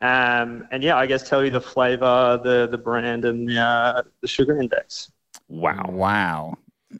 Um, 0.00 0.66
and 0.72 0.82
yeah, 0.82 0.96
I 0.96 1.06
guess 1.06 1.28
tell 1.28 1.44
you 1.44 1.50
the 1.50 1.60
flavor, 1.60 2.40
the, 2.42 2.66
the 2.68 2.78
brand, 2.78 3.24
and 3.24 3.48
the, 3.48 3.58
uh, 3.60 4.02
the 4.22 4.26
sugar 4.26 4.60
index. 4.60 5.12
Wow. 5.48 5.84
Wow. 5.88 6.54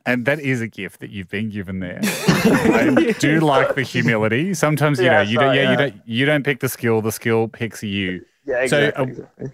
And 0.07 0.27
that 0.27 0.39
is 0.39 0.61
a 0.61 0.69
gift 0.69 1.01
that 1.01 1.11
you've 1.11 1.29
been 1.29 1.51
given 1.51 1.81
there. 1.81 2.01
I 2.29 3.13
do 3.19 3.41
like 3.41 3.75
the 3.75 3.83
humility. 3.83 4.55
Sometimes 4.55 5.01
you 5.01 5.07
Yeah, 5.07 5.23
know 5.23 5.29
you 5.29 5.39
don't. 5.39 5.49
sorry, 5.49 5.57
Yeah, 5.57 5.71
you 5.73 5.77
don't. 5.77 5.95
You 6.07 6.25
don't 6.25 6.45
pick 6.45 6.61
the 6.61 6.69
skill. 6.69 7.03
The 7.03 7.11
skill 7.11 7.49
picks 7.49 7.83
you. 7.83 8.25
Yeah, 8.47 8.65
So, 8.67 8.93
uh, 8.95 9.07
exactly. 9.07 9.49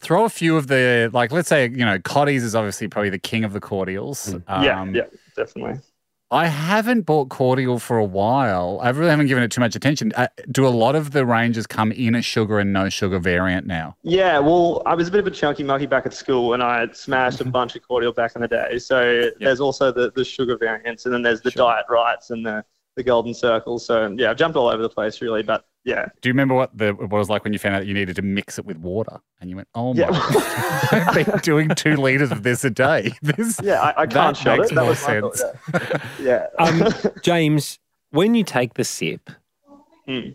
Throw 0.00 0.24
a 0.24 0.28
few 0.30 0.56
of 0.56 0.66
the 0.68 1.10
like. 1.12 1.30
Let's 1.32 1.48
say 1.48 1.64
you 1.64 1.84
know 1.84 1.98
Cottee's 1.98 2.42
is 2.42 2.54
obviously 2.54 2.88
probably 2.88 3.10
the 3.10 3.18
king 3.18 3.44
of 3.44 3.52
the 3.52 3.60
cordials. 3.60 4.34
yeah, 4.48 4.80
Um, 4.80 4.94
yeah, 4.94 5.04
definitely. 5.36 5.80
I 6.32 6.46
haven't 6.46 7.02
bought 7.02 7.28
cordial 7.28 7.80
for 7.80 7.98
a 7.98 8.04
while. 8.04 8.78
I 8.80 8.90
really 8.90 9.10
haven't 9.10 9.26
given 9.26 9.42
it 9.42 9.50
too 9.50 9.60
much 9.60 9.74
attention. 9.74 10.12
Uh, 10.16 10.28
do 10.52 10.64
a 10.64 10.70
lot 10.70 10.94
of 10.94 11.10
the 11.10 11.26
ranges 11.26 11.66
come 11.66 11.90
in 11.90 12.14
a 12.14 12.22
sugar 12.22 12.60
and 12.60 12.72
no 12.72 12.88
sugar 12.88 13.18
variant 13.18 13.66
now? 13.66 13.96
Yeah, 14.04 14.38
well, 14.38 14.80
I 14.86 14.94
was 14.94 15.08
a 15.08 15.10
bit 15.10 15.18
of 15.18 15.26
a 15.26 15.32
chunky 15.32 15.64
monkey 15.64 15.86
back 15.86 16.06
at 16.06 16.14
school, 16.14 16.54
and 16.54 16.62
I 16.62 16.78
had 16.78 16.96
smashed 16.96 17.40
a 17.40 17.44
bunch 17.50 17.74
of 17.74 17.82
cordial 17.82 18.12
back 18.12 18.36
in 18.36 18.42
the 18.42 18.48
day. 18.48 18.78
So 18.78 19.30
there's 19.40 19.58
also 19.60 19.90
the, 19.90 20.12
the 20.12 20.24
sugar 20.24 20.56
variants, 20.56 21.04
and 21.04 21.12
then 21.12 21.22
there's 21.22 21.40
the 21.40 21.50
Diet 21.50 21.86
Rites 21.88 22.30
and 22.30 22.46
the, 22.46 22.64
the 22.96 23.02
golden 23.02 23.34
circle. 23.34 23.78
So 23.78 24.14
yeah, 24.16 24.30
I've 24.30 24.36
jumped 24.36 24.56
all 24.56 24.68
over 24.68 24.82
the 24.82 24.88
place 24.88 25.20
really, 25.20 25.42
but 25.42 25.64
yeah, 25.84 26.06
Do 26.20 26.28
you 26.28 26.32
remember 26.34 26.54
what 26.54 26.76
the 26.76 26.92
what 26.92 27.04
it 27.04 27.10
was 27.10 27.30
like 27.30 27.42
when 27.42 27.54
you 27.54 27.58
found 27.58 27.74
out 27.76 27.86
you 27.86 27.94
needed 27.94 28.14
to 28.16 28.22
mix 28.22 28.58
it 28.58 28.66
with 28.66 28.76
water 28.76 29.18
and 29.40 29.48
you 29.48 29.56
went, 29.56 29.68
"Oh 29.74 29.94
my! 29.94 30.00
Yeah. 30.00 30.08
I've 30.92 31.14
been 31.14 31.38
doing 31.38 31.70
two 31.70 31.96
liters 31.96 32.30
of 32.30 32.42
this 32.42 32.64
a 32.64 32.70
day. 32.70 33.12
This 33.22 33.58
yeah, 33.62 33.80
I, 33.80 34.02
I 34.02 34.06
can't 34.06 34.36
shut 34.36 34.58
makes 34.58 34.72
it. 34.72 34.74
That 34.74 34.80
more 34.82 34.90
was 34.90 35.02
my 35.06 35.20
thought, 35.20 35.36
sense. 35.36 36.02
yeah. 36.20 36.46
yeah. 36.58 36.64
Um, 36.64 36.92
James, 37.22 37.78
when 38.10 38.34
you 38.34 38.44
take 38.44 38.74
the 38.74 38.84
sip, 38.84 39.30
Hmm. 40.06 40.30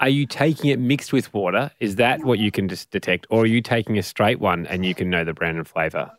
are 0.00 0.08
you 0.10 0.26
taking 0.26 0.68
it 0.70 0.78
mixed 0.78 1.14
with 1.14 1.32
water? 1.32 1.70
Is 1.80 1.96
that 1.96 2.22
what 2.24 2.38
you 2.38 2.50
can 2.50 2.68
just 2.68 2.90
detect? 2.90 3.26
Or 3.30 3.42
are 3.44 3.46
you 3.46 3.62
taking 3.62 3.96
a 3.98 4.02
straight 4.02 4.38
one 4.40 4.66
and 4.66 4.84
you 4.84 4.94
can 4.94 5.08
know 5.08 5.24
the 5.24 5.32
brand 5.32 5.56
and 5.56 5.66
flavour? 5.66 6.10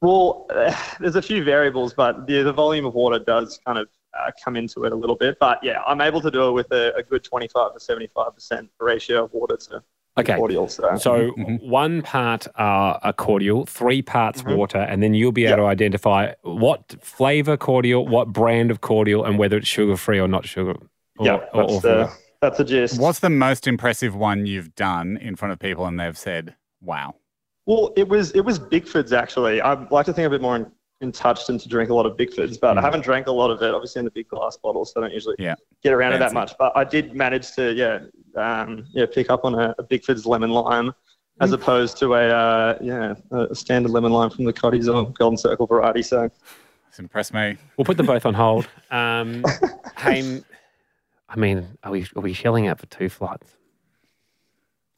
Well, 0.00 0.46
uh, 0.54 0.74
there's 1.00 1.16
a 1.16 1.22
few 1.22 1.44
variables, 1.44 1.92
but 1.92 2.26
the, 2.26 2.42
the 2.42 2.52
volume 2.54 2.86
of 2.86 2.94
water 2.94 3.18
does 3.18 3.60
kind 3.66 3.78
of 3.78 3.88
uh, 4.18 4.30
come 4.44 4.56
into 4.56 4.84
it 4.84 4.92
a 4.92 4.96
little 4.96 5.16
bit. 5.16 5.38
But 5.40 5.58
yeah, 5.62 5.82
I'm 5.86 6.00
able 6.00 6.20
to 6.20 6.30
do 6.30 6.48
it 6.48 6.52
with 6.52 6.70
a, 6.72 6.94
a 6.96 7.02
good 7.02 7.24
25 7.24 7.74
to 7.74 7.80
75% 7.80 8.68
ratio 8.80 9.24
of 9.24 9.32
water 9.32 9.56
to 9.56 9.82
Okay. 10.18 10.34
cordial. 10.34 10.68
So, 10.68 10.96
So 10.96 11.32
Mm-hmm. 11.38 11.68
one 11.70 12.02
part 12.02 12.48
uh, 12.58 12.98
a 13.02 13.12
cordial, 13.12 13.66
three 13.66 14.02
parts 14.02 14.42
Mhm. 14.42 14.56
water, 14.56 14.78
and 14.78 15.00
then 15.02 15.14
you'll 15.14 15.30
be 15.32 15.46
able 15.46 15.58
to 15.58 15.66
identify 15.66 16.34
what 16.42 16.96
flavour 17.00 17.56
cordial, 17.56 18.06
what 18.06 18.32
brand 18.32 18.70
of 18.70 18.80
cordial, 18.80 19.24
and 19.24 19.38
whether 19.38 19.56
it's 19.56 19.68
sugar 19.68 19.96
free 19.96 20.18
or 20.18 20.26
not 20.26 20.46
sugar. 20.46 20.74
Yeah, 21.20 21.38
that's, 21.54 21.72
or 21.72 21.80
the, 21.80 22.12
that's 22.40 22.58
the 22.58 22.64
gist. 22.64 23.00
What's 23.00 23.20
the 23.20 23.30
most 23.30 23.66
impressive 23.68 24.14
one 24.16 24.46
you've 24.46 24.74
done 24.74 25.16
in 25.18 25.36
front 25.36 25.52
of 25.52 25.58
people 25.60 25.86
and 25.86 25.98
they've 26.00 26.18
said, 26.18 26.56
"Wow"? 26.80 27.14
Well, 27.66 27.92
it 27.96 28.08
was 28.08 28.32
it 28.32 28.40
was 28.40 28.58
Bickford's 28.58 29.12
actually. 29.12 29.60
I 29.60 29.74
like 29.90 30.06
to 30.06 30.12
think 30.12 30.26
a 30.26 30.30
bit 30.30 30.40
more 30.40 30.56
in, 30.56 30.72
in 31.00 31.12
touched 31.12 31.48
and 31.48 31.60
to 31.60 31.68
drink 31.68 31.90
a 31.90 31.94
lot 31.94 32.06
of 32.06 32.16
Bickford's, 32.16 32.58
but 32.58 32.76
I 32.76 32.80
Mm. 32.80 32.84
haven't 32.84 33.00
drank 33.04 33.26
a 33.28 33.32
lot 33.32 33.50
of 33.50 33.62
it. 33.62 33.72
Obviously 33.72 34.00
in 34.00 34.04
the 34.04 34.10
big 34.10 34.28
glass 34.28 34.56
bottles, 34.56 34.92
so 34.92 35.00
I 35.00 35.04
don't 35.04 35.14
usually 35.14 35.36
Yeah. 35.38 35.54
get 35.82 35.92
around 35.92 36.12
it 36.14 36.18
that 36.18 36.32
much. 36.32 36.54
But 36.58 36.72
I 36.76 36.84
did 36.84 37.14
manage 37.14 37.52
to 37.52 37.72
yeah 37.72 38.00
um, 38.36 38.84
yeah 38.92 39.06
pick 39.06 39.30
up 39.30 39.44
on 39.44 39.54
a, 39.54 39.74
a 39.78 39.84
Bickford's 39.84 40.26
lemon 40.26 40.50
lime. 40.50 40.92
As 41.40 41.52
opposed 41.52 41.98
to 41.98 42.14
a 42.14 42.28
uh, 42.28 42.78
yeah 42.80 43.14
a 43.30 43.54
standard 43.54 43.92
lemon 43.92 44.10
lime 44.10 44.30
from 44.30 44.44
the 44.44 44.52
Cottee's 44.52 44.88
or 44.88 45.08
Golden 45.12 45.36
Circle 45.36 45.68
variety, 45.68 46.02
so 46.02 46.28
It's 46.88 46.98
impressed 46.98 47.32
me. 47.32 47.56
We'll 47.76 47.84
put 47.84 47.96
them 47.96 48.06
both 48.06 48.26
on 48.26 48.34
hold. 48.34 48.66
Um, 48.90 49.44
Haim, 49.96 50.44
I 51.28 51.36
mean, 51.36 51.64
are 51.84 51.92
we 51.92 52.06
are 52.16 52.22
we 52.22 52.32
shelling 52.32 52.66
out 52.66 52.80
for 52.80 52.86
two 52.86 53.08
flights? 53.08 53.54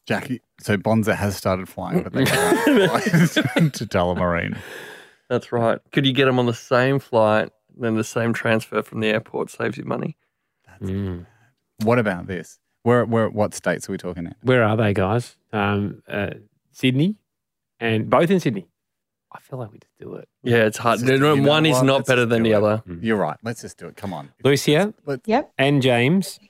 Jackie, 0.07 0.41
so 0.59 0.77
Bonza 0.77 1.13
has 1.15 1.35
started 1.37 1.69
flying, 1.69 2.01
but 2.01 2.13
they 2.13 2.25
can't 2.25 2.57
fly 2.89 2.99
to 3.69 3.85
Tullamarine. 3.85 4.57
That's 5.31 5.53
right. 5.53 5.79
Could 5.93 6.05
you 6.05 6.11
get 6.11 6.25
them 6.25 6.39
on 6.39 6.45
the 6.45 6.53
same 6.53 6.99
flight, 6.99 7.51
then 7.77 7.95
the 7.95 8.03
same 8.03 8.33
transfer 8.33 8.81
from 8.83 8.99
the 8.99 9.07
airport 9.07 9.49
saves 9.49 9.77
you 9.77 9.85
money? 9.85 10.17
Mm. 10.83 11.25
What 11.83 11.99
about 11.99 12.27
this? 12.27 12.59
Where, 12.83 13.05
where, 13.05 13.29
what 13.29 13.53
states 13.53 13.87
are 13.87 13.93
we 13.93 13.97
talking 13.97 14.27
at? 14.27 14.35
Where 14.41 14.61
are 14.61 14.75
they, 14.75 14.93
guys? 14.93 15.37
Um, 15.53 16.03
uh, 16.05 16.31
Sydney, 16.73 17.15
and 17.79 18.09
both 18.09 18.29
in 18.29 18.41
Sydney. 18.41 18.67
I 19.31 19.39
feel 19.39 19.57
like 19.57 19.71
we 19.71 19.77
just 19.79 19.97
do 19.97 20.15
it. 20.15 20.27
Yeah, 20.43 20.65
it's 20.65 20.77
hard. 20.77 20.99
Let's 20.99 21.11
just- 21.21 21.37
you 21.37 21.43
One 21.43 21.65
is 21.65 21.81
not 21.81 21.99
Let's 21.99 22.09
better 22.09 22.25
than 22.25 22.43
the 22.43 22.51
it. 22.51 22.55
other. 22.55 22.83
You're 22.99 23.15
right. 23.15 23.37
Let's 23.41 23.61
just 23.61 23.77
do 23.77 23.87
it. 23.87 23.95
Come 23.95 24.13
on. 24.13 24.31
Lucia 24.43 24.93
Yep. 25.25 25.53
and 25.57 25.81
James, 25.81 26.41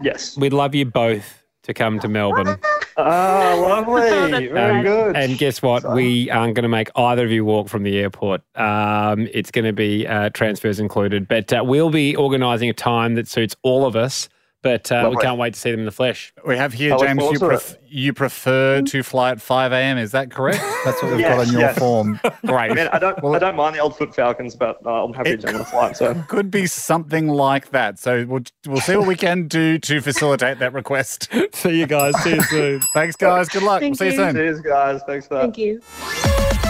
yes. 0.00 0.36
we'd 0.36 0.52
love 0.52 0.72
you 0.76 0.84
both 0.84 1.42
to 1.64 1.74
come 1.74 1.98
to 1.98 2.06
Melbourne. 2.06 2.60
Ah, 3.10 3.54
lovely, 3.60 4.48
very 4.48 4.78
Um, 4.78 4.82
good. 4.82 5.16
And 5.16 5.38
guess 5.38 5.62
what? 5.62 5.92
We 5.94 6.30
aren't 6.30 6.54
going 6.54 6.62
to 6.64 6.68
make 6.68 6.90
either 6.96 7.24
of 7.24 7.30
you 7.30 7.44
walk 7.44 7.68
from 7.68 7.82
the 7.82 7.98
airport. 7.98 8.42
Um, 8.56 9.28
it's 9.32 9.50
going 9.50 9.64
to 9.64 9.72
be 9.72 10.06
uh, 10.06 10.30
transfers 10.30 10.78
included, 10.80 11.26
but 11.28 11.52
uh, 11.52 11.62
we'll 11.64 11.90
be 11.90 12.14
organising 12.16 12.68
a 12.70 12.74
time 12.74 13.14
that 13.14 13.28
suits 13.28 13.56
all 13.62 13.86
of 13.86 13.96
us. 13.96 14.28
But 14.62 14.92
uh, 14.92 15.08
we 15.10 15.16
can't 15.22 15.38
wait 15.38 15.54
to 15.54 15.60
see 15.60 15.70
them 15.70 15.80
in 15.80 15.86
the 15.86 15.92
flesh. 15.92 16.34
We 16.46 16.54
have 16.56 16.74
here, 16.74 16.92
I 16.92 16.96
look 16.96 17.06
James, 17.06 17.32
you, 17.32 17.38
pref- 17.38 17.78
you 17.88 18.12
prefer 18.12 18.82
to 18.82 19.02
fly 19.02 19.30
at 19.30 19.40
5 19.40 19.72
a.m. 19.72 19.96
Is 19.96 20.12
that 20.12 20.30
correct? 20.30 20.60
That's 20.84 21.02
what 21.02 21.12
we've 21.12 21.22
got 21.22 21.38
on 21.38 21.50
your 21.50 21.62
yes. 21.62 21.78
form. 21.78 22.20
Great. 22.46 22.70
I 22.70 22.74
mean, 22.74 22.88
I 22.92 22.98
don't 22.98 23.22
Well, 23.22 23.34
I 23.34 23.38
don't 23.38 23.56
mind 23.56 23.74
the 23.74 23.80
old 23.80 23.96
foot 23.96 24.14
falcons, 24.14 24.54
but 24.54 24.84
uh, 24.84 25.04
I'm 25.04 25.14
happy 25.14 25.30
to 25.30 25.36
jump 25.38 25.54
on 25.54 25.60
a 25.62 25.64
flight. 25.64 25.96
So 25.96 26.14
could 26.28 26.50
be 26.50 26.66
something 26.66 27.28
like 27.28 27.70
that. 27.70 27.98
So 27.98 28.26
we'll, 28.26 28.42
we'll 28.66 28.82
see 28.82 28.96
what 28.96 29.06
we 29.06 29.16
can 29.16 29.48
do 29.48 29.78
to 29.78 30.00
facilitate 30.02 30.58
that 30.58 30.74
request. 30.74 31.30
see 31.54 31.78
you 31.78 31.86
guys. 31.86 32.14
See 32.22 32.34
you 32.34 32.42
soon. 32.42 32.82
Thanks, 32.92 33.16
guys. 33.16 33.48
Good 33.48 33.62
luck. 33.62 33.80
Thank 33.80 33.98
we'll 33.98 34.10
see 34.10 34.16
you 34.16 34.20
you. 34.22 34.28
soon. 34.28 34.34
cheers, 34.34 34.60
guys. 34.60 35.00
Thanks 35.06 35.26
for 35.26 35.34
that. 35.34 35.54
Thank 35.54 35.56
you. 35.56 36.69